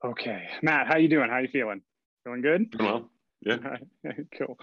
Okay, 0.04 0.48
Matt, 0.62 0.88
how 0.88 0.98
you 0.98 1.08
doing? 1.08 1.30
How 1.30 1.40
you 1.40 1.48
feeling? 1.48 1.82
Feeling 2.24 2.42
good? 2.42 2.76
Well, 2.78 3.10
yeah. 3.42 3.78
cool. 4.38 4.58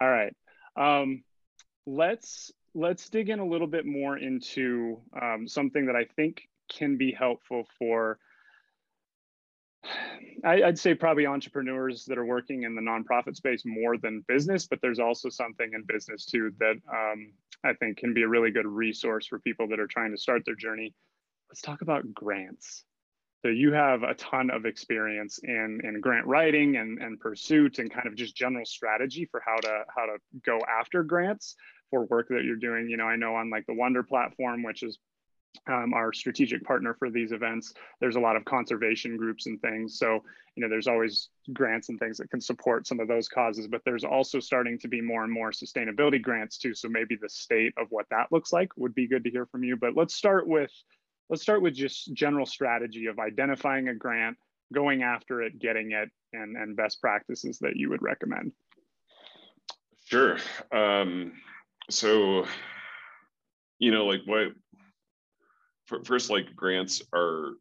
All 0.00 0.10
right. 0.10 0.34
Um, 0.76 1.22
let's 1.86 2.50
let's 2.74 3.08
dig 3.10 3.28
in 3.28 3.38
a 3.38 3.46
little 3.46 3.66
bit 3.66 3.84
more 3.84 4.16
into 4.16 5.00
um, 5.20 5.46
something 5.46 5.86
that 5.86 5.96
I 5.96 6.06
think 6.16 6.42
can 6.70 6.96
be 6.96 7.12
helpful 7.12 7.66
for 7.78 8.18
I, 10.44 10.60
would 10.60 10.78
say 10.78 10.94
probably 10.94 11.26
entrepreneurs 11.26 12.04
that 12.06 12.18
are 12.18 12.24
working 12.24 12.64
in 12.64 12.74
the 12.74 12.82
nonprofit 12.82 13.36
space 13.36 13.62
more 13.64 13.96
than 13.96 14.24
business, 14.26 14.66
but 14.66 14.80
there's 14.80 14.98
also 14.98 15.28
something 15.28 15.70
in 15.72 15.84
business 15.84 16.24
too 16.24 16.52
that 16.58 16.76
um, 16.92 17.32
I 17.64 17.74
think 17.74 17.98
can 17.98 18.14
be 18.14 18.22
a 18.22 18.28
really 18.28 18.50
good 18.50 18.66
resource 18.66 19.26
for 19.26 19.38
people 19.38 19.68
that 19.68 19.80
are 19.80 19.86
trying 19.86 20.10
to 20.10 20.16
start 20.16 20.42
their 20.44 20.54
journey. 20.54 20.94
Let's 21.48 21.60
talk 21.60 21.82
about 21.82 22.12
grants. 22.12 22.84
So 23.42 23.48
you 23.48 23.72
have 23.72 24.04
a 24.04 24.14
ton 24.14 24.50
of 24.50 24.66
experience 24.66 25.40
in, 25.42 25.80
in 25.82 26.00
grant 26.00 26.26
writing 26.26 26.76
and, 26.76 27.00
and 27.02 27.18
pursuit 27.18 27.80
and 27.80 27.92
kind 27.92 28.06
of 28.06 28.14
just 28.14 28.36
general 28.36 28.64
strategy 28.64 29.26
for 29.30 29.42
how 29.44 29.56
to 29.56 29.82
how 29.94 30.06
to 30.06 30.18
go 30.44 30.60
after 30.68 31.02
grants 31.02 31.56
for 31.90 32.04
work 32.04 32.28
that 32.28 32.44
you're 32.44 32.54
doing. 32.56 32.88
You 32.88 32.96
know, 32.96 33.06
I 33.06 33.16
know 33.16 33.34
on 33.34 33.50
like 33.50 33.66
the 33.66 33.74
Wonder 33.74 34.04
platform, 34.04 34.62
which 34.62 34.84
is 34.84 34.98
um, 35.66 35.94
our 35.94 36.12
strategic 36.12 36.64
partner 36.64 36.94
for 36.94 37.10
these 37.10 37.32
events. 37.32 37.74
There's 38.00 38.16
a 38.16 38.20
lot 38.20 38.36
of 38.36 38.44
conservation 38.44 39.16
groups 39.16 39.46
and 39.46 39.60
things. 39.60 39.98
So, 39.98 40.24
you 40.56 40.62
know, 40.62 40.68
there's 40.68 40.88
always 40.88 41.28
grants 41.52 41.88
and 41.88 41.98
things 41.98 42.18
that 42.18 42.30
can 42.30 42.40
support 42.40 42.86
some 42.86 43.00
of 43.00 43.08
those 43.08 43.28
causes, 43.28 43.68
but 43.68 43.82
there's 43.84 44.04
also 44.04 44.40
starting 44.40 44.78
to 44.80 44.88
be 44.88 45.00
more 45.00 45.24
and 45.24 45.32
more 45.32 45.50
sustainability 45.50 46.20
grants 46.20 46.58
too. 46.58 46.74
So 46.74 46.88
maybe 46.88 47.16
the 47.20 47.28
state 47.28 47.72
of 47.76 47.86
what 47.90 48.06
that 48.10 48.26
looks 48.30 48.52
like 48.52 48.70
would 48.76 48.94
be 48.94 49.06
good 49.06 49.24
to 49.24 49.30
hear 49.30 49.46
from 49.46 49.64
you. 49.64 49.76
But 49.76 49.96
let's 49.96 50.14
start 50.14 50.46
with 50.46 50.72
let's 51.30 51.42
start 51.42 51.62
with 51.62 51.74
just 51.74 52.12
general 52.12 52.44
strategy 52.44 53.06
of 53.06 53.18
identifying 53.18 53.88
a 53.88 53.94
grant, 53.94 54.36
going 54.72 55.02
after 55.02 55.42
it, 55.42 55.58
getting 55.58 55.92
it, 55.92 56.10
and, 56.32 56.56
and 56.56 56.76
best 56.76 57.00
practices 57.00 57.58
that 57.60 57.76
you 57.76 57.88
would 57.88 58.02
recommend. 58.02 58.52
Sure. 60.04 60.36
Um, 60.72 61.32
so, 61.88 62.46
you 63.78 63.92
know, 63.92 64.04
like 64.04 64.20
what 64.26 64.48
first 66.04 66.30
like 66.30 66.54
grants 66.54 67.02
are 67.14 67.54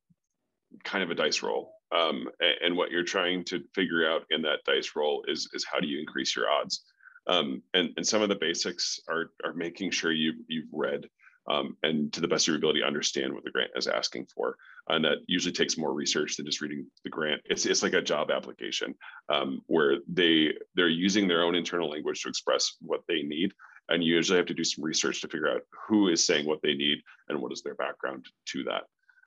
kind 0.83 1.03
of 1.03 1.11
a 1.11 1.15
dice 1.15 1.43
roll 1.43 1.73
um, 1.91 2.27
and 2.63 2.75
what 2.75 2.91
you're 2.91 3.03
trying 3.03 3.43
to 3.43 3.61
figure 3.75 4.09
out 4.09 4.23
in 4.29 4.41
that 4.41 4.59
dice 4.65 4.91
roll 4.95 5.23
is 5.27 5.49
is 5.53 5.65
how 5.69 5.79
do 5.79 5.87
you 5.87 5.99
increase 5.99 6.35
your 6.35 6.49
odds 6.49 6.83
um, 7.27 7.61
and 7.73 7.89
and 7.97 8.05
some 8.05 8.21
of 8.21 8.29
the 8.29 8.35
basics 8.35 8.99
are 9.09 9.31
are 9.43 9.53
making 9.53 9.91
sure 9.91 10.11
you 10.11 10.33
you've 10.47 10.69
read 10.71 11.05
um, 11.49 11.75
and 11.83 12.13
to 12.13 12.21
the 12.21 12.27
best 12.27 12.45
of 12.45 12.49
your 12.49 12.57
ability, 12.57 12.83
understand 12.83 13.33
what 13.33 13.43
the 13.43 13.51
grant 13.51 13.71
is 13.75 13.87
asking 13.87 14.27
for. 14.33 14.55
And 14.89 15.03
that 15.05 15.19
usually 15.27 15.53
takes 15.53 15.77
more 15.77 15.93
research 15.93 16.37
than 16.37 16.45
just 16.45 16.61
reading 16.61 16.85
the 17.03 17.09
grant. 17.09 17.41
It's, 17.45 17.65
it's 17.65 17.83
like 17.83 17.93
a 17.93 18.01
job 18.01 18.31
application 18.31 18.93
um, 19.29 19.61
where 19.67 19.97
they 20.07 20.53
they're 20.75 20.87
using 20.87 21.27
their 21.27 21.43
own 21.43 21.55
internal 21.55 21.89
language 21.89 22.21
to 22.21 22.29
express 22.29 22.75
what 22.81 23.01
they 23.07 23.21
need. 23.23 23.53
And 23.91 24.03
you 24.03 24.15
usually 24.15 24.37
have 24.37 24.47
to 24.47 24.53
do 24.53 24.63
some 24.63 24.83
research 24.83 25.21
to 25.21 25.27
figure 25.27 25.49
out 25.49 25.61
who 25.87 26.07
is 26.07 26.25
saying 26.25 26.45
what 26.45 26.61
they 26.61 26.73
need 26.73 26.99
and 27.29 27.39
what 27.39 27.51
is 27.51 27.61
their 27.61 27.75
background 27.75 28.25
to 28.47 28.63
that. 28.63 28.83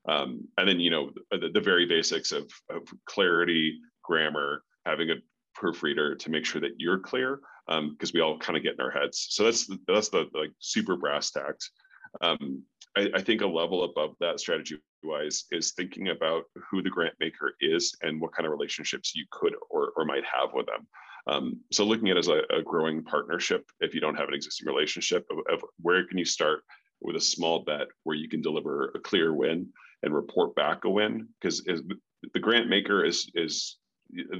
Um, 0.07 0.47
and 0.59 0.69
then, 0.69 0.81
you 0.81 0.91
know, 0.91 1.11
the, 1.31 1.49
the 1.53 1.61
very 1.61 1.87
basics 1.87 2.33
of, 2.33 2.51
of 2.71 2.83
clarity, 3.07 3.79
grammar, 4.03 4.63
having 4.85 5.11
a 5.11 5.17
proofreader 5.55 6.15
to 6.15 6.31
make 6.31 6.45
sure 6.45 6.61
that 6.61 6.79
you're 6.79 6.99
clear 6.99 7.41
because 7.67 8.11
um, 8.11 8.13
we 8.13 8.21
all 8.21 8.39
kind 8.39 8.57
of 8.57 8.63
get 8.63 8.75
in 8.75 8.81
our 8.81 8.91
heads. 8.91 9.29
So 9.31 9.45
that's 9.45 9.67
the, 9.67 9.79
that's 9.87 10.11
the 10.11 10.29
like 10.35 10.51
super 10.59 10.97
brass 10.97 11.31
tacks. 11.31 11.71
Um, 12.21 12.63
I, 12.97 13.09
I, 13.15 13.23
think 13.23 13.41
a 13.41 13.47
level 13.47 13.85
above 13.85 14.15
that 14.21 14.39
strategy 14.39 14.77
wise 15.03 15.45
is 15.51 15.73
thinking 15.73 16.11
about 16.11 16.45
who 16.71 16.83
the 16.83 16.91
grant 16.91 17.15
maker 17.19 17.55
is 17.61 17.95
and 18.03 18.21
what 18.21 18.33
kind 18.33 18.47
of 18.47 18.53
relationships 18.53 19.17
you 19.17 19.25
could 19.31 19.55
or, 19.71 19.93
or 19.97 20.05
might 20.05 20.23
have 20.25 20.51
with 20.53 20.67
them. 20.67 20.87
Um, 21.27 21.61
so 21.73 21.85
looking 21.85 22.11
at 22.11 22.17
it 22.17 22.21
as 22.21 22.29
a, 22.29 22.43
a, 22.51 22.63
growing 22.63 23.03
partnership, 23.03 23.71
if 23.81 23.95
you 23.95 24.01
don't 24.01 24.17
have 24.17 24.29
an 24.29 24.35
existing 24.35 24.67
relationship, 24.67 25.27
of, 25.31 25.39
of 25.51 25.65
where 25.81 26.07
can 26.07 26.19
you 26.19 26.25
start 26.25 26.65
with 27.01 27.17
a 27.17 27.21
small 27.21 27.61
bet 27.61 27.89
where 28.03 28.17
you 28.17 28.29
can 28.29 28.43
deliver 28.43 28.93
a 28.95 29.01
clear 29.01 29.33
win 29.33 29.69
and 30.03 30.15
report 30.15 30.55
back 30.55 30.85
a 30.85 30.91
win? 30.91 31.29
Because 31.41 31.63
the 31.65 32.41
grant 32.41 32.69
maker 32.69 33.05
is 33.05 33.31
is 33.35 33.79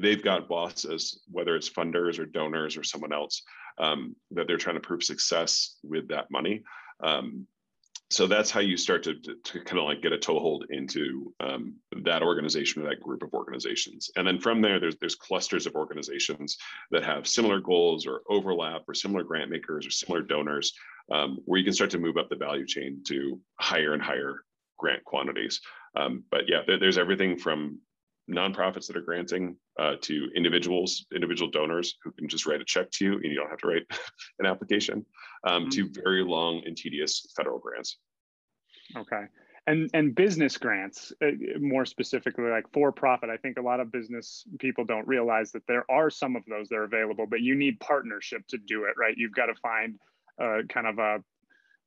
they've 0.01 0.23
got 0.23 0.49
bosses, 0.49 1.23
whether 1.31 1.57
it's 1.57 1.71
funders 1.71 2.19
or 2.19 2.27
donors 2.27 2.77
or 2.77 2.83
someone 2.83 3.13
else, 3.13 3.43
um, 3.79 4.15
that 4.31 4.47
they're 4.47 4.59
trying 4.59 4.77
to 4.77 4.81
prove 4.81 5.03
success 5.03 5.77
with 5.83 6.09
that 6.09 6.31
money. 6.31 6.63
Um, 7.03 7.47
so 8.11 8.27
that's 8.27 8.51
how 8.51 8.61
you 8.61 8.77
start 8.77 9.03
to, 9.05 9.15
to, 9.15 9.35
to 9.43 9.61
kind 9.65 9.79
of 9.79 9.85
like 9.85 10.03
get 10.03 10.13
a 10.13 10.19
toehold 10.19 10.67
into 10.71 11.33
um, 11.41 11.75
that 12.03 12.23
organization 12.23 12.83
or 12.83 12.89
that 12.89 13.01
group 13.01 13.23
of 13.23 13.33
organizations. 13.33 14.11
And 14.17 14.27
then 14.27 14.39
from 14.39 14.61
there, 14.61 14.79
there's, 14.79 14.97
there's 15.01 15.15
clusters 15.15 15.67
of 15.67 15.75
organizations 15.75 16.59
that 16.91 17.05
have 17.05 17.27
similar 17.27 17.61
goals 17.61 18.07
or 18.07 18.21
overlap 18.29 18.83
or 18.87 18.95
similar 18.95 19.25
grant 19.25 19.51
makers 19.51 19.87
or 19.87 19.91
similar 19.91 20.23
donors, 20.23 20.73
um, 21.11 21.39
where 21.47 21.59
you 21.59 21.65
can 21.65 21.75
start 21.75 21.91
to 21.91 21.99
move 21.99 22.17
up 22.17 22.29
the 22.29 22.37
value 22.37 22.67
chain 22.67 23.03
to 23.09 23.41
higher 23.59 23.95
and 23.95 24.03
higher 24.03 24.45
grant 24.79 25.03
quantities. 25.05 25.61
Um, 25.97 26.25
but 26.31 26.43
yeah, 26.49 26.61
there, 26.67 26.79
there's 26.79 26.99
everything 26.99 27.39
from 27.39 27.79
nonprofits 28.31 28.87
that 28.87 28.97
are 28.97 29.03
granting 29.03 29.57
uh, 29.79 29.95
to 30.01 30.29
individuals, 30.35 31.07
individual 31.15 31.51
donors 31.51 31.97
who 32.03 32.13
can 32.13 32.29
just 32.29 32.47
write 32.47 32.61
a 32.61 32.65
check 32.65 32.91
to 32.93 33.05
you 33.05 33.13
and 33.15 33.25
you 33.25 33.35
don't 33.35 33.51
have 33.51 33.59
to 33.59 33.67
write 33.67 33.83
an 34.39 34.47
application, 34.47 35.05
um, 35.47 35.65
mm-hmm. 35.65 35.71
to 35.71 36.03
very 36.03 36.25
long 36.25 36.63
and 36.65 36.77
tedious 36.77 37.27
federal 37.37 37.59
grants. 37.59 37.99
Okay. 38.97 39.25
And, 39.67 39.89
and 39.95 40.15
business 40.15 40.59
grants, 40.59 41.13
uh, 41.23 41.31
more 41.59 41.87
specifically, 41.87 42.45
like 42.45 42.71
for 42.73 42.93
profit, 42.93 43.31
I 43.31 43.39
think 43.39 43.59
a 43.59 43.63
lot 43.63 43.81
of 43.81 43.91
business 43.91 44.45
people 44.59 44.85
don't 44.85 45.07
realize 45.09 45.53
that 45.53 45.67
there 45.67 45.91
are 45.91 46.11
some 46.11 46.37
of 46.37 46.43
those 46.47 46.69
that 46.69 46.77
are 46.77 46.85
available, 46.85 47.27
but 47.29 47.41
you 47.41 47.55
need 47.55 47.81
partnership 47.81 48.43
to 48.49 48.59
do 48.59 48.85
it, 48.85 48.95
right? 48.99 49.15
You've 49.17 49.35
got 49.35 49.47
to 49.47 49.55
find 49.57 49.99
uh, 50.41 50.63
kind 50.69 50.87
of 50.87 50.99
a 50.99 51.25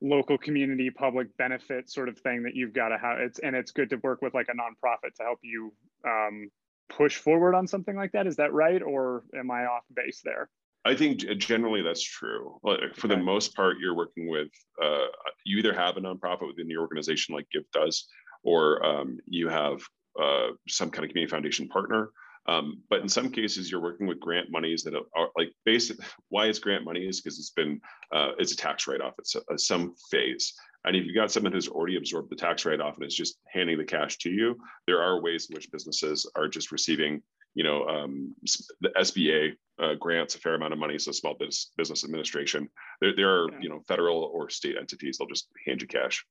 local 0.02 0.38
community 0.38 0.90
public 0.90 1.36
benefit 1.38 1.90
sort 1.90 2.08
of 2.08 2.18
thing 2.20 2.44
that 2.44 2.56
you've 2.56 2.74
got 2.74 2.90
to 2.90 2.98
have 2.98 3.18
it's 3.20 3.40
and 3.40 3.56
it's 3.56 3.72
good 3.72 3.90
to 3.90 3.96
work 3.98 4.22
with 4.22 4.34
like 4.34 4.48
a 4.50 4.52
nonprofit 4.52 5.16
to 5.16 5.24
help 5.24 5.40
you 5.42 5.74
um, 6.06 6.50
push 6.90 7.18
forward 7.18 7.56
on 7.56 7.68
something 7.68 7.96
like 7.96 8.12
that. 8.12 8.28
Is 8.28 8.36
that 8.38 8.54
right 8.54 8.82
or 8.82 9.24
am 9.38 9.52
i 9.52 9.66
off 9.66 9.84
base 9.94 10.22
there? 10.24 10.50
I 10.86 10.96
think 10.96 11.20
generally 11.38 11.82
that's 11.82 12.04
true. 12.04 12.60
For 12.96 13.08
the 13.08 13.18
most 13.18 13.56
part 13.56 13.78
you're 13.80 13.96
working 13.96 14.28
with 14.28 14.50
uh, 14.82 15.08
you 15.46 15.58
either 15.58 15.74
have 15.74 15.98
a 15.98 16.02
nonprofit 16.02 16.48
within 16.48 16.70
your 16.70 16.82
organization 16.82 17.36
like 17.36 17.48
GIV 17.54 17.66
does 17.74 18.08
or 18.44 18.86
um, 18.86 19.18
you 19.26 19.50
have 19.50 19.82
uh, 20.22 20.50
some 20.68 20.90
kind 20.90 21.04
of 21.04 21.10
community 21.10 21.30
foundation 21.30 21.68
partner 21.68 22.12
um, 22.48 22.82
but 22.90 23.02
in 23.02 23.10
some 23.10 23.30
cases, 23.30 23.70
you're 23.70 23.82
working 23.82 24.08
with 24.08 24.20
grant 24.20 24.50
monies 24.50 24.84
that 24.84 24.96
are, 24.96 25.30
like 25.36 25.52
basic. 25.66 25.98
Why 26.30 26.46
it's 26.46 26.60
grant 26.60 26.86
money 26.86 27.02
is 27.02 27.22
because 27.22 27.40
it's 27.40 27.52
been 27.52 27.82
uh, 28.14 28.32
it's 28.40 28.54
a 28.54 28.58
tax 28.58 28.88
write 28.88 29.02
off 29.02 29.16
at 29.20 29.60
some 29.60 29.96
phase. 30.10 30.54
And 30.86 30.96
if 30.96 31.06
you've 31.06 31.16
got 31.16 31.32
someone 31.32 31.52
who's 31.52 31.68
already 31.68 31.98
absorbed 31.98 32.30
the 32.30 32.36
tax 32.36 32.66
write 32.66 32.80
off 32.80 32.96
and 32.96 33.06
is 33.06 33.16
just 33.16 33.40
handing 33.52 33.78
the 33.78 33.84
cash 33.84 34.18
to 34.20 34.30
you, 34.30 34.58
there 34.86 35.02
are 35.02 35.22
ways 35.22 35.48
in 35.50 35.56
which 35.56 35.72
businesses 35.72 36.30
are 36.36 36.48
just 36.48 36.72
receiving, 36.72 37.22
you 37.56 37.64
know, 37.64 37.86
um, 37.88 38.34
the 38.80 38.90
SBA 38.98 39.54
uh, 39.82 39.96
grants 39.96 40.36
a 40.36 40.40
fair 40.40 40.56
amount 40.56 40.72
of 40.72 40.80
money. 40.80 40.98
So 40.98 41.12
Small 41.12 41.34
Business 41.34 41.72
Business 41.78 42.06
Administration, 42.06 42.70
there, 43.02 43.16
there 43.16 43.30
are 43.30 43.52
yeah. 43.52 43.58
you 43.62 43.70
know 43.70 43.82
federal 43.88 44.24
or 44.24 44.50
state 44.50 44.78
entities. 44.80 45.18
They'll 45.18 45.28
just 45.28 45.50
hand 45.66 45.82
you 45.82 45.88
cash. 45.88 46.26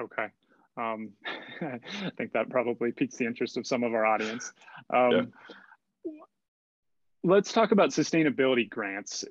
Okay. 0.00 0.26
Um, 0.76 1.12
I 1.60 1.78
think 2.16 2.32
that 2.32 2.50
probably 2.50 2.92
piques 2.92 3.16
the 3.16 3.26
interest 3.26 3.56
of 3.56 3.66
some 3.66 3.82
of 3.82 3.94
our 3.94 4.04
audience. 4.04 4.52
Um, 4.92 5.10
yeah. 5.12 5.22
Let's 7.22 7.52
talk 7.52 7.72
about 7.72 7.90
sustainability 7.90 8.68
grants. 8.68 9.24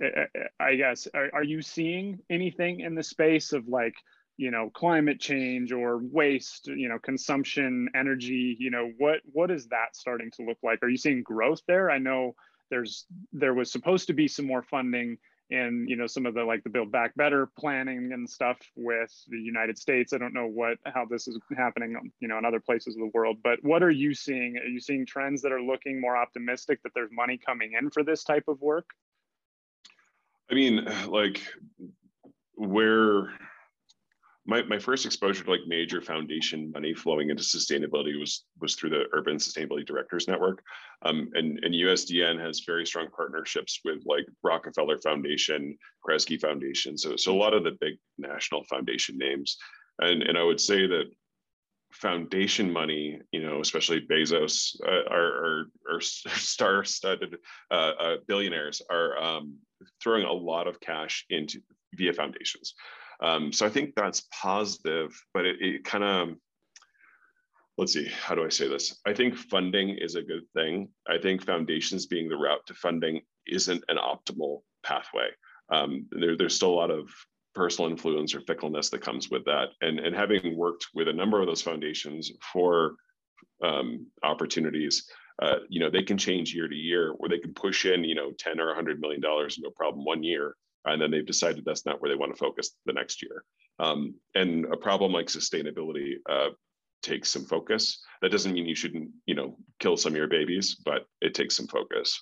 I 0.60 0.76
guess, 0.76 1.08
are, 1.14 1.30
are 1.34 1.44
you 1.44 1.62
seeing 1.62 2.20
anything 2.30 2.80
in 2.80 2.96
the 2.96 3.04
space 3.04 3.54
of 3.54 3.68
like, 3.68 3.94
you 4.36 4.50
know, 4.50 4.72
climate 4.74 5.20
change 5.20 5.72
or 5.72 6.00
waste, 6.02 6.68
you 6.68 6.90
know, 6.90 6.98
consumption, 6.98 7.90
energy, 7.96 8.58
you 8.60 8.72
know, 8.72 8.92
what, 8.98 9.20
what 9.32 9.52
is 9.52 9.68
that 9.68 9.96
starting 9.96 10.32
to 10.38 10.44
look 10.44 10.58
like? 10.64 10.82
Are 10.82 10.90
you 10.90 10.98
seeing 10.98 11.22
growth 11.22 11.62
there? 11.68 11.92
I 11.92 12.00
know 12.00 12.34
there's, 12.72 13.06
there 13.32 13.54
was 13.54 13.72
supposed 13.72 14.08
to 14.08 14.14
be 14.14 14.28
some 14.28 14.48
more 14.48 14.64
funding 14.64 15.20
in 15.54 15.86
you 15.88 15.96
know 15.96 16.08
some 16.08 16.26
of 16.26 16.34
the 16.34 16.44
like 16.44 16.64
the 16.64 16.70
build 16.70 16.92
back 16.92 17.16
better 17.16 17.48
planning 17.60 18.12
and 18.12 18.28
stuff 18.28 18.58
with 18.76 19.14
the 19.28 19.38
united 19.38 19.78
states. 19.78 20.12
I 20.12 20.18
don't 20.18 20.34
know 20.34 20.48
what 20.48 20.78
how 20.86 21.06
this 21.06 21.28
is 21.28 21.40
happening 21.56 21.96
um, 21.96 22.12
you 22.20 22.28
know 22.28 22.38
in 22.40 22.46
other 22.46 22.60
places 22.60 22.96
of 22.96 23.02
the 23.02 23.12
world 23.14 23.38
but 23.44 23.60
what 23.62 23.84
are 23.84 23.92
you 23.92 24.14
seeing? 24.14 24.58
Are 24.58 24.68
you 24.68 24.80
seeing 24.80 25.06
trends 25.06 25.42
that 25.44 25.52
are 25.52 25.62
looking 25.62 26.02
more 26.02 26.18
optimistic 26.18 26.82
that 26.84 26.92
there's 26.96 27.12
money 27.12 27.38
coming 27.38 27.74
in 27.80 27.92
for 27.92 28.04
this 28.04 28.24
type 28.24 28.46
of 28.48 28.60
work? 28.62 28.90
I 30.50 30.56
mean 30.56 30.88
like 31.08 31.42
where 32.56 33.32
my, 34.46 34.62
my 34.64 34.78
first 34.78 35.06
exposure 35.06 35.44
to 35.44 35.52
like 35.52 35.62
major 35.68 36.02
foundation 36.02 36.72
money 36.72 36.94
flowing 36.94 37.30
into 37.30 37.44
sustainability 37.44 38.20
was 38.20 38.46
was 38.60 38.76
through 38.76 38.90
the 38.90 39.06
urban 39.14 39.38
sustainability 39.38 39.86
directors 39.86 40.28
network. 40.28 40.62
Um, 41.04 41.30
and, 41.34 41.60
and 41.64 41.74
usdn 41.74 42.40
has 42.40 42.62
very 42.66 42.86
strong 42.86 43.08
partnerships 43.16 43.80
with 43.86 44.00
like 44.06 44.26
rockefeller 44.44 45.00
foundation 45.02 45.78
kresge 46.06 46.40
foundation. 46.42 46.98
So 46.98 47.16
so 47.16 47.34
a 47.34 47.38
lot 47.38 47.54
of 47.54 47.64
the 47.64 47.78
big 47.80 47.96
national 48.18 48.64
foundation 48.66 49.18
names. 49.18 49.58
And 50.00 50.24
and 50.24 50.38
i 50.38 50.44
would 50.44 50.60
say 50.60 50.88
that 50.88 51.06
foundation 51.94 52.74
money 52.74 53.20
you 53.32 53.40
know 53.40 53.62
especially 53.62 54.02
bezos 54.02 54.76
uh, 54.84 55.08
are 55.14 55.68
star-studded 56.02 57.38
uh, 57.70 57.92
uh, 58.00 58.16
billionaires 58.28 58.82
are 58.90 59.16
um, 59.22 59.56
throwing 60.02 60.26
a 60.26 60.32
lot 60.32 60.68
of 60.68 60.80
cash 60.80 61.24
into 61.30 61.60
via 61.96 62.12
foundations 62.12 62.74
um, 63.24 63.54
so 63.54 63.66
I 63.66 63.70
think 63.70 63.96
that's 63.96 64.28
positive, 64.34 65.18
but 65.34 65.46
it, 65.46 65.56
it 65.62 65.86
kind 65.86 66.04
of, 66.04 66.36
let's 67.78 67.94
see, 67.94 68.06
how 68.06 68.36
do 68.36 68.46
I 68.46 68.50
say 68.50 68.68
this? 68.68 69.00
I 69.08 69.14
think 69.14 69.36
funding 69.36 69.98
is 69.98 70.16
a 70.16 70.22
good 70.22 70.44
thing. 70.54 70.90
I 71.08 71.18
think 71.18 71.42
foundations 71.42 72.06
being 72.06 72.28
the 72.28 72.36
route 72.36 72.68
to 72.68 72.74
funding 72.74 73.22
isn't 73.48 73.84
an 73.88 73.98
optimal 73.98 74.64
pathway. 74.84 75.30
Um, 75.70 76.06
there, 76.12 76.36
there's 76.36 76.56
still 76.56 76.72
a 76.72 76.76
lot 76.76 76.92
of 76.92 77.10
personal 77.56 77.90
influence 77.90 78.36
or 78.36 78.42
fickleness 78.42 78.90
that 78.90 79.02
comes 79.02 79.30
with 79.30 79.46
that. 79.46 79.70
And, 79.82 80.00
and 80.00 80.14
having 80.14 80.58
worked 80.58 80.88
with 80.94 81.08
a 81.08 81.14
number 81.14 81.40
of 81.40 81.48
those 81.48 81.62
foundations 81.62 82.30
for 82.52 82.96
um, 83.64 84.06
opportunities, 84.22 85.10
uh, 85.42 85.60
you 85.70 85.80
know, 85.80 85.90
they 85.90 86.04
can 86.04 86.18
change 86.18 86.54
year 86.54 86.68
to 86.68 86.76
year 86.76 87.14
where 87.18 87.30
they 87.30 87.40
can 87.40 87.54
push 87.54 87.86
in, 87.86 88.04
you 88.04 88.16
know, 88.16 88.32
10 88.38 88.60
or 88.60 88.68
100 88.68 89.00
million 89.00 89.22
dollars, 89.22 89.58
no 89.60 89.70
problem 89.70 90.04
one 90.04 90.24
year 90.24 90.58
and 90.86 91.02
then 91.02 91.12
they've 91.12 91.26
decided 91.26 91.64
that's 91.66 91.86
not 91.86 92.02
where 92.02 92.10
they 92.10 92.18
want 92.18 92.32
to 92.32 92.38
focus 92.38 92.76
the 92.86 92.94
next 92.94 93.22
year. 93.22 93.44
Um, 93.80 94.16
and 94.36 94.66
a 94.66 94.78
problem 94.78 95.12
like 95.12 95.28
sustainability 95.28 96.16
uh, 96.30 96.50
takes 97.02 97.30
some 97.30 97.46
focus. 97.46 98.04
That 98.22 98.32
doesn't 98.32 98.54
mean 98.54 98.66
you 98.66 98.76
shouldn't, 98.76 99.10
you 99.26 99.36
know, 99.36 99.58
kill 99.80 99.98
some 99.98 100.14
of 100.14 100.18
your 100.18 100.28
babies, 100.28 100.76
but 100.84 101.06
it 101.22 101.34
takes 101.34 101.56
some 101.56 101.68
focus. 101.68 102.22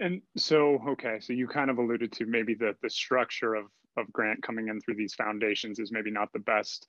And 0.00 0.22
so, 0.36 0.80
okay, 0.88 1.18
so 1.20 1.32
you 1.32 1.46
kind 1.46 1.70
of 1.70 1.78
alluded 1.78 2.12
to 2.12 2.26
maybe 2.26 2.54
the 2.54 2.74
the 2.82 2.90
structure 2.90 3.54
of 3.54 3.66
of 3.96 4.10
grant 4.12 4.42
coming 4.42 4.68
in 4.68 4.80
through 4.80 4.96
these 4.96 5.14
foundations 5.14 5.78
is 5.78 5.92
maybe 5.92 6.10
not 6.10 6.32
the 6.32 6.38
best. 6.40 6.86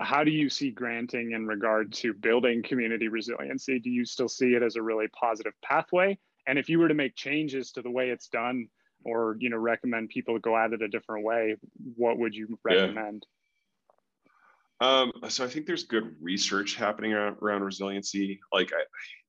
How 0.00 0.24
do 0.24 0.30
you 0.30 0.48
see 0.48 0.70
granting 0.70 1.32
in 1.32 1.46
regard 1.46 1.92
to 1.94 2.14
building 2.14 2.62
community 2.62 3.08
resiliency? 3.08 3.78
Do 3.78 3.90
you 3.90 4.04
still 4.04 4.28
see 4.28 4.54
it 4.54 4.62
as 4.62 4.76
a 4.76 4.82
really 4.82 5.08
positive 5.08 5.52
pathway? 5.62 6.18
And 6.46 6.58
if 6.58 6.68
you 6.68 6.78
were 6.78 6.88
to 6.88 6.94
make 6.94 7.14
changes 7.14 7.72
to 7.72 7.82
the 7.82 7.90
way 7.90 8.10
it's 8.10 8.28
done 8.28 8.68
or, 9.04 9.36
you 9.38 9.50
know, 9.50 9.56
recommend 9.56 10.08
people 10.08 10.38
go 10.38 10.56
at 10.56 10.72
it 10.72 10.82
a 10.82 10.88
different 10.88 11.24
way, 11.24 11.56
what 11.96 12.18
would 12.18 12.34
you 12.34 12.58
recommend? 12.64 13.26
Yeah. 14.80 15.00
Um, 15.00 15.12
so 15.28 15.44
I 15.44 15.48
think 15.48 15.66
there's 15.66 15.84
good 15.84 16.14
research 16.20 16.74
happening 16.74 17.12
around, 17.12 17.36
around 17.40 17.62
resiliency. 17.62 18.40
Like, 18.52 18.72
I, 18.72 18.82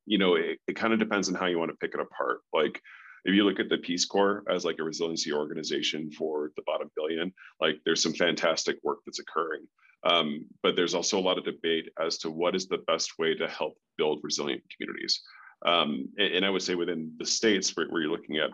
you 0.06 0.18
know, 0.18 0.36
it, 0.36 0.60
it 0.68 0.76
kind 0.76 0.94
of 0.94 1.00
depends 1.00 1.30
on 1.30 1.36
how 1.36 1.46
you 1.46 1.60
want 1.60 1.72
to 1.72 1.78
pick 1.78 1.94
it 1.94 2.00
apart. 2.00 2.40
Like, 2.54 2.82
if 3.26 3.34
you 3.34 3.44
look 3.44 3.60
at 3.60 3.70
the 3.70 3.80
Peace 3.80 4.06
Corps 4.06 4.44
as 4.50 4.64
like 4.64 4.78
a 4.80 4.84
resiliency 4.84 5.34
organization 5.34 6.12
for 6.12 6.52
the 6.56 6.62
bottom 6.66 6.90
billion. 6.96 7.34
Like 7.60 7.78
there's 7.84 8.02
some 8.02 8.14
fantastic 8.14 8.78
work 8.84 9.00
that's 9.06 9.20
occurring. 9.20 9.68
Um, 10.04 10.46
but 10.62 10.76
there's 10.76 10.94
also 10.94 11.18
a 11.18 11.22
lot 11.22 11.40
of 11.40 11.44
debate 11.44 11.90
as 12.00 12.20
to 12.20 12.30
what 12.30 12.56
is 12.56 12.68
the 12.68 12.84
best 12.86 13.18
way 13.18 13.34
to 13.34 13.48
help 13.48 13.74
build 13.98 14.20
resilient 14.22 14.62
communities. 14.78 15.22
Um, 15.66 16.10
and, 16.18 16.36
and, 16.36 16.46
I 16.46 16.50
would 16.50 16.62
say 16.62 16.76
within 16.76 17.14
the 17.18 17.26
states 17.26 17.76
where, 17.76 17.88
where, 17.88 18.02
you're 18.02 18.12
looking 18.12 18.38
at 18.38 18.52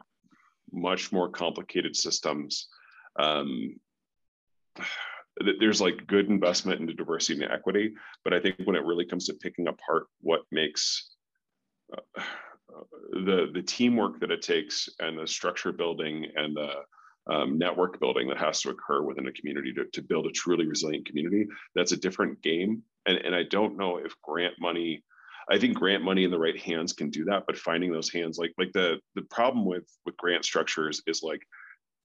much 0.72 1.12
more 1.12 1.30
complicated 1.30 1.96
systems, 1.96 2.68
um, 3.20 3.76
there's 5.60 5.82
like 5.82 6.08
good 6.08 6.30
investment 6.30 6.80
into 6.80 6.94
diversity 6.94 7.44
and 7.44 7.52
equity. 7.52 7.94
But 8.24 8.34
I 8.34 8.40
think 8.40 8.56
when 8.64 8.76
it 8.76 8.86
really 8.86 9.06
comes 9.06 9.26
to 9.26 9.34
picking 9.34 9.68
apart 9.68 10.08
what 10.22 10.42
makes 10.52 11.10
uh, 11.92 12.22
the 13.12 13.50
the 13.54 13.62
teamwork 13.62 14.20
that 14.20 14.32
it 14.32 14.42
takes 14.42 14.90
and 15.00 15.18
the 15.18 15.28
structure 15.28 15.72
building 15.72 16.26
and 16.36 16.56
the 16.56 16.74
um, 17.32 17.58
network 17.58 18.00
building 18.00 18.28
that 18.28 18.38
has 18.38 18.62
to 18.62 18.70
occur 18.70 19.02
within 19.04 19.28
a 19.28 19.32
community 19.34 19.74
to, 19.74 19.86
to 19.94 20.02
build 20.02 20.26
a 20.26 20.32
truly 20.32 20.66
resilient 20.66 21.06
community 21.06 21.46
that's 21.76 21.92
a 21.92 21.98
different 21.98 22.42
game 22.42 22.82
and, 23.06 23.18
and 23.18 23.36
i 23.36 23.44
don't 23.44 23.78
know 23.78 23.98
if 23.98 24.20
grant 24.24 24.56
money 24.60 25.04
i 25.52 25.60
think 25.60 25.76
grant 25.76 26.04
money 26.04 26.24
in 26.24 26.32
the 26.32 26.40
right 26.40 26.60
hands 26.60 26.94
can 26.94 27.10
do 27.10 27.26
that 27.26 27.44
but 27.46 27.58
finding 27.58 27.92
those 27.92 28.12
hands 28.12 28.38
like 28.38 28.54
like 28.58 28.72
the 28.74 28.98
the 29.16 29.22
problem 29.24 29.66
with 29.66 29.86
with 30.06 30.18
grant 30.18 30.46
structures 30.46 31.02
is 31.08 31.22
like 31.22 31.42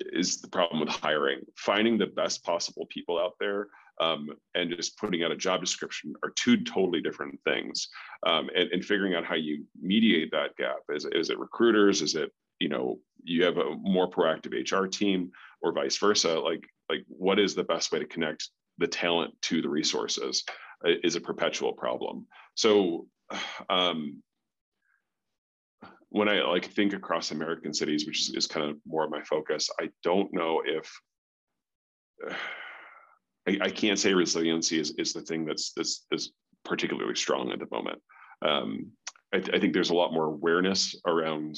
is 0.01 0.40
the 0.42 0.49
problem 0.49 0.80
with 0.80 0.88
hiring 0.90 1.40
finding 1.57 1.97
the 1.97 2.07
best 2.07 2.44
possible 2.44 2.86
people 2.90 3.18
out 3.18 3.32
there 3.40 3.68
um, 4.01 4.30
and 4.55 4.74
just 4.76 4.99
putting 4.99 5.22
out 5.24 5.32
a 5.32 5.36
job 5.36 5.61
description 5.61 6.14
are 6.22 6.30
two 6.30 6.62
totally 6.64 7.01
different 7.01 7.38
things. 7.44 7.88
Um, 8.26 8.51
and, 8.55 8.70
and, 8.70 8.84
figuring 8.84 9.14
out 9.14 9.24
how 9.24 9.36
you 9.36 9.64
mediate 9.80 10.30
that 10.32 10.57
gap. 10.57 10.78
Is, 10.90 11.07
is 11.07 11.30
it 11.30 11.38
recruiters? 11.38 12.03
Is 12.03 12.14
it, 12.14 12.30
you 12.59 12.68
know, 12.68 12.99
you 13.22 13.44
have 13.44 13.57
a 13.57 13.74
more 13.80 14.11
proactive 14.11 14.53
HR 14.53 14.86
team 14.86 15.30
or 15.62 15.72
vice 15.72 15.97
versa? 15.97 16.38
Like, 16.38 16.66
like 16.90 17.05
what 17.09 17.38
is 17.38 17.55
the 17.55 17.64
best 17.64 17.90
way 17.90 17.99
to 17.99 18.07
connect 18.07 18.51
the 18.78 18.86
talent 18.86 19.34
to 19.42 19.62
the 19.62 19.68
resources 19.68 20.44
is 20.84 21.16
a 21.16 21.20
perpetual 21.20 21.72
problem. 21.72 22.26
So 22.55 23.07
um, 23.70 24.22
when 26.11 26.29
I 26.29 26.43
like 26.43 26.66
think 26.66 26.93
across 26.93 27.31
American 27.31 27.74
cities, 27.74 28.07
which 28.07 28.20
is, 28.20 28.35
is 28.35 28.47
kind 28.47 28.68
of 28.70 28.77
more 28.87 29.05
of 29.05 29.11
my 29.11 29.22
focus, 29.22 29.68
I 29.81 29.91
don't 30.03 30.33
know 30.33 30.62
if 30.64 30.91
I, 33.49 33.59
I, 33.62 33.70
can't 33.70 33.99
say 33.99 34.12
resiliency 34.12 34.81
is, 34.81 34.93
is 34.99 35.12
the 35.12 35.20
thing 35.20 35.45
that's, 35.45 35.72
that's, 35.72 36.05
that's 36.11 36.33
particularly 36.64 37.14
strong 37.14 37.53
at 37.53 37.61
the 37.61 37.68
moment. 37.70 38.03
Um, 38.45 38.91
I, 39.33 39.37
I, 39.37 39.61
think 39.61 39.72
there's 39.72 39.91
a 39.91 39.95
lot 39.95 40.12
more 40.12 40.24
awareness 40.24 40.97
around 41.07 41.57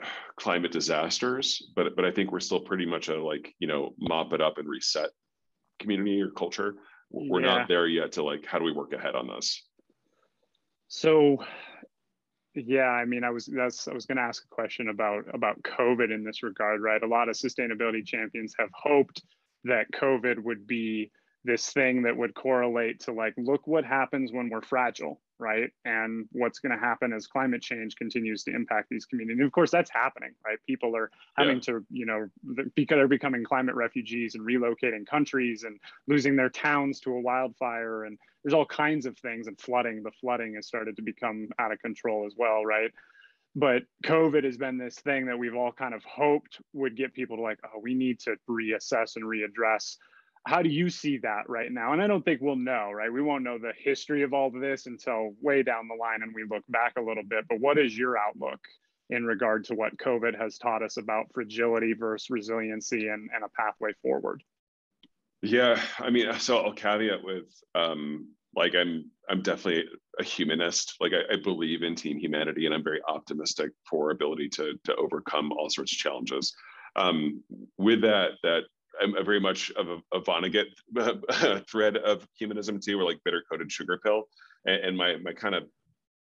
climate 0.36 0.72
disasters, 0.72 1.70
but 1.76 1.94
but 1.96 2.04
I 2.04 2.10
think 2.10 2.32
we're 2.32 2.40
still 2.40 2.60
pretty 2.60 2.86
much 2.86 3.08
a 3.08 3.22
like 3.22 3.54
you 3.58 3.68
know 3.68 3.94
mop 3.98 4.32
it 4.32 4.40
up 4.40 4.58
and 4.58 4.68
reset 4.68 5.10
community 5.78 6.20
or 6.20 6.30
culture. 6.30 6.76
We're 7.10 7.40
yeah. 7.40 7.58
not 7.58 7.68
there 7.68 7.86
yet 7.86 8.12
to 8.12 8.22
like 8.22 8.46
how 8.46 8.58
do 8.58 8.64
we 8.64 8.72
work 8.72 8.92
ahead 8.92 9.14
on 9.14 9.28
this. 9.28 9.68
So 10.90 11.38
yeah, 12.56 12.88
I 12.88 13.04
mean, 13.04 13.22
I 13.22 13.30
was 13.30 13.46
that's 13.46 13.86
I 13.86 13.94
was 13.94 14.06
going 14.06 14.16
to 14.16 14.24
ask 14.24 14.44
a 14.44 14.54
question 14.54 14.88
about 14.88 15.32
about 15.32 15.62
COVID 15.62 16.12
in 16.12 16.24
this 16.24 16.42
regard, 16.42 16.82
right? 16.82 17.00
A 17.02 17.06
lot 17.06 17.28
of 17.28 17.36
sustainability 17.36 18.04
champions 18.04 18.54
have 18.58 18.70
hoped 18.74 19.22
that 19.64 19.86
COVID 19.92 20.42
would 20.42 20.66
be 20.66 21.12
this 21.44 21.72
thing 21.72 22.02
that 22.02 22.16
would 22.16 22.34
correlate 22.34 23.00
to 23.00 23.12
like, 23.12 23.34
look 23.38 23.68
what 23.68 23.84
happens 23.84 24.32
when 24.32 24.50
we're 24.50 24.62
fragile, 24.62 25.20
right? 25.40 25.70
And 25.84 26.26
what's 26.32 26.58
going 26.58 26.72
to 26.72 26.78
happen 26.78 27.12
as 27.12 27.26
climate 27.26 27.62
change 27.62 27.96
continues 27.96 28.44
to 28.44 28.54
impact 28.54 28.88
these 28.90 29.06
communities. 29.06 29.38
And 29.38 29.46
of 29.46 29.52
course, 29.52 29.70
that's 29.70 29.90
happening, 29.90 30.32
right? 30.46 30.58
People 30.66 30.94
are 30.96 31.10
having 31.36 31.56
yeah. 31.56 31.62
to, 31.62 31.86
you 31.90 32.06
know, 32.06 32.28
because 32.74 32.96
they're 32.96 33.08
becoming 33.08 33.42
climate 33.42 33.74
refugees 33.74 34.34
and 34.34 34.46
relocating 34.46 35.06
countries 35.06 35.64
and 35.64 35.80
losing 36.06 36.36
their 36.36 36.50
towns 36.50 37.00
to 37.00 37.14
a 37.14 37.20
wildfire. 37.20 38.04
And 38.04 38.18
there's 38.44 38.54
all 38.54 38.66
kinds 38.66 39.06
of 39.06 39.18
things 39.18 39.46
and 39.46 39.58
flooding. 39.58 40.02
The 40.02 40.12
flooding 40.20 40.54
has 40.54 40.66
started 40.66 40.96
to 40.96 41.02
become 41.02 41.48
out 41.58 41.72
of 41.72 41.80
control 41.80 42.26
as 42.26 42.34
well, 42.36 42.64
right? 42.64 42.90
but 43.56 43.82
covid 44.04 44.44
has 44.44 44.56
been 44.56 44.78
this 44.78 44.94
thing 45.00 45.26
that 45.26 45.36
we've 45.36 45.56
all 45.56 45.72
kind 45.72 45.92
of 45.92 46.04
hoped 46.04 46.60
would 46.72 46.96
get 46.96 47.12
people 47.12 47.36
to 47.36 47.42
like 47.42 47.58
oh 47.64 47.80
we 47.82 47.94
need 47.94 48.20
to 48.20 48.36
reassess 48.48 49.16
and 49.16 49.24
readdress 49.24 49.96
how 50.46 50.62
do 50.62 50.68
you 50.68 50.88
see 50.88 51.18
that 51.18 51.48
right 51.48 51.70
now? 51.70 51.92
And 51.92 52.02
i 52.02 52.06
don't 52.06 52.24
think 52.24 52.40
we'll 52.40 52.56
know 52.56 52.90
right? 52.92 53.12
We 53.12 53.22
won't 53.22 53.44
know 53.44 53.58
the 53.58 53.72
history 53.76 54.22
of 54.22 54.32
all 54.32 54.48
of 54.48 54.60
this 54.60 54.86
until 54.86 55.34
way 55.40 55.62
down 55.62 55.88
the 55.88 55.94
line 55.94 56.22
and 56.22 56.34
we 56.34 56.44
look 56.44 56.64
back 56.68 56.94
a 56.96 57.02
little 57.02 57.24
bit. 57.24 57.44
But 57.48 57.60
what 57.60 57.78
is 57.78 57.96
your 57.96 58.16
outlook 58.16 58.60
in 59.10 59.24
regard 59.24 59.64
to 59.64 59.74
what 59.74 59.96
covid 59.98 60.38
has 60.40 60.56
taught 60.56 60.82
us 60.82 60.96
about 60.96 61.26
fragility 61.34 61.94
versus 61.94 62.30
resiliency 62.30 63.08
and, 63.08 63.28
and 63.34 63.44
a 63.44 63.48
pathway 63.48 63.92
forward? 64.02 64.42
Yeah 65.42 65.80
i 65.98 66.10
mean 66.10 66.32
so 66.38 66.58
i'll 66.58 66.74
caveat 66.74 67.24
with 67.24 67.46
um, 67.74 68.28
like 68.54 68.74
i'm 68.74 69.10
i'm 69.28 69.42
definitely 69.42 69.84
a 70.18 70.24
humanist. 70.24 70.96
Like 71.00 71.12
I, 71.12 71.34
I, 71.34 71.36
believe 71.42 71.82
in 71.82 71.94
team 71.94 72.18
humanity 72.18 72.66
and 72.66 72.74
i'm 72.74 72.84
very 72.84 73.00
optimistic 73.08 73.70
for 73.88 74.10
ability 74.10 74.48
to 74.50 74.74
to 74.84 74.94
overcome 74.96 75.52
all 75.52 75.70
sorts 75.70 75.92
of 75.92 75.98
challenges. 75.98 76.54
Um, 76.96 77.42
with 77.78 78.02
that 78.02 78.32
that 78.42 78.62
i'm 79.00 79.16
a 79.16 79.22
very 79.22 79.40
much 79.40 79.70
of 79.72 79.88
a, 79.88 80.16
a 80.16 80.20
vonnegut 80.20 80.66
thread 81.70 81.96
of 81.96 82.26
humanism 82.38 82.80
too 82.80 82.98
or 82.98 83.04
like 83.04 83.20
bitter 83.24 83.42
coated 83.50 83.70
sugar 83.70 83.98
pill 84.04 84.24
and, 84.66 84.84
and 84.84 84.96
my 84.96 85.16
my 85.18 85.32
kind 85.32 85.54
of 85.54 85.64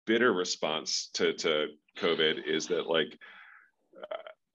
bitter 0.07 0.33
response 0.33 1.11
to 1.15 1.33
to 1.35 1.69
covid 1.99 2.47
is 2.47 2.67
that 2.67 2.87
like 2.87 3.19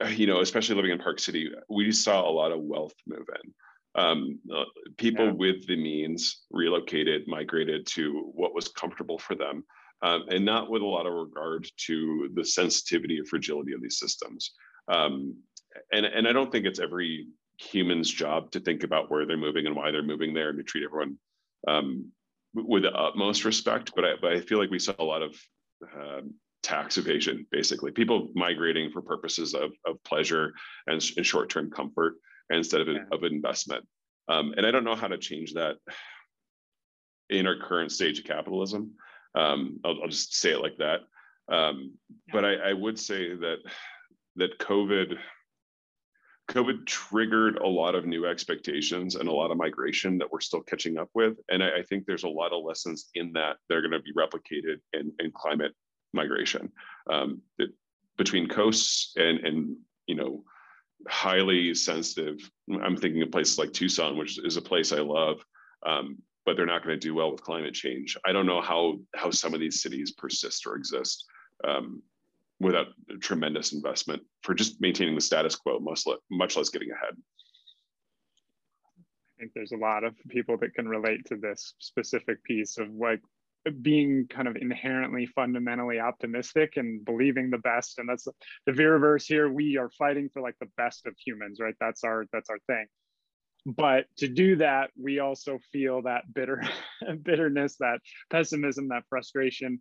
uh, 0.03 0.07
you 0.07 0.27
know 0.27 0.41
especially 0.41 0.75
living 0.75 0.91
in 0.91 0.99
park 0.99 1.19
city 1.19 1.49
we 1.69 1.91
saw 1.91 2.27
a 2.27 2.31
lot 2.31 2.51
of 2.51 2.59
wealth 2.59 2.93
move 3.07 3.27
in 3.43 3.53
um, 3.95 4.39
uh, 4.53 4.65
people 4.97 5.25
yeah. 5.25 5.31
with 5.31 5.67
the 5.67 5.75
means 5.75 6.43
relocated, 6.51 7.27
migrated 7.27 7.85
to 7.87 8.31
what 8.33 8.53
was 8.53 8.67
comfortable 8.67 9.17
for 9.17 9.35
them, 9.35 9.63
um, 10.01 10.25
and 10.29 10.45
not 10.45 10.69
with 10.69 10.81
a 10.81 10.85
lot 10.85 11.05
of 11.05 11.13
regard 11.13 11.67
to 11.87 12.29
the 12.33 12.45
sensitivity 12.45 13.19
or 13.19 13.25
fragility 13.25 13.73
of 13.73 13.81
these 13.81 13.99
systems. 13.99 14.51
Um, 14.87 15.35
and, 15.91 16.05
and 16.05 16.27
I 16.27 16.33
don't 16.33 16.51
think 16.51 16.65
it's 16.65 16.79
every 16.79 17.27
human's 17.59 18.09
job 18.09 18.51
to 18.51 18.59
think 18.59 18.83
about 18.83 19.11
where 19.11 19.25
they're 19.25 19.37
moving 19.37 19.67
and 19.67 19.75
why 19.75 19.91
they're 19.91 20.01
moving 20.01 20.33
there 20.33 20.49
and 20.49 20.57
to 20.57 20.63
treat 20.63 20.85
everyone 20.85 21.17
um, 21.67 22.11
with 22.53 22.83
the 22.83 22.91
utmost 22.91 23.45
respect. 23.45 23.91
But 23.95 24.05
I, 24.05 24.13
but 24.21 24.31
I 24.31 24.41
feel 24.41 24.57
like 24.57 24.71
we 24.71 24.79
saw 24.79 24.93
a 24.97 25.03
lot 25.03 25.21
of 25.21 25.35
uh, 25.83 26.21
tax 26.63 26.97
evasion, 26.97 27.45
basically, 27.51 27.91
people 27.91 28.29
migrating 28.33 28.91
for 28.91 29.01
purposes 29.01 29.53
of, 29.53 29.71
of 29.85 30.01
pleasure 30.03 30.53
and, 30.87 31.03
and 31.17 31.25
short 31.25 31.49
term 31.49 31.69
comfort 31.69 32.15
instead 32.49 32.81
of, 32.81 32.87
yeah. 32.87 33.03
of 33.11 33.23
investment. 33.23 33.85
Um, 34.29 34.53
and 34.55 34.65
I 34.65 34.71
don't 34.71 34.83
know 34.83 34.95
how 34.95 35.07
to 35.07 35.17
change 35.17 35.53
that 35.53 35.75
in 37.29 37.45
our 37.45 37.57
current 37.57 37.91
stage 37.91 38.19
of 38.19 38.25
capitalism. 38.25 38.91
Um, 39.35 39.79
I'll, 39.83 40.03
I'll, 40.03 40.09
just 40.09 40.35
say 40.35 40.51
it 40.51 40.61
like 40.61 40.77
that. 40.77 41.01
Um, 41.53 41.93
yeah. 42.27 42.33
But 42.33 42.45
I, 42.45 42.53
I, 42.55 42.73
would 42.73 42.99
say 42.99 43.35
that 43.35 43.57
that 44.35 44.59
COVID 44.59 45.17
COVID 46.49 46.85
triggered 46.87 47.57
a 47.57 47.67
lot 47.67 47.93
of 47.93 48.05
new 48.05 48.25
expectations 48.25 49.15
and 49.15 49.29
a 49.29 49.31
lot 49.31 49.51
of 49.51 49.57
migration 49.57 50.17
that 50.17 50.31
we're 50.31 50.39
still 50.39 50.61
catching 50.61 50.97
up 50.97 51.09
with. 51.13 51.37
And 51.49 51.63
I, 51.63 51.79
I 51.79 51.83
think 51.83 52.05
there's 52.05 52.23
a 52.23 52.29
lot 52.29 52.51
of 52.51 52.63
lessons 52.63 53.09
in 53.13 53.31
that 53.33 53.57
that 53.67 53.75
are 53.75 53.81
going 53.81 53.91
to 53.91 53.99
be 53.99 54.13
replicated 54.13 54.79
in, 54.93 55.11
in 55.19 55.31
climate 55.31 55.73
migration 56.11 56.71
um, 57.09 57.41
it, 57.59 57.69
between 58.17 58.47
coasts 58.47 59.13
and 59.15 59.39
and 59.39 59.77
you 60.07 60.15
know 60.15 60.43
highly 61.07 61.73
sensitive. 61.75 62.37
I'm 62.83 62.97
thinking 62.97 63.21
of 63.21 63.31
places 63.31 63.59
like 63.59 63.71
Tucson, 63.71 64.17
which 64.17 64.43
is 64.43 64.57
a 64.57 64.61
place 64.61 64.91
I 64.91 64.99
love, 64.99 65.45
um, 65.85 66.17
but 66.45 66.57
they're 66.57 66.65
not 66.65 66.83
going 66.83 66.99
to 66.99 67.07
do 67.07 67.13
well 67.13 67.31
with 67.31 67.43
climate 67.43 67.75
change. 67.75 68.17
I 68.25 68.31
don't 68.31 68.47
know 68.47 68.61
how 68.61 68.99
how 69.15 69.29
some 69.29 69.53
of 69.53 69.59
these 69.59 69.83
cities 69.83 70.13
persist 70.13 70.65
or 70.65 70.75
exist 70.75 71.25
um, 71.63 72.01
without 72.59 72.87
a 73.09 73.17
tremendous 73.17 73.73
investment 73.73 74.21
for 74.43 74.53
just 74.53 74.81
maintaining 74.81 75.15
the 75.15 75.21
status 75.21 75.55
quo, 75.55 75.79
much 75.79 76.05
less, 76.05 76.17
much 76.29 76.57
less 76.57 76.69
getting 76.69 76.91
ahead. 76.91 77.15
I 79.39 79.39
think 79.39 79.51
there's 79.55 79.71
a 79.71 79.77
lot 79.77 80.03
of 80.03 80.15
people 80.27 80.57
that 80.57 80.73
can 80.73 80.87
relate 80.87 81.25
to 81.27 81.37
this 81.37 81.73
specific 81.79 82.43
piece 82.43 82.77
of 82.77 82.89
like 82.91 83.21
being 83.81 84.27
kind 84.29 84.47
of 84.47 84.55
inherently 84.57 85.25
fundamentally 85.27 85.99
optimistic 85.99 86.73
and 86.75 87.03
believing 87.05 87.49
the 87.49 87.57
best 87.57 87.99
and 87.99 88.09
that's 88.09 88.27
the 88.65 88.71
veraverse 88.71 89.25
here. 89.25 89.51
We 89.51 89.77
are 89.77 89.89
fighting 89.97 90.29
for 90.33 90.41
like 90.41 90.55
the 90.59 90.69
best 90.77 91.05
of 91.05 91.13
humans 91.17 91.59
right? 91.61 91.75
That's 91.79 92.03
our 92.03 92.25
that's 92.33 92.49
our 92.49 92.59
thing. 92.67 92.85
But 93.65 94.05
to 94.17 94.27
do 94.27 94.57
that 94.57 94.91
we 95.01 95.19
also 95.19 95.59
feel 95.71 96.01
that 96.03 96.33
bitter 96.33 96.63
bitterness 97.23 97.75
that 97.79 97.99
pessimism 98.29 98.89
that 98.89 99.03
frustration 99.09 99.79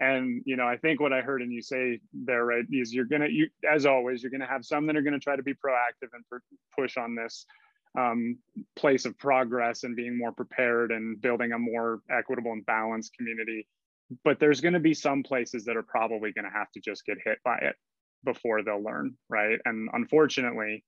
and 0.00 0.42
you 0.44 0.56
know 0.56 0.66
i 0.66 0.76
think 0.76 1.00
what 1.00 1.12
i 1.12 1.20
heard 1.20 1.42
and 1.42 1.52
you 1.52 1.62
say 1.62 2.00
there 2.12 2.44
right 2.44 2.64
is 2.72 2.92
you're 2.92 3.04
gonna 3.04 3.28
you 3.28 3.48
as 3.70 3.86
always 3.86 4.22
you're 4.22 4.32
gonna 4.32 4.46
have 4.46 4.64
some 4.64 4.86
that 4.86 4.96
are 4.96 5.02
gonna 5.02 5.18
try 5.18 5.36
to 5.36 5.42
be 5.42 5.52
proactive 5.52 6.08
and 6.12 6.24
push 6.76 6.96
on 6.96 7.14
this 7.14 7.46
um, 7.98 8.38
place 8.76 9.04
of 9.04 9.18
progress 9.18 9.82
and 9.84 9.96
being 9.96 10.16
more 10.16 10.32
prepared 10.32 10.92
and 10.92 11.20
building 11.20 11.52
a 11.52 11.58
more 11.58 12.00
equitable 12.10 12.52
and 12.52 12.64
balanced 12.66 13.14
community. 13.14 13.66
But 14.24 14.40
there's 14.40 14.60
going 14.60 14.74
to 14.74 14.80
be 14.80 14.94
some 14.94 15.22
places 15.22 15.64
that 15.64 15.76
are 15.76 15.82
probably 15.82 16.32
going 16.32 16.44
to 16.44 16.56
have 16.56 16.70
to 16.72 16.80
just 16.80 17.04
get 17.04 17.18
hit 17.24 17.38
by 17.44 17.56
it 17.58 17.76
before 18.24 18.62
they'll 18.62 18.82
learn, 18.82 19.14
right? 19.28 19.58
And 19.64 19.88
unfortunately, 19.92 20.84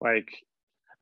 like 0.00 0.28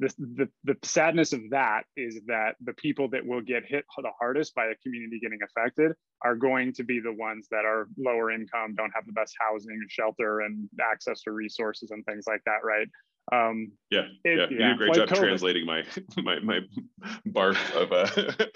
the, 0.01 0.13
the, 0.19 0.49
the 0.65 0.77
sadness 0.83 1.33
of 1.33 1.41
that 1.51 1.83
is 1.97 2.21
that 2.27 2.57
the 2.63 2.75
people 2.75 3.09
that 3.11 3.25
will 3.25 3.41
get 3.41 3.65
hit 3.65 3.85
the 3.97 4.11
hardest 4.19 4.55
by 4.55 4.67
a 4.67 4.75
community 4.83 5.21
getting 5.21 5.39
affected 5.43 5.93
are 6.23 6.35
going 6.35 6.73
to 6.75 6.85
be 6.85 7.01
the 7.01 7.13
ones 7.13 7.47
that 7.51 7.65
are 7.65 7.87
lower 7.97 8.31
income, 8.31 8.75
don't 8.75 8.93
have 8.95 9.07
the 9.07 9.13
best 9.13 9.35
housing, 9.39 9.73
and 9.73 9.91
shelter, 9.91 10.41
and 10.41 10.69
access 10.83 11.23
to 11.23 11.33
resources 11.33 11.91
and 11.91 12.05
things 12.07 12.25
like 12.27 12.41
that, 12.45 12.65
right? 12.65 12.89
Um, 13.33 13.73
yeah, 13.91 14.03
it, 14.25 14.39
yeah, 14.39 14.47
you 14.51 14.59
yeah, 14.59 14.67
did 14.69 14.73
a 14.73 14.77
great 14.77 14.89
like 14.91 14.97
job 14.97 15.09
COVID. 15.09 15.19
translating 15.19 15.67
my 15.67 15.85
my 16.23 16.39
my 16.41 16.61
barf 17.29 17.75
of 17.75 17.93
a. 17.93 18.49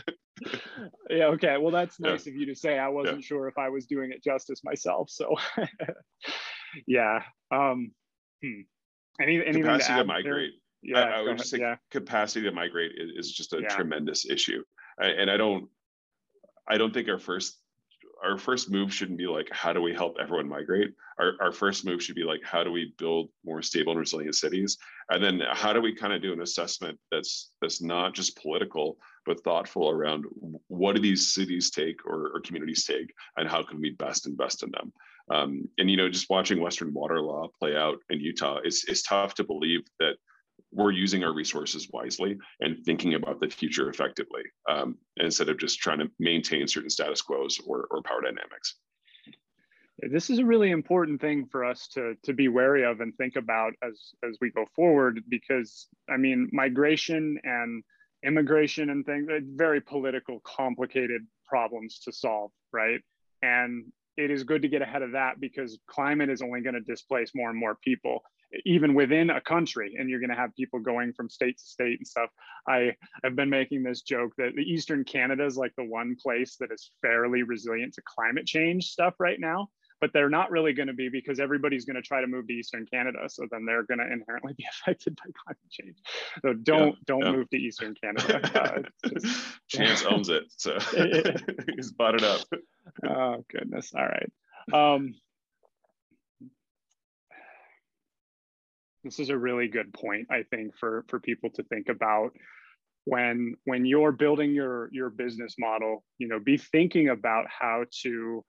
yeah, 1.10 1.26
okay. 1.26 1.56
Well, 1.56 1.70
that's 1.70 1.98
nice 1.98 2.26
yeah. 2.26 2.32
of 2.32 2.36
you 2.36 2.46
to 2.46 2.54
say. 2.54 2.78
I 2.78 2.88
wasn't 2.88 3.18
yeah. 3.18 3.26
sure 3.26 3.48
if 3.48 3.58
I 3.58 3.70
was 3.70 3.86
doing 3.86 4.12
it 4.12 4.22
justice 4.22 4.60
myself. 4.64 5.08
So 5.10 5.34
yeah. 6.86 7.22
Um 7.50 7.92
hmm. 8.42 8.60
Any, 9.20 9.42
anything 9.44 9.62
capacity 9.62 9.94
to, 9.94 9.98
to 10.00 10.04
migrate. 10.04 10.24
There? 10.52 10.67
Yeah, 10.82 11.00
I, 11.00 11.18
I 11.18 11.22
would 11.22 11.38
just 11.38 11.50
say 11.50 11.58
yeah. 11.58 11.76
capacity 11.90 12.44
to 12.44 12.52
migrate 12.52 12.92
is, 12.96 13.32
just 13.32 13.52
a 13.52 13.62
tremendous 13.62 14.28
issue. 14.28 14.62
And 14.98 15.30
I 15.30 15.36
don't 15.36 15.68
I 16.68 16.76
don't 16.76 16.92
think 16.92 17.08
our 17.08 17.18
first 17.18 17.58
our 18.22 18.36
first 18.36 18.70
move 18.70 18.92
shouldn't 18.92 19.18
be 19.18 19.26
like 19.26 19.48
how 19.52 19.72
do 19.72 19.80
we 19.80 19.94
help 19.94 20.16
everyone 20.20 20.48
migrate? 20.48 20.92
Our, 21.18 21.34
our 21.40 21.52
first 21.52 21.84
move 21.84 22.02
should 22.02 22.16
be 22.16 22.24
like 22.24 22.40
how 22.42 22.64
do 22.64 22.72
we 22.72 22.92
build 22.98 23.30
more 23.44 23.62
stable 23.62 23.92
and 23.92 24.00
resilient 24.00 24.34
cities? 24.34 24.76
And 25.08 25.22
then 25.22 25.40
how 25.52 25.72
do 25.72 25.80
we 25.80 25.94
kind 25.94 26.12
of 26.12 26.22
do 26.22 26.32
an 26.32 26.42
assessment 26.42 26.98
that's 27.10 27.52
that's 27.60 27.80
not 27.80 28.14
just 28.14 28.40
political 28.40 28.98
but 29.24 29.42
thoughtful 29.44 29.90
around 29.90 30.24
what 30.68 30.96
do 30.96 31.02
these 31.02 31.32
cities 31.32 31.70
take 31.70 32.04
or, 32.06 32.30
or 32.34 32.40
communities 32.40 32.84
take 32.84 33.12
and 33.36 33.48
how 33.48 33.62
can 33.62 33.80
we 33.80 33.90
best 33.90 34.26
invest 34.26 34.62
in 34.62 34.70
them? 34.70 34.92
Um, 35.30 35.68
and 35.78 35.90
you 35.90 35.96
know 35.96 36.08
just 36.08 36.30
watching 36.30 36.60
western 36.60 36.92
water 36.92 37.20
law 37.20 37.48
play 37.58 37.76
out 37.76 37.98
in 38.08 38.18
utah 38.20 38.60
it's, 38.64 38.88
it's 38.88 39.02
tough 39.02 39.34
to 39.34 39.44
believe 39.44 39.82
that 40.00 40.14
we're 40.72 40.92
using 40.92 41.24
our 41.24 41.32
resources 41.32 41.88
wisely 41.92 42.38
and 42.60 42.84
thinking 42.84 43.14
about 43.14 43.40
the 43.40 43.48
future 43.48 43.88
effectively 43.88 44.42
um, 44.68 44.98
instead 45.16 45.48
of 45.48 45.58
just 45.58 45.78
trying 45.78 45.98
to 45.98 46.10
maintain 46.18 46.66
certain 46.68 46.90
status 46.90 47.22
quos 47.22 47.58
or, 47.66 47.86
or 47.90 48.02
power 48.02 48.20
dynamics. 48.20 48.76
This 50.00 50.30
is 50.30 50.38
a 50.38 50.44
really 50.44 50.70
important 50.70 51.20
thing 51.20 51.46
for 51.50 51.64
us 51.64 51.88
to, 51.94 52.14
to 52.22 52.32
be 52.32 52.46
wary 52.46 52.84
of 52.84 53.00
and 53.00 53.16
think 53.16 53.34
about 53.34 53.72
as, 53.82 54.12
as 54.28 54.36
we 54.40 54.50
go 54.50 54.64
forward, 54.76 55.24
because 55.28 55.88
I 56.08 56.16
mean, 56.16 56.48
migration 56.52 57.38
and 57.42 57.82
immigration 58.24 58.90
and 58.90 59.04
things, 59.04 59.28
very 59.56 59.80
political, 59.80 60.40
complicated 60.40 61.22
problems 61.48 62.00
to 62.00 62.12
solve, 62.12 62.52
right? 62.72 63.00
And 63.42 63.86
it 64.16 64.30
is 64.30 64.44
good 64.44 64.62
to 64.62 64.68
get 64.68 64.82
ahead 64.82 65.02
of 65.02 65.12
that 65.12 65.40
because 65.40 65.78
climate 65.88 66.28
is 66.28 66.42
only 66.42 66.60
going 66.60 66.74
to 66.74 66.80
displace 66.80 67.32
more 67.34 67.50
and 67.50 67.58
more 67.58 67.76
people 67.82 68.22
even 68.64 68.94
within 68.94 69.30
a 69.30 69.40
country 69.40 69.96
and 69.98 70.08
you're 70.08 70.20
going 70.20 70.30
to 70.30 70.36
have 70.36 70.54
people 70.54 70.80
going 70.80 71.12
from 71.12 71.28
state 71.28 71.58
to 71.58 71.64
state 71.64 71.98
and 71.98 72.06
stuff. 72.06 72.30
I 72.66 72.92
have 73.22 73.36
been 73.36 73.50
making 73.50 73.82
this 73.82 74.02
joke 74.02 74.32
that 74.38 74.54
the 74.54 74.62
eastern 74.62 75.04
canada 75.04 75.44
is 75.44 75.56
like 75.56 75.72
the 75.76 75.84
one 75.84 76.16
place 76.20 76.56
that 76.60 76.72
is 76.72 76.90
fairly 77.02 77.42
resilient 77.42 77.94
to 77.94 78.02
climate 78.06 78.46
change 78.46 78.86
stuff 78.86 79.14
right 79.18 79.38
now 79.38 79.68
but 80.00 80.12
they're 80.12 80.30
not 80.30 80.50
really 80.50 80.72
going 80.72 80.86
to 80.86 80.94
be 80.94 81.08
because 81.08 81.40
everybody's 81.40 81.84
going 81.84 81.96
to 81.96 82.02
try 82.02 82.20
to 82.20 82.26
move 82.26 82.46
to 82.46 82.52
eastern 82.52 82.86
canada 82.86 83.28
so 83.28 83.46
then 83.50 83.64
they're 83.64 83.84
going 83.84 83.98
to 83.98 84.10
inherently 84.10 84.54
be 84.56 84.64
affected 84.82 85.16
by 85.16 85.30
climate 85.44 85.70
change. 85.70 85.96
So 86.42 86.54
don't 86.54 86.88
yeah, 86.88 87.02
don't 87.06 87.24
yeah. 87.24 87.32
move 87.32 87.50
to 87.50 87.56
eastern 87.56 87.94
canada. 87.94 88.40
Uh, 88.58 88.82
just, 89.08 89.46
chance 89.68 90.04
owns 90.04 90.28
it 90.28 90.44
so 90.56 90.78
he's 91.76 91.92
bought 91.92 92.14
it 92.14 92.24
up. 92.24 92.40
Oh 93.06 93.44
goodness. 93.50 93.92
All 93.94 94.06
right. 94.06 94.32
Um, 94.72 95.14
this 99.04 99.18
is 99.18 99.30
a 99.30 99.38
really 99.38 99.68
good 99.68 99.92
point 99.92 100.26
i 100.30 100.42
think 100.50 100.76
for 100.78 101.04
for 101.08 101.20
people 101.20 101.50
to 101.50 101.62
think 101.64 101.88
about. 101.88 102.30
When 103.04 103.54
when 103.64 103.86
you're 103.86 104.12
building 104.12 104.52
your 104.52 104.90
your 104.92 105.08
business 105.08 105.54
model 105.58 106.04
you 106.18 106.28
know 106.28 106.38
be 106.38 106.58
thinking 106.58 107.08
about 107.08 107.46
how 107.48 107.84
to 108.02 108.44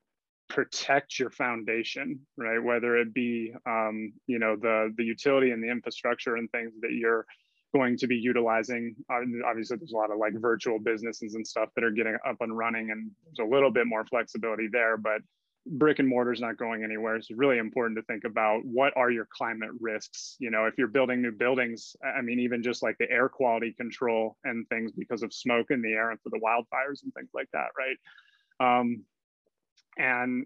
protect 0.50 1.18
your 1.18 1.30
foundation 1.30 2.20
right? 2.38 2.62
Whether 2.62 2.98
it 2.98 3.14
be 3.14 3.54
um, 3.66 4.12
you 4.28 4.40
know 4.40 4.58
the 4.58 4.94
the 4.98 5.04
utility 5.04 5.52
and 5.52 5.64
the 5.64 5.70
infrastructure 5.70 6.36
and 6.36 6.52
things 6.52 6.74
that 6.82 6.92
you're 6.92 7.26
going 7.74 7.98
to 7.98 8.08
be 8.08 8.18
utilizing. 8.18 8.96
Obviously 9.10 9.78
there's 9.78 9.94
a 9.94 9.96
lot 9.96 10.12
of 10.12 10.18
like 10.18 10.34
virtual 10.42 10.80
businesses 10.80 11.36
and 11.36 11.48
stuff 11.48 11.70
that 11.76 11.84
are 11.86 11.92
getting 11.92 12.18
up 12.28 12.38
and 12.42 12.58
running 12.58 12.92
and 12.92 13.12
there's 13.24 13.48
a 13.48 13.50
little 13.50 13.72
bit 13.72 13.88
more 13.88 14.04
flexibility 14.06 14.68
there 14.72 14.98
but 14.98 15.22
brick 15.66 16.00
and 16.00 16.08
mortar 16.08 16.32
is 16.32 16.42
not 16.42 16.58
going 16.58 16.84
anywhere. 16.84 17.16
It's 17.16 17.30
really 17.32 17.58
important 17.58 17.98
to 17.98 18.04
think 18.04 18.24
about 18.24 18.62
what 18.64 18.94
are 18.96 19.12
your 19.12 19.28
climate 19.32 19.70
risks. 19.80 20.36
You 20.40 20.52
know, 20.52 20.66
if 20.66 20.76
you're 20.78 20.88
building 20.88 21.22
new 21.22 21.32
buildings, 21.32 21.96
I 22.04 22.22
mean, 22.22 22.40
even 22.40 22.64
just 22.64 22.82
like 22.82 22.98
the 22.98 23.10
air 23.10 23.30
quality 23.30 23.74
control 23.74 24.38
and 24.44 24.68
things 24.70 24.92
because 24.92 25.24
of 25.24 25.34
smoke 25.34 25.68
in 25.70 25.82
the 25.82 25.94
air 25.94 26.12
and 26.12 26.20
for 26.22 26.30
the 26.30 26.40
wildfires 26.40 27.04
and 27.04 27.14
things 27.14 27.30
like 27.34 27.50
that, 27.54 27.68
right? 27.78 28.80
Um, 28.80 29.04
and 29.98 30.46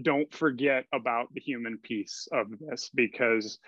don't 0.00 0.32
forget 0.32 0.84
about 0.92 1.32
the 1.32 1.40
human 1.40 1.78
piece 1.78 2.28
of 2.32 2.46
this 2.60 2.90
because 2.94 3.58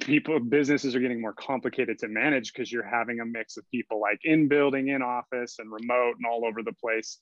people 0.00 0.40
businesses 0.40 0.94
are 0.94 1.00
getting 1.00 1.20
more 1.20 1.34
complicated 1.34 1.98
to 1.98 2.08
manage 2.08 2.52
because 2.52 2.72
you're 2.72 2.82
having 2.82 3.20
a 3.20 3.26
mix 3.26 3.58
of 3.58 3.70
people 3.70 4.00
like 4.00 4.18
in 4.24 4.48
building 4.48 4.88
in 4.88 5.02
office 5.02 5.56
and 5.58 5.70
remote 5.70 6.14
and 6.16 6.26
all 6.26 6.46
over 6.46 6.62
the 6.62 6.72
place 6.72 7.18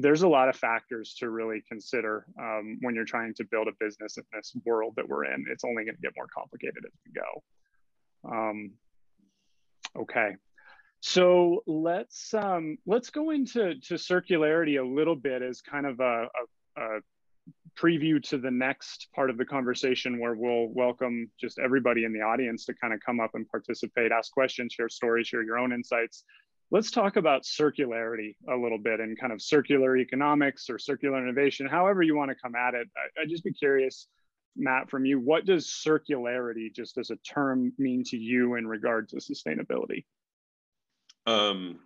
there's 0.00 0.22
a 0.22 0.28
lot 0.28 0.48
of 0.48 0.56
factors 0.56 1.14
to 1.18 1.30
really 1.30 1.62
consider 1.68 2.26
um, 2.40 2.78
when 2.80 2.94
you're 2.94 3.04
trying 3.04 3.34
to 3.34 3.44
build 3.44 3.68
a 3.68 3.72
business 3.78 4.16
in 4.16 4.24
this 4.32 4.52
world 4.64 4.94
that 4.96 5.08
we're 5.08 5.24
in. 5.24 5.44
It's 5.50 5.64
only 5.64 5.84
going 5.84 5.96
to 5.96 6.02
get 6.02 6.12
more 6.16 6.26
complicated 6.34 6.84
as 6.84 6.92
we 7.06 7.12
go. 7.12 8.36
Um, 8.36 8.72
okay, 9.96 10.36
so 11.00 11.62
let's 11.66 12.34
um, 12.34 12.78
let's 12.86 13.10
go 13.10 13.30
into 13.30 13.74
to 13.80 13.94
circularity 13.94 14.80
a 14.80 14.86
little 14.86 15.16
bit 15.16 15.42
as 15.42 15.60
kind 15.60 15.86
of 15.86 16.00
a, 16.00 16.26
a, 16.76 16.80
a 16.80 17.00
preview 17.80 18.20
to 18.24 18.38
the 18.38 18.50
next 18.50 19.08
part 19.14 19.30
of 19.30 19.38
the 19.38 19.44
conversation 19.44 20.18
where 20.18 20.34
we'll 20.34 20.66
welcome 20.68 21.30
just 21.40 21.58
everybody 21.60 22.04
in 22.04 22.12
the 22.12 22.20
audience 22.20 22.64
to 22.64 22.74
kind 22.74 22.92
of 22.92 23.00
come 23.04 23.20
up 23.20 23.30
and 23.34 23.48
participate, 23.48 24.10
ask 24.10 24.32
questions, 24.32 24.72
share 24.72 24.88
stories, 24.88 25.28
share 25.28 25.44
your 25.44 25.58
own 25.58 25.72
insights, 25.72 26.24
let's 26.70 26.90
talk 26.90 27.16
about 27.16 27.44
circularity 27.44 28.36
a 28.48 28.56
little 28.56 28.78
bit 28.78 29.00
and 29.00 29.18
kind 29.18 29.32
of 29.32 29.40
circular 29.40 29.96
economics 29.96 30.68
or 30.68 30.78
circular 30.78 31.22
innovation, 31.22 31.66
however 31.66 32.02
you 32.02 32.16
want 32.16 32.30
to 32.30 32.34
come 32.34 32.54
at 32.54 32.74
it. 32.74 32.88
I, 32.96 33.20
would 33.20 33.30
just 33.30 33.44
be 33.44 33.52
curious, 33.52 34.06
Matt, 34.56 34.90
from 34.90 35.04
you, 35.04 35.18
what 35.18 35.46
does 35.46 35.66
circularity 35.66 36.74
just 36.74 36.98
as 36.98 37.10
a 37.10 37.16
term 37.16 37.72
mean 37.78 38.04
to 38.04 38.16
you 38.16 38.56
in 38.56 38.66
regard 38.66 39.08
to 39.10 39.16
sustainability? 39.16 40.04
Um, 41.26 41.80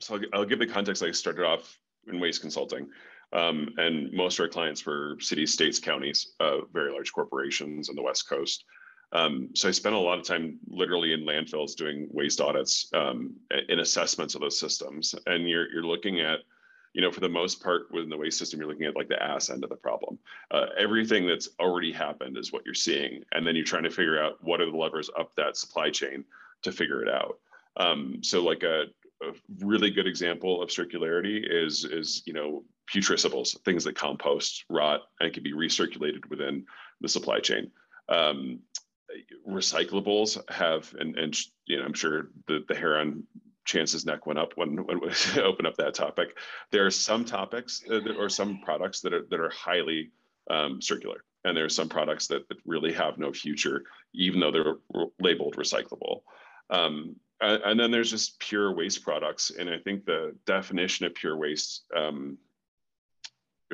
so 0.00 0.14
I'll, 0.14 0.20
I'll 0.32 0.44
give 0.44 0.58
the 0.58 0.66
context. 0.66 1.02
I 1.02 1.10
started 1.12 1.44
off 1.44 1.78
in 2.06 2.20
waste 2.20 2.40
consulting. 2.40 2.88
Um, 3.32 3.74
and 3.76 4.12
most 4.12 4.38
of 4.38 4.44
our 4.44 4.48
clients 4.48 4.86
were 4.86 5.16
cities, 5.20 5.52
states, 5.52 5.78
counties, 5.78 6.32
uh, 6.40 6.64
very 6.72 6.90
large 6.90 7.12
corporations 7.12 7.90
on 7.90 7.94
the 7.94 8.02
West 8.02 8.28
Coast. 8.28 8.64
Um, 9.12 9.50
so 9.54 9.68
I 9.68 9.72
spent 9.72 9.94
a 9.94 9.98
lot 9.98 10.18
of 10.18 10.26
time 10.26 10.58
literally 10.68 11.12
in 11.12 11.24
landfills 11.24 11.74
doing 11.74 12.08
waste 12.10 12.40
audits 12.40 12.90
um, 12.94 13.34
in 13.68 13.80
assessments 13.80 14.34
of 14.34 14.40
those 14.40 14.60
systems. 14.60 15.14
And 15.26 15.48
you're, 15.48 15.70
you're 15.72 15.82
looking 15.82 16.20
at, 16.20 16.40
you 16.92 17.00
know, 17.00 17.10
for 17.10 17.20
the 17.20 17.28
most 17.28 17.62
part 17.62 17.90
within 17.90 18.10
the 18.10 18.16
waste 18.16 18.38
system, 18.38 18.60
you're 18.60 18.68
looking 18.68 18.86
at 18.86 18.96
like 18.96 19.08
the 19.08 19.22
ass 19.22 19.50
end 19.50 19.64
of 19.64 19.70
the 19.70 19.76
problem. 19.76 20.18
Uh, 20.50 20.66
everything 20.78 21.26
that's 21.26 21.48
already 21.58 21.92
happened 21.92 22.36
is 22.36 22.52
what 22.52 22.64
you're 22.64 22.74
seeing. 22.74 23.22
And 23.32 23.46
then 23.46 23.56
you're 23.56 23.64
trying 23.64 23.84
to 23.84 23.90
figure 23.90 24.22
out 24.22 24.42
what 24.42 24.60
are 24.60 24.70
the 24.70 24.76
levers 24.76 25.10
up 25.18 25.34
that 25.36 25.56
supply 25.56 25.90
chain 25.90 26.24
to 26.62 26.72
figure 26.72 27.02
it 27.02 27.08
out. 27.08 27.38
Um, 27.76 28.18
so 28.22 28.42
like 28.42 28.62
a, 28.62 28.84
a 29.22 29.32
really 29.60 29.90
good 29.90 30.06
example 30.06 30.60
of 30.60 30.70
circularity 30.70 31.42
is, 31.48 31.84
is, 31.84 32.22
you 32.26 32.32
know, 32.32 32.64
putrescibles, 32.92 33.58
things 33.64 33.84
that 33.84 33.94
compost, 33.94 34.64
rot, 34.68 35.02
and 35.20 35.32
can 35.32 35.42
be 35.42 35.52
recirculated 35.52 36.28
within 36.28 36.64
the 37.00 37.08
supply 37.08 37.38
chain. 37.38 37.70
Um, 38.08 38.60
recyclables 39.48 40.38
have, 40.50 40.92
and, 40.98 41.16
and 41.16 41.36
you 41.66 41.78
know, 41.78 41.84
I'm 41.84 41.94
sure 41.94 42.28
the, 42.46 42.64
the 42.68 42.74
hair 42.74 42.98
on 42.98 43.24
Chance's 43.64 44.06
neck 44.06 44.26
went 44.26 44.38
up 44.38 44.52
when, 44.56 44.84
when 44.86 45.00
we 45.00 45.10
open 45.42 45.66
up 45.66 45.76
that 45.76 45.94
topic. 45.94 46.36
There 46.70 46.86
are 46.86 46.90
some 46.90 47.24
topics 47.24 47.82
uh, 47.90 48.00
or 48.18 48.28
some 48.28 48.60
products 48.64 49.00
that 49.00 49.12
are, 49.12 49.26
that 49.30 49.40
are 49.40 49.50
highly 49.50 50.10
um, 50.50 50.80
circular. 50.80 51.24
And 51.44 51.56
there 51.56 51.64
are 51.64 51.70
some 51.70 51.88
products 51.88 52.26
that, 52.28 52.48
that 52.48 52.58
really 52.66 52.92
have 52.92 53.18
no 53.18 53.32
future, 53.32 53.84
even 54.14 54.40
though 54.40 54.50
they're 54.50 55.06
labeled 55.20 55.56
recyclable. 55.56 56.22
Um, 56.70 57.16
and, 57.40 57.62
and, 57.62 57.80
then 57.80 57.90
there's 57.90 58.10
just 58.10 58.38
pure 58.40 58.74
waste 58.74 59.02
products. 59.02 59.52
And 59.56 59.70
I 59.70 59.78
think 59.78 60.04
the 60.04 60.34
definition 60.46 61.06
of 61.06 61.14
pure 61.14 61.36
waste 61.36 61.84
um, 61.96 62.36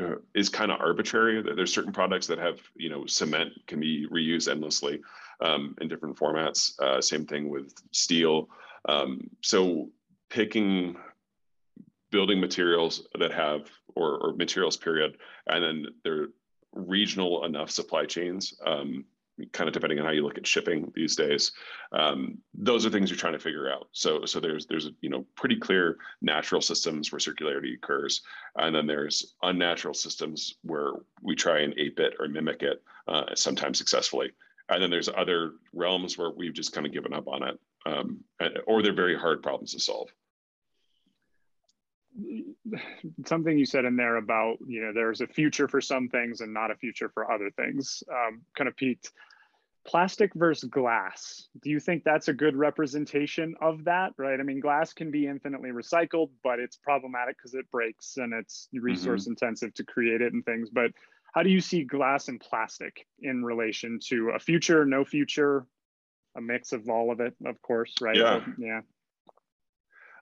uh, 0.00 0.16
is 0.34 0.48
kind 0.48 0.72
of 0.72 0.80
arbitrary. 0.80 1.42
There's 1.42 1.72
certain 1.72 1.92
products 1.92 2.26
that 2.26 2.38
have, 2.38 2.60
you 2.74 2.88
know, 2.88 3.06
cement 3.06 3.52
can 3.66 3.80
be 3.80 4.06
reused 4.10 4.50
endlessly 4.50 5.00
um, 5.40 5.76
in 5.80 5.88
different 5.88 6.16
formats. 6.16 6.78
Uh, 6.80 7.00
same 7.00 7.26
thing 7.26 7.48
with 7.48 7.74
steel. 7.92 8.48
Um, 8.88 9.30
so 9.40 9.90
picking 10.30 10.96
building 12.10 12.40
materials 12.40 13.06
that 13.18 13.32
have, 13.32 13.68
or, 13.96 14.18
or, 14.18 14.34
materials 14.34 14.76
period, 14.76 15.16
and 15.48 15.64
then 15.64 15.86
they're 16.04 16.28
regional 16.72 17.44
enough 17.44 17.70
supply 17.70 18.04
chains 18.04 18.54
um, 18.64 19.04
kind 19.52 19.68
of 19.68 19.74
depending 19.74 19.98
on 19.98 20.04
how 20.04 20.12
you 20.12 20.22
look 20.22 20.38
at 20.38 20.46
shipping 20.46 20.92
these 20.94 21.16
days. 21.16 21.52
Um, 21.92 22.38
those 22.54 22.86
are 22.86 22.90
things 22.90 23.10
you're 23.10 23.18
trying 23.18 23.32
to 23.32 23.38
figure 23.38 23.70
out. 23.70 23.88
So, 23.92 24.24
so 24.24 24.40
there's 24.40 24.66
there's 24.66 24.90
you 25.00 25.10
know 25.10 25.26
pretty 25.36 25.56
clear 25.56 25.96
natural 26.22 26.60
systems 26.60 27.10
where 27.10 27.18
circularity 27.18 27.74
occurs, 27.74 28.22
and 28.56 28.74
then 28.74 28.86
there's 28.86 29.34
unnatural 29.42 29.94
systems 29.94 30.56
where 30.62 30.92
we 31.22 31.34
try 31.34 31.60
and 31.60 31.74
ape 31.78 31.98
it 31.98 32.14
or 32.18 32.28
mimic 32.28 32.62
it, 32.62 32.82
uh, 33.08 33.34
sometimes 33.34 33.78
successfully. 33.78 34.30
And 34.68 34.82
then 34.82 34.90
there's 34.90 35.10
other 35.10 35.52
realms 35.74 36.16
where 36.16 36.30
we've 36.30 36.54
just 36.54 36.72
kind 36.72 36.86
of 36.86 36.92
given 36.92 37.12
up 37.12 37.28
on 37.28 37.42
it, 37.42 37.58
um, 37.84 38.20
or 38.66 38.82
they're 38.82 38.94
very 38.94 39.18
hard 39.18 39.42
problems 39.42 39.72
to 39.72 39.80
solve 39.80 40.10
something 43.26 43.58
you 43.58 43.66
said 43.66 43.84
in 43.84 43.96
there 43.96 44.16
about 44.16 44.56
you 44.66 44.82
know 44.82 44.92
there's 44.92 45.20
a 45.20 45.26
future 45.26 45.68
for 45.68 45.80
some 45.80 46.08
things 46.08 46.40
and 46.40 46.52
not 46.52 46.70
a 46.70 46.76
future 46.76 47.08
for 47.08 47.30
other 47.30 47.50
things. 47.50 48.02
Um, 48.10 48.42
kind 48.56 48.68
of 48.68 48.76
peaked 48.76 49.10
plastic 49.86 50.32
versus 50.34 50.68
glass. 50.70 51.48
Do 51.62 51.68
you 51.68 51.78
think 51.78 52.04
that's 52.04 52.28
a 52.28 52.32
good 52.32 52.56
representation 52.56 53.54
of 53.60 53.84
that 53.84 54.12
right? 54.16 54.40
I 54.40 54.42
mean 54.42 54.60
glass 54.60 54.92
can 54.92 55.10
be 55.10 55.26
infinitely 55.26 55.70
recycled 55.70 56.30
but 56.42 56.58
it's 56.58 56.76
problematic 56.76 57.36
because 57.36 57.54
it 57.54 57.70
breaks 57.70 58.16
and 58.16 58.32
it's 58.32 58.68
resource 58.72 59.22
mm-hmm. 59.22 59.32
intensive 59.32 59.74
to 59.74 59.84
create 59.84 60.22
it 60.22 60.32
and 60.32 60.44
things. 60.44 60.70
But 60.70 60.92
how 61.34 61.42
do 61.42 61.50
you 61.50 61.60
see 61.60 61.84
glass 61.84 62.28
and 62.28 62.40
plastic 62.40 63.06
in 63.20 63.44
relation 63.44 63.98
to 64.08 64.30
a 64.34 64.38
future 64.38 64.86
no 64.86 65.04
future 65.04 65.66
a 66.36 66.40
mix 66.40 66.72
of 66.72 66.88
all 66.88 67.12
of 67.12 67.20
it 67.20 67.34
of 67.44 67.60
course 67.60 67.94
right? 68.00 68.16
Yeah. 68.16 68.40
Yeah 68.56 68.80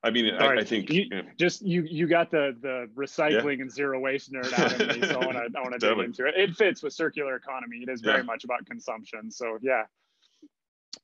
I 0.05 0.11
mean, 0.11 0.35
I, 0.35 0.57
I, 0.57 0.65
think 0.65 0.91
you, 0.91 1.07
yeah. 1.13 1.23
just 1.39 1.63
you 1.63 1.83
you 1.83 2.09
got 2.09 2.31
the 2.31 2.57
the 2.61 2.89
recycling 2.97 3.59
yeah. 3.59 3.63
and 3.63 3.71
zero 3.71 4.01
waste 4.01 4.33
nerd 4.33 4.53
out 4.59 4.81
of 4.81 4.97
me, 4.97 5.07
so 5.07 5.21
I 5.21 5.27
want 5.27 5.37
to 5.39 5.59
I 5.59 5.63
want 5.63 5.79
to 5.79 5.79
dig 5.95 5.99
into 5.99 6.27
it. 6.27 6.35
It 6.37 6.57
fits 6.57 6.83
with 6.83 6.93
circular 6.93 7.37
economy. 7.37 7.79
It 7.79 7.89
is 7.89 8.01
very 8.01 8.19
yeah. 8.19 8.23
much 8.25 8.43
about 8.43 8.67
consumption. 8.67 9.31
So 9.31 9.59
yeah. 9.63 9.85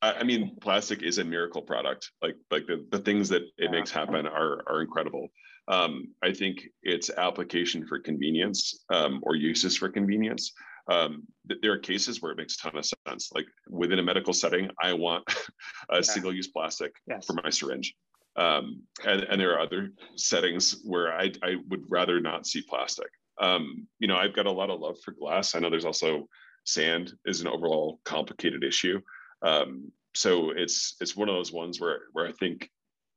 I, 0.00 0.22
mean, 0.22 0.56
plastic 0.60 1.02
is 1.02 1.18
a 1.18 1.24
miracle 1.24 1.62
product. 1.62 2.10
Like 2.22 2.36
like 2.50 2.66
the, 2.66 2.86
the 2.90 2.98
things 2.98 3.28
that 3.30 3.42
it 3.56 3.70
makes 3.70 3.90
happen 3.90 4.26
are 4.26 4.62
are 4.68 4.82
incredible. 4.82 5.28
Um, 5.68 6.08
I 6.22 6.32
think 6.32 6.68
its 6.82 7.10
application 7.10 7.86
for 7.86 7.98
convenience 7.98 8.84
um, 8.90 9.20
or 9.22 9.36
uses 9.36 9.76
for 9.76 9.88
convenience. 9.88 10.52
Um, 10.90 11.24
there 11.62 11.72
are 11.72 11.78
cases 11.78 12.22
where 12.22 12.32
it 12.32 12.38
makes 12.38 12.54
a 12.54 12.58
ton 12.58 12.78
of 12.78 12.90
sense. 13.06 13.30
Like 13.34 13.46
within 13.68 13.98
a 13.98 14.02
medical 14.02 14.32
setting, 14.32 14.70
I 14.80 14.94
want 14.94 15.24
a 15.90 16.02
single-use 16.02 16.48
plastic 16.48 16.94
yes. 17.06 17.26
for 17.26 17.34
my 17.34 17.50
syringe. 17.50 17.94
Um, 18.38 18.82
and, 19.04 19.22
and 19.22 19.40
there 19.40 19.54
are 19.54 19.60
other 19.60 19.90
settings 20.14 20.80
where 20.84 21.12
I, 21.12 21.32
I 21.42 21.56
would 21.68 21.84
rather 21.88 22.20
not 22.20 22.46
see 22.46 22.62
plastic. 22.62 23.08
Um, 23.40 23.88
you 23.98 24.06
know, 24.06 24.16
I've 24.16 24.34
got 24.34 24.46
a 24.46 24.52
lot 24.52 24.70
of 24.70 24.80
love 24.80 24.96
for 25.04 25.12
glass. 25.12 25.54
I 25.54 25.58
know 25.58 25.70
there's 25.70 25.84
also 25.84 26.28
sand 26.64 27.14
is 27.24 27.40
an 27.40 27.48
overall 27.48 28.00
complicated 28.04 28.62
issue. 28.62 29.00
Um, 29.42 29.90
so 30.14 30.50
it's 30.50 30.94
it's 31.00 31.16
one 31.16 31.28
of 31.28 31.34
those 31.34 31.52
ones 31.52 31.80
where 31.80 32.02
where 32.12 32.28
I 32.28 32.32
think 32.32 32.70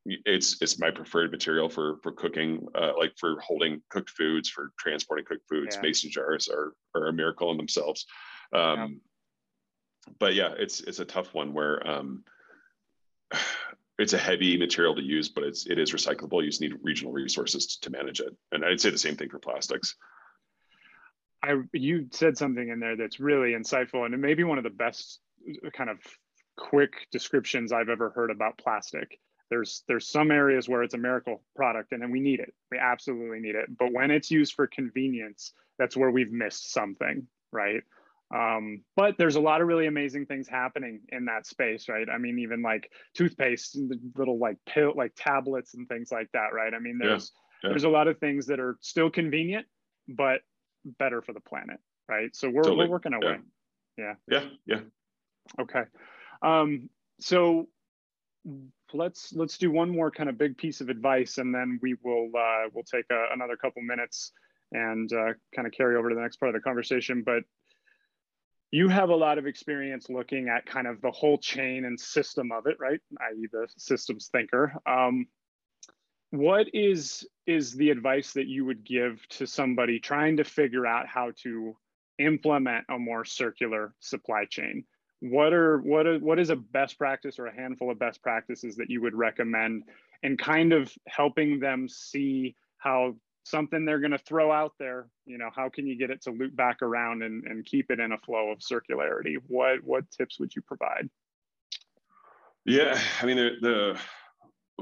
it's 0.06 0.60
it's 0.62 0.80
my 0.80 0.90
preferred 0.90 1.32
material 1.32 1.70
for 1.70 1.98
for 2.02 2.12
cooking, 2.12 2.68
uh, 2.76 2.94
like 2.98 3.14
for 3.20 3.40
holding 3.42 3.82
cooked 3.90 4.10
foods, 4.10 4.50
for 4.50 4.72
transporting 4.80 5.26
cooked 5.26 5.48
foods. 5.48 5.76
Yeah. 5.76 5.82
Mason 5.82 6.10
jars 6.10 6.48
are 6.48 6.74
are 6.96 7.08
a 7.08 7.14
miracle 7.14 7.52
in 7.52 7.58
themselves. 7.58 8.06
Um, 8.54 8.80
yeah. 8.80 8.88
But 10.20 10.34
yeah, 10.34 10.54
it's 10.58 10.82
it's 10.82 11.00
a 11.00 11.06
tough 11.06 11.34
one 11.34 11.54
where 11.54 11.88
um, 11.88 12.24
it's 14.02 14.14
a 14.14 14.18
heavy 14.18 14.58
material 14.58 14.96
to 14.96 15.02
use, 15.02 15.30
but 15.30 15.44
it's 15.44 15.66
it 15.68 15.78
is 15.80 15.92
recyclable. 15.92 16.44
You 16.44 16.50
just 16.50 16.62
need 16.62 16.74
regional 16.82 17.14
resources 17.14 17.78
to 17.78 17.90
manage 17.90 18.20
it. 18.20 18.36
And 18.52 18.66
I'd 18.66 18.82
say 18.82 18.90
the 18.90 18.98
same 18.98 19.16
thing 19.16 19.30
for 19.30 19.40
plastics. 19.40 19.96
I 21.44 21.56
you 21.74 22.08
said 22.12 22.38
something 22.38 22.70
in 22.70 22.80
there 22.80 22.96
that's 22.96 23.20
really 23.20 23.52
insightful, 23.52 24.06
and 24.06 24.14
it 24.14 24.18
may 24.18 24.34
be 24.34 24.44
one 24.44 24.58
of 24.58 24.64
the 24.64 24.70
best 24.70 25.20
uh, 25.66 25.70
kind 25.72 25.90
of 25.90 26.00
quick 26.58 27.08
descriptions 27.12 27.72
I've 27.72 27.90
ever 27.90 28.12
heard 28.12 28.32
about 28.32 28.58
plastic. 28.58 29.20
There's 29.50 29.84
there's 29.88 30.08
some 30.08 30.32
areas 30.32 30.70
where 30.70 30.84
it's 30.84 30.94
a 30.94 31.00
miracle 31.00 31.44
product, 31.56 31.92
and 31.92 32.02
then 32.02 32.12
we 32.12 32.20
need 32.20 32.40
it. 32.40 32.54
We 32.72 32.78
absolutely 32.78 33.40
need 33.40 33.56
it. 33.56 33.66
But 33.78 33.92
when 33.92 34.12
it's 34.12 34.32
used 34.32 34.54
for 34.54 34.68
convenience, 34.68 35.54
that's 35.78 35.98
where 35.98 36.12
we've 36.12 36.32
missed 36.32 36.72
something, 36.72 37.28
right? 37.52 37.84
Um, 38.34 38.84
but 38.96 39.16
there's 39.18 39.36
a 39.36 39.42
lot 39.42 39.62
of 39.62 39.68
really 39.68 39.88
amazing 39.88 40.26
things 40.26 40.48
happening 40.48 41.02
in 41.10 41.26
that 41.26 41.46
space, 41.46 41.90
right? 41.90 42.08
I 42.10 42.18
mean, 42.18 42.40
even 42.40 42.62
like 42.62 42.90
toothpaste 43.14 43.76
and 43.76 43.92
little 44.16 44.40
like 44.40 44.58
pill, 44.66 44.94
like 44.96 45.12
tablets 45.16 45.74
and 45.74 45.88
things 45.88 46.12
like 46.12 46.30
that, 46.34 46.54
right? 46.54 46.74
I 46.74 46.80
mean, 46.80 46.98
there's 46.98 47.32
yeah, 47.62 47.68
yeah. 47.68 47.70
there's 47.72 47.84
a 47.84 47.90
lot 47.90 48.08
of 48.08 48.20
things 48.20 48.48
that 48.48 48.60
are 48.60 48.78
still 48.80 49.10
convenient, 49.10 49.66
but 50.08 50.42
better 50.98 51.22
for 51.22 51.34
the 51.34 51.42
planet, 51.42 51.78
right? 52.08 52.34
So 52.36 52.50
we're 52.50 52.64
totally. 52.64 52.86
we're 52.86 52.92
working 52.92 53.14
our 53.14 53.20
yeah. 53.22 53.32
way. 53.32 53.38
Yeah. 53.98 54.14
Yeah. 54.30 54.46
Yeah. 54.66 54.80
Okay. 55.60 55.84
Um, 56.42 56.90
so 57.20 57.68
let's 58.94 59.34
let's 59.34 59.58
do 59.58 59.72
one 59.72 59.90
more 59.90 60.10
kind 60.10 60.30
of 60.30 60.38
big 60.38 60.58
piece 60.58 60.82
of 60.82 60.90
advice, 60.90 61.38
and 61.38 61.54
then 61.54 61.80
we 61.82 61.96
will 62.04 62.30
uh, 62.38 62.70
we'll 62.74 62.84
take 62.84 63.06
a, 63.12 63.26
another 63.34 63.56
couple 63.56 63.82
minutes 63.82 64.32
and 64.72 65.12
uh, 65.12 65.34
kind 65.54 65.68
of 65.68 65.74
carry 65.74 65.98
over 65.98 66.10
to 66.10 66.16
the 66.16 66.22
next 66.22 66.38
part 66.38 66.50
of 66.50 66.54
the 66.54 66.64
conversation. 66.64 67.24
But 67.26 67.44
you 68.72 68.88
have 68.88 69.10
a 69.10 69.16
lot 69.16 69.38
of 69.38 69.46
experience 69.46 70.10
looking 70.10 70.48
at 70.48 70.66
kind 70.66 70.88
of 70.88 71.02
the 71.02 71.12
whole 71.12 71.38
chain 71.38 71.86
and 71.86 72.00
system 72.00 72.52
of 72.52 72.66
it, 72.66 72.78
right? 72.80 73.02
I.e., 73.20 73.48
the 73.52 73.68
systems 73.78 74.30
thinker. 74.32 74.74
Um, 74.86 75.28
what 76.32 76.68
is 76.74 77.28
is 77.46 77.74
the 77.74 77.90
advice 77.90 78.32
that 78.34 78.48
you 78.48 78.66
would 78.66 78.86
give 78.86 79.28
to 79.28 79.46
somebody 79.46 80.00
trying 80.00 80.38
to 80.38 80.46
figure 80.46 80.88
out 80.88 81.06
how 81.06 81.32
to 81.44 81.76
implement 82.20 82.86
a 82.90 82.98
more 82.98 83.26
circular 83.26 83.94
supply 84.00 84.46
chain? 84.46 84.86
What 85.20 85.52
are 85.52 85.80
what 85.80 86.08
are 86.08 86.20
what 86.20 86.40
is 86.40 86.50
a 86.50 86.56
best 86.56 86.98
practice 86.98 87.38
or 87.38 87.48
a 87.48 87.56
handful 87.56 87.92
of 87.92 88.00
best 88.00 88.24
practices 88.24 88.78
that 88.78 88.90
you 88.90 89.02
would 89.02 89.14
recommend, 89.14 89.84
and 90.24 90.40
kind 90.40 90.72
of 90.72 90.92
helping 91.08 91.60
them 91.60 91.90
see 91.90 92.56
how 92.78 93.18
something 93.44 93.86
they're 93.86 94.00
going 94.00 94.12
to 94.12 94.18
throw 94.18 94.52
out 94.52 94.74
there 94.80 95.08
you 95.26 95.38
know 95.38 95.50
how 95.56 95.70
can 95.70 95.88
you 95.88 95.98
get 95.98 96.10
it 96.10 96.22
to 96.22 96.32
loop 96.32 96.56
back 96.56 96.82
around 96.82 97.24
and, 97.24 97.44
and 97.46 97.66
keep 97.66 97.90
it 97.92 98.00
in 98.00 98.12
a 98.12 98.18
flow 98.20 98.50
of 98.50 98.60
circularity? 98.60 99.36
What 99.48 99.84
what 99.84 100.10
tips 100.12 100.40
would 100.40 100.56
you 100.56 100.62
provide? 100.62 101.10
Yeah 102.66 103.00
i 103.22 103.26
mean 103.26 103.38
the, 103.38 103.50
the 103.62 104.00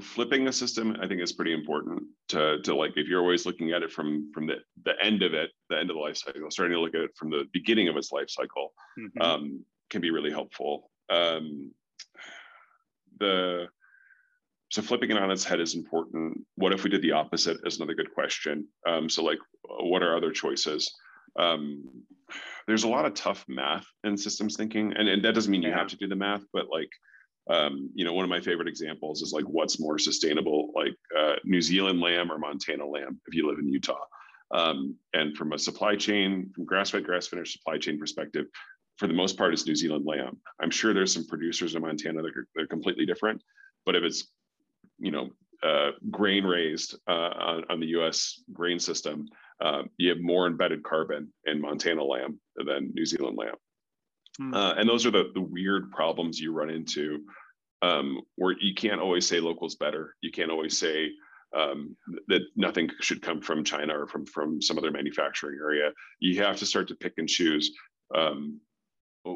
flipping 0.01 0.45
the 0.45 0.53
system 0.53 0.95
i 1.01 1.07
think 1.07 1.21
is 1.21 1.33
pretty 1.33 1.53
important 1.53 2.03
to, 2.29 2.61
to 2.61 2.75
like 2.75 2.91
if 2.95 3.07
you're 3.07 3.21
always 3.21 3.45
looking 3.45 3.71
at 3.71 3.83
it 3.83 3.91
from 3.91 4.31
from 4.33 4.47
the, 4.47 4.55
the 4.83 4.93
end 5.01 5.23
of 5.23 5.33
it 5.33 5.49
the 5.69 5.77
end 5.77 5.89
of 5.89 5.95
the 5.95 6.01
life 6.01 6.17
cycle 6.17 6.51
starting 6.51 6.75
to 6.75 6.81
look 6.81 6.95
at 6.95 7.01
it 7.01 7.11
from 7.15 7.29
the 7.29 7.45
beginning 7.53 7.87
of 7.87 7.97
its 7.97 8.11
life 8.11 8.29
cycle 8.29 8.73
mm-hmm. 8.97 9.21
um, 9.21 9.65
can 9.89 10.01
be 10.01 10.11
really 10.11 10.31
helpful. 10.31 10.91
Um, 11.09 11.71
the 13.19 13.67
so 14.69 14.81
flipping 14.81 15.11
it 15.11 15.17
on 15.17 15.31
its 15.31 15.43
head 15.43 15.59
is 15.59 15.75
important. 15.75 16.45
What 16.55 16.73
if 16.73 16.83
we 16.83 16.89
did 16.89 17.01
the 17.01 17.13
opposite 17.13 17.57
is 17.65 17.77
another 17.77 17.95
good 17.95 18.13
question. 18.13 18.67
Um, 18.87 19.09
so 19.09 19.23
like, 19.23 19.39
what 19.63 20.03
are 20.03 20.15
other 20.15 20.31
choices? 20.31 20.93
Um, 21.37 21.83
there's 22.67 22.83
a 22.83 22.87
lot 22.87 23.05
of 23.05 23.15
tough 23.15 23.43
math 23.47 23.85
in 24.03 24.15
systems 24.15 24.55
thinking, 24.55 24.93
and, 24.95 25.09
and 25.09 25.23
that 25.23 25.33
doesn't 25.33 25.51
mean 25.51 25.63
you 25.63 25.71
have 25.71 25.87
to 25.87 25.97
do 25.97 26.07
the 26.07 26.15
math, 26.15 26.43
but 26.53 26.67
like, 26.71 26.89
um, 27.49 27.89
you 27.95 28.05
know, 28.05 28.13
one 28.13 28.23
of 28.23 28.29
my 28.29 28.39
favorite 28.39 28.67
examples 28.67 29.23
is 29.23 29.33
like, 29.33 29.45
what's 29.45 29.79
more 29.79 29.97
sustainable, 29.97 30.71
like 30.75 30.95
uh, 31.17 31.35
New 31.43 31.61
Zealand 31.61 31.99
lamb 31.99 32.31
or 32.31 32.37
Montana 32.37 32.85
lamb 32.85 33.19
if 33.25 33.33
you 33.33 33.47
live 33.47 33.57
in 33.57 33.67
Utah. 33.67 34.05
Um, 34.51 34.95
and 35.13 35.35
from 35.35 35.53
a 35.53 35.59
supply 35.59 35.95
chain, 35.95 36.51
from 36.53 36.65
grass-fed, 36.65 37.03
grass-finished 37.03 37.53
supply 37.53 37.79
chain 37.79 37.97
perspective, 37.97 38.45
for 38.97 39.07
the 39.07 39.13
most 39.13 39.37
part, 39.37 39.53
it's 39.53 39.65
New 39.65 39.75
Zealand 39.75 40.05
lamb. 40.05 40.37
I'm 40.61 40.69
sure 40.69 40.93
there's 40.93 41.13
some 41.13 41.25
producers 41.25 41.73
in 41.73 41.81
Montana 41.81 42.21
that 42.21 42.35
are, 42.35 42.47
that 42.53 42.63
are 42.63 42.67
completely 42.67 43.05
different, 43.05 43.41
but 43.85 43.95
if 43.95 44.03
it's 44.03 44.27
you 44.99 45.11
know, 45.11 45.29
uh, 45.63 45.91
grain 46.09 46.45
raised 46.45 46.95
uh, 47.07 47.11
on, 47.11 47.63
on, 47.69 47.79
the 47.79 47.87
U.S. 47.87 48.41
grain 48.53 48.79
system, 48.79 49.25
uh, 49.61 49.83
you 49.97 50.09
have 50.09 50.19
more 50.21 50.47
embedded 50.47 50.83
carbon 50.83 51.33
in 51.45 51.59
Montana 51.59 52.03
lamb 52.03 52.39
than 52.55 52.91
New 52.93 53.05
Zealand 53.05 53.37
lamb, 53.37 53.55
hmm. 54.37 54.53
uh, 54.53 54.73
and 54.75 54.87
those 54.87 55.05
are 55.05 55.11
the 55.11 55.31
the 55.33 55.41
weird 55.41 55.91
problems 55.91 56.39
you 56.39 56.53
run 56.53 56.69
into, 56.69 57.23
um, 57.81 58.21
where 58.35 58.55
you 58.59 58.73
can't 58.73 59.01
always 59.01 59.27
say 59.27 59.39
local's 59.39 59.75
better. 59.75 60.15
You 60.21 60.31
can't 60.31 60.51
always 60.51 60.79
say 60.79 61.09
um, 61.55 61.95
that 62.27 62.41
nothing 62.55 62.89
should 63.01 63.21
come 63.21 63.41
from 63.41 63.63
China 63.63 63.99
or 63.99 64.07
from 64.07 64.25
from 64.25 64.61
some 64.61 64.77
other 64.77 64.91
manufacturing 64.91 65.57
area. 65.61 65.91
You 66.19 66.41
have 66.43 66.57
to 66.57 66.65
start 66.65 66.87
to 66.89 66.95
pick 66.95 67.13
and 67.17 67.27
choose. 67.27 67.71
Um, 68.15 68.61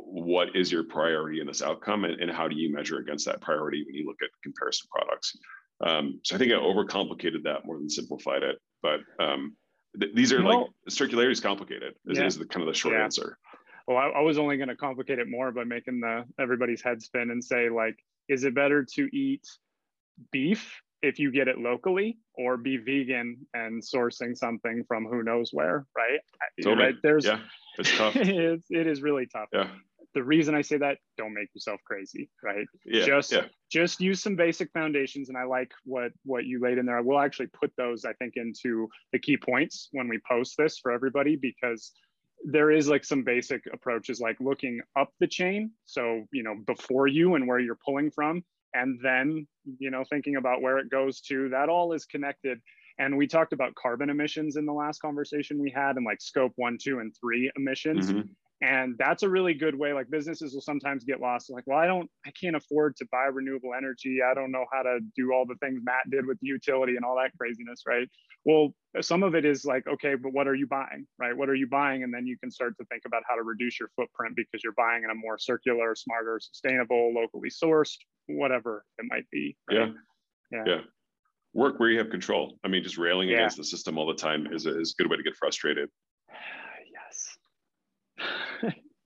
what 0.05 0.55
is 0.55 0.71
your 0.71 0.83
priority 0.83 1.39
in 1.39 1.47
this 1.47 1.61
outcome 1.61 2.05
and, 2.05 2.19
and, 2.21 2.31
how 2.31 2.47
do 2.47 2.55
you 2.55 2.73
measure 2.73 2.97
against 2.97 3.25
that 3.25 3.41
priority 3.41 3.83
when 3.85 3.95
you 3.95 4.05
look 4.05 4.17
at 4.21 4.29
comparison 4.41 4.87
products 4.91 5.37
um, 5.85 6.19
so 6.23 6.35
i 6.35 6.37
think 6.37 6.51
i 6.51 6.55
overcomplicated 6.55 7.43
that 7.43 7.65
more 7.65 7.77
than 7.77 7.89
simplified 7.89 8.43
it 8.43 8.57
but 8.81 8.99
um, 9.19 9.55
th- 9.99 10.13
these 10.15 10.31
are 10.33 10.41
like 10.41 10.65
circularity 10.89 11.31
is 11.31 11.39
complicated 11.39 11.93
is, 12.07 12.17
yeah. 12.17 12.25
is 12.25 12.37
the 12.37 12.45
kind 12.45 12.61
of 12.61 12.67
the 12.67 12.77
short 12.77 12.95
yeah. 12.95 13.03
answer 13.03 13.37
well 13.87 13.97
I, 13.97 14.07
I 14.07 14.21
was 14.21 14.37
only 14.37 14.57
going 14.57 14.69
to 14.69 14.75
complicate 14.75 15.19
it 15.19 15.27
more 15.29 15.51
by 15.51 15.63
making 15.63 15.99
the 15.99 16.25
everybody's 16.39 16.81
head 16.81 17.01
spin 17.01 17.31
and 17.31 17.43
say 17.43 17.69
like 17.69 17.97
is 18.29 18.43
it 18.43 18.55
better 18.55 18.85
to 18.95 19.09
eat 19.15 19.45
beef 20.31 20.81
if 21.01 21.19
you 21.19 21.31
get 21.31 21.47
it 21.47 21.57
locally 21.57 22.17
or 22.35 22.55
be 22.55 22.77
vegan 22.77 23.37
and 23.53 23.83
sourcing 23.83 24.37
something 24.37 24.83
from 24.87 25.05
who 25.05 25.23
knows 25.23 25.49
where 25.51 25.85
right 25.97 26.19
totally. 26.61 26.85
right 26.85 26.95
there's 27.03 27.25
yeah 27.25 27.39
it's 27.77 27.97
tough 27.97 28.15
it's, 28.15 28.67
it 28.69 28.87
is 28.87 29.01
really 29.01 29.25
tough 29.25 29.49
yeah 29.53 29.67
the 30.13 30.23
reason 30.23 30.53
I 30.53 30.61
say 30.61 30.77
that, 30.77 30.97
don't 31.17 31.33
make 31.33 31.49
yourself 31.53 31.81
crazy, 31.85 32.29
right? 32.43 32.67
Yeah, 32.85 33.05
just 33.05 33.31
yeah. 33.31 33.45
just 33.71 33.99
use 33.99 34.21
some 34.21 34.35
basic 34.35 34.71
foundations. 34.71 35.29
And 35.29 35.37
I 35.37 35.43
like 35.43 35.71
what 35.85 36.11
what 36.23 36.45
you 36.45 36.59
laid 36.59 36.77
in 36.77 36.85
there. 36.85 36.97
I 36.97 37.01
will 37.01 37.19
actually 37.19 37.47
put 37.47 37.71
those, 37.77 38.05
I 38.05 38.13
think, 38.13 38.33
into 38.35 38.87
the 39.11 39.19
key 39.19 39.37
points 39.37 39.89
when 39.91 40.07
we 40.07 40.19
post 40.29 40.55
this 40.57 40.77
for 40.77 40.91
everybody 40.91 41.35
because 41.35 41.91
there 42.45 42.71
is 42.71 42.89
like 42.89 43.05
some 43.05 43.23
basic 43.23 43.63
approaches 43.71 44.19
like 44.19 44.37
looking 44.39 44.81
up 44.97 45.09
the 45.19 45.27
chain. 45.27 45.71
So, 45.85 46.25
you 46.31 46.43
know, 46.43 46.55
before 46.67 47.07
you 47.07 47.35
and 47.35 47.47
where 47.47 47.59
you're 47.59 47.79
pulling 47.83 48.11
from, 48.11 48.43
and 48.73 48.99
then, 49.01 49.47
you 49.79 49.91
know, 49.91 50.03
thinking 50.09 50.35
about 50.35 50.61
where 50.61 50.77
it 50.79 50.89
goes 50.89 51.21
to, 51.21 51.49
that 51.49 51.69
all 51.69 51.93
is 51.93 52.05
connected. 52.05 52.59
And 52.99 53.17
we 53.17 53.27
talked 53.27 53.53
about 53.53 53.75
carbon 53.75 54.09
emissions 54.09 54.55
in 54.55 54.65
the 54.65 54.73
last 54.73 55.01
conversation 55.01 55.59
we 55.59 55.71
had 55.71 55.95
and 55.97 56.05
like 56.05 56.21
scope 56.21 56.53
one, 56.55 56.77
two, 56.81 56.99
and 56.99 57.15
three 57.19 57.51
emissions. 57.55 58.11
Mhm. 58.11 58.29
And 58.61 58.95
that's 58.97 59.23
a 59.23 59.29
really 59.29 59.53
good 59.53 59.75
way. 59.75 59.91
Like 59.91 60.09
businesses 60.09 60.53
will 60.53 60.61
sometimes 60.61 61.03
get 61.03 61.19
lost. 61.19 61.49
Like, 61.49 61.65
well, 61.67 61.79
I 61.79 61.85
don't, 61.85 62.09
I 62.25 62.31
can't 62.31 62.55
afford 62.55 62.95
to 62.97 63.05
buy 63.11 63.25
renewable 63.25 63.73
energy. 63.75 64.19
I 64.25 64.33
don't 64.33 64.51
know 64.51 64.65
how 64.71 64.83
to 64.83 64.99
do 65.17 65.33
all 65.33 65.45
the 65.45 65.55
things 65.55 65.81
Matt 65.83 66.09
did 66.09 66.25
with 66.25 66.39
the 66.39 66.47
utility 66.47 66.95
and 66.95 67.03
all 67.03 67.17
that 67.17 67.31
craziness, 67.37 67.81
right? 67.85 68.07
Well, 68.45 68.73
some 69.01 69.21
of 69.23 69.35
it 69.35 69.43
is 69.43 69.65
like, 69.65 69.85
okay, 69.87 70.15
but 70.15 70.31
what 70.31 70.47
are 70.47 70.55
you 70.55 70.67
buying, 70.67 71.07
right? 71.17 71.35
What 71.35 71.49
are 71.49 71.55
you 71.55 71.67
buying? 71.67 72.03
And 72.03 72.13
then 72.13 72.25
you 72.25 72.37
can 72.37 72.51
start 72.51 72.77
to 72.77 72.85
think 72.85 73.03
about 73.05 73.23
how 73.27 73.35
to 73.35 73.43
reduce 73.43 73.79
your 73.79 73.89
footprint 73.97 74.35
because 74.37 74.63
you're 74.63 74.73
buying 74.73 75.03
in 75.03 75.09
a 75.09 75.15
more 75.15 75.37
circular, 75.37 75.93
smarter, 75.95 76.39
sustainable, 76.39 77.13
locally 77.13 77.49
sourced, 77.49 77.97
whatever 78.27 78.85
it 78.97 79.05
might 79.09 79.29
be. 79.29 79.57
Right? 79.69 79.91
Yeah. 80.51 80.63
Yeah. 80.65 80.81
Work 81.53 81.79
where 81.79 81.89
you 81.89 81.99
have 81.99 82.09
control. 82.09 82.57
I 82.63 82.67
mean, 82.67 82.83
just 82.83 82.97
railing 82.97 83.29
Yeah. 83.29 83.37
against 83.37 83.57
the 83.57 83.63
system 83.63 83.97
all 83.97 84.07
the 84.07 84.15
time 84.15 84.47
is 84.51 84.65
a, 84.65 84.79
is 84.79 84.95
a 84.97 85.01
good 85.01 85.09
way 85.09 85.17
to 85.17 85.23
get 85.23 85.35
frustrated. 85.35 85.89
yes. 86.91 87.37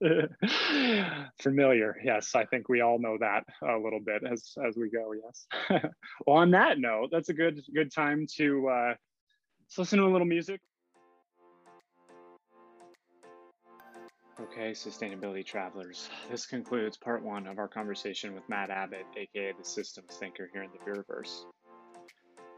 Familiar. 1.41 1.95
Yes, 2.04 2.36
I 2.36 2.45
think 2.45 2.70
we 2.70 2.82
all 2.82 3.00
know 3.00 3.18
that 3.20 3.43
a 3.64 3.78
little 3.78 4.00
bit 4.00 4.24
as 4.24 4.54
as 4.66 4.78
we 4.78 4.89
go. 4.89 5.14
Yes. 5.14 5.48
well, 6.26 6.38
on 6.38 6.52
that 6.52 6.80
note, 6.80 7.10
that's 7.12 7.30
a 7.30 7.34
good 7.34 7.62
good 7.74 7.91
time 7.91 8.28
to 8.38 8.70
uh, 8.70 8.93
let's 9.62 9.78
listen 9.78 10.00
to 10.00 10.06
a 10.06 10.12
little 10.12 10.28
music. 10.28 10.62
Okay, 14.39 14.72
sustainability 14.72 15.43
travelers. 15.43 16.10
This 16.30 16.45
concludes 16.45 16.95
part 16.95 17.24
one 17.24 17.48
of 17.48 17.58
our 17.58 17.68
conversation 17.68 18.36
with 18.36 18.48
Matt 18.48 18.70
Abbott, 18.70 19.06
aka 19.18 19.52
the 19.58 19.66
systems 19.66 20.16
thinker 20.18 20.48
here 20.54 20.62
in 20.62 20.70
the 20.72 20.78
Beerverse. 20.89 21.45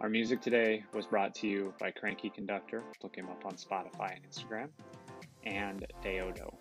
Our 0.01 0.07
music 0.07 0.39
today 0.39 0.85
was 0.93 1.07
brought 1.07 1.35
to 1.35 1.47
you 1.47 1.73
by 1.77 1.91
Cranky 1.91 2.29
Conductor. 2.29 2.81
Look 3.03 3.17
him 3.17 3.27
up 3.27 3.45
on 3.45 3.55
Spotify 3.55 4.15
and 4.15 4.23
Instagram, 4.31 4.69
and 5.43 5.85
Deodo. 6.01 6.53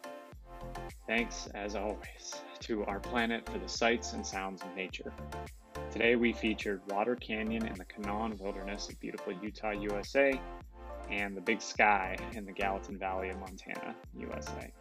Thanks, 1.06 1.46
as 1.54 1.76
always, 1.76 2.42
to 2.58 2.84
our 2.86 2.98
planet 2.98 3.48
for 3.48 3.58
the 3.58 3.68
sights 3.68 4.12
and 4.14 4.26
sounds 4.26 4.62
of 4.62 4.74
nature. 4.74 5.12
Today 5.92 6.16
we 6.16 6.32
featured 6.32 6.80
Water 6.90 7.14
Canyon 7.14 7.64
in 7.64 7.74
the 7.74 7.84
Kanawha 7.84 8.34
Wilderness 8.40 8.88
of 8.88 8.98
beautiful 8.98 9.32
Utah, 9.40 9.70
USA, 9.70 10.40
and 11.08 11.36
the 11.36 11.40
Big 11.40 11.62
Sky 11.62 12.16
in 12.32 12.44
the 12.44 12.52
Gallatin 12.52 12.98
Valley 12.98 13.28
of 13.28 13.38
Montana, 13.38 13.94
USA. 14.16 14.72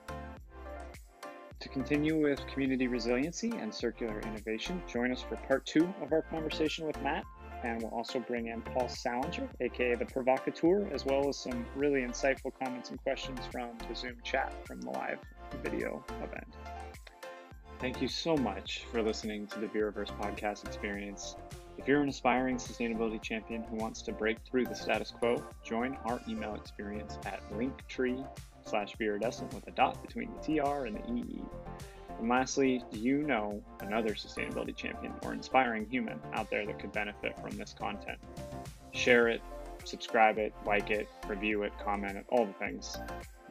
To 1.59 1.69
continue 1.69 2.19
with 2.19 2.45
community 2.47 2.87
resiliency 2.87 3.51
and 3.51 3.71
circular 3.71 4.19
innovation, 4.21 4.81
join 4.91 5.11
us 5.11 5.21
for 5.21 5.35
part 5.35 5.63
two 5.67 5.93
of 6.01 6.11
our 6.11 6.23
conversation 6.23 6.87
with 6.87 6.99
Matt. 7.03 7.23
And 7.63 7.81
we'll 7.81 7.91
also 7.91 8.19
bring 8.19 8.47
in 8.47 8.61
Paul 8.61 8.87
Salinger, 8.87 9.47
aka 9.61 9.95
the 9.95 10.05
Provocateur, 10.05 10.87
as 10.93 11.05
well 11.05 11.27
as 11.27 11.37
some 11.37 11.65
really 11.75 12.01
insightful 12.01 12.51
comments 12.61 12.91
and 12.91 13.01
questions 13.03 13.39
from 13.51 13.69
the 13.89 13.95
Zoom 13.95 14.15
chat 14.23 14.53
from 14.65 14.81
the 14.81 14.91
live 14.91 15.19
video 15.63 16.03
event. 16.21 16.55
Thank 17.79 18.01
you 18.01 18.07
so 18.07 18.35
much 18.35 18.85
for 18.91 19.03
listening 19.03 19.47
to 19.47 19.59
the 19.59 19.67
Beerverse 19.67 20.11
podcast 20.19 20.65
experience. 20.65 21.35
If 21.77 21.87
you're 21.87 22.01
an 22.01 22.09
aspiring 22.09 22.57
sustainability 22.57 23.21
champion 23.21 23.63
who 23.63 23.75
wants 23.75 24.01
to 24.03 24.11
break 24.11 24.37
through 24.49 24.65
the 24.65 24.73
status 24.73 25.11
quo, 25.11 25.43
join 25.63 25.95
our 26.05 26.19
email 26.27 26.55
experience 26.55 27.19
at 27.25 27.39
linktree 27.51 28.27
slash 28.65 28.95
Viridescent 28.97 29.53
with 29.53 29.67
a 29.67 29.71
dot 29.71 30.01
between 30.01 30.31
the 30.33 30.59
TR 30.59 30.85
and 30.85 30.95
the 30.95 31.13
EE. 31.13 31.43
And 32.19 32.29
lastly, 32.29 32.83
do 32.91 32.99
you 32.99 33.19
know 33.23 33.61
another 33.79 34.11
sustainability 34.11 34.75
champion 34.75 35.13
or 35.23 35.33
inspiring 35.33 35.87
human 35.89 36.19
out 36.33 36.49
there 36.49 36.65
that 36.65 36.79
could 36.79 36.91
benefit 36.91 37.37
from 37.39 37.55
this 37.57 37.73
content? 37.77 38.17
Share 38.91 39.27
it, 39.27 39.41
subscribe 39.83 40.37
it, 40.37 40.53
like 40.65 40.89
it, 40.89 41.07
review 41.27 41.63
it, 41.63 41.73
comment 41.83 42.17
it, 42.17 42.25
all 42.29 42.45
the 42.45 42.53
things. 42.53 42.97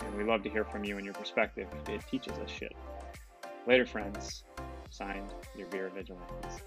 And 0.01 0.17
we 0.17 0.25
love 0.25 0.43
to 0.43 0.51
hear 0.51 0.65
from 0.65 0.85
you 0.85 0.97
and 0.97 1.05
your 1.05 1.15
perspective. 1.15 1.69
It 1.89 2.03
teaches 2.11 2.33
us 2.39 2.51
shit. 2.51 2.75
Later, 3.67 3.87
friends. 3.87 4.45
Signed, 4.91 5.35
your 5.57 5.67
beer 5.69 5.91
vigilantes. 5.95 6.63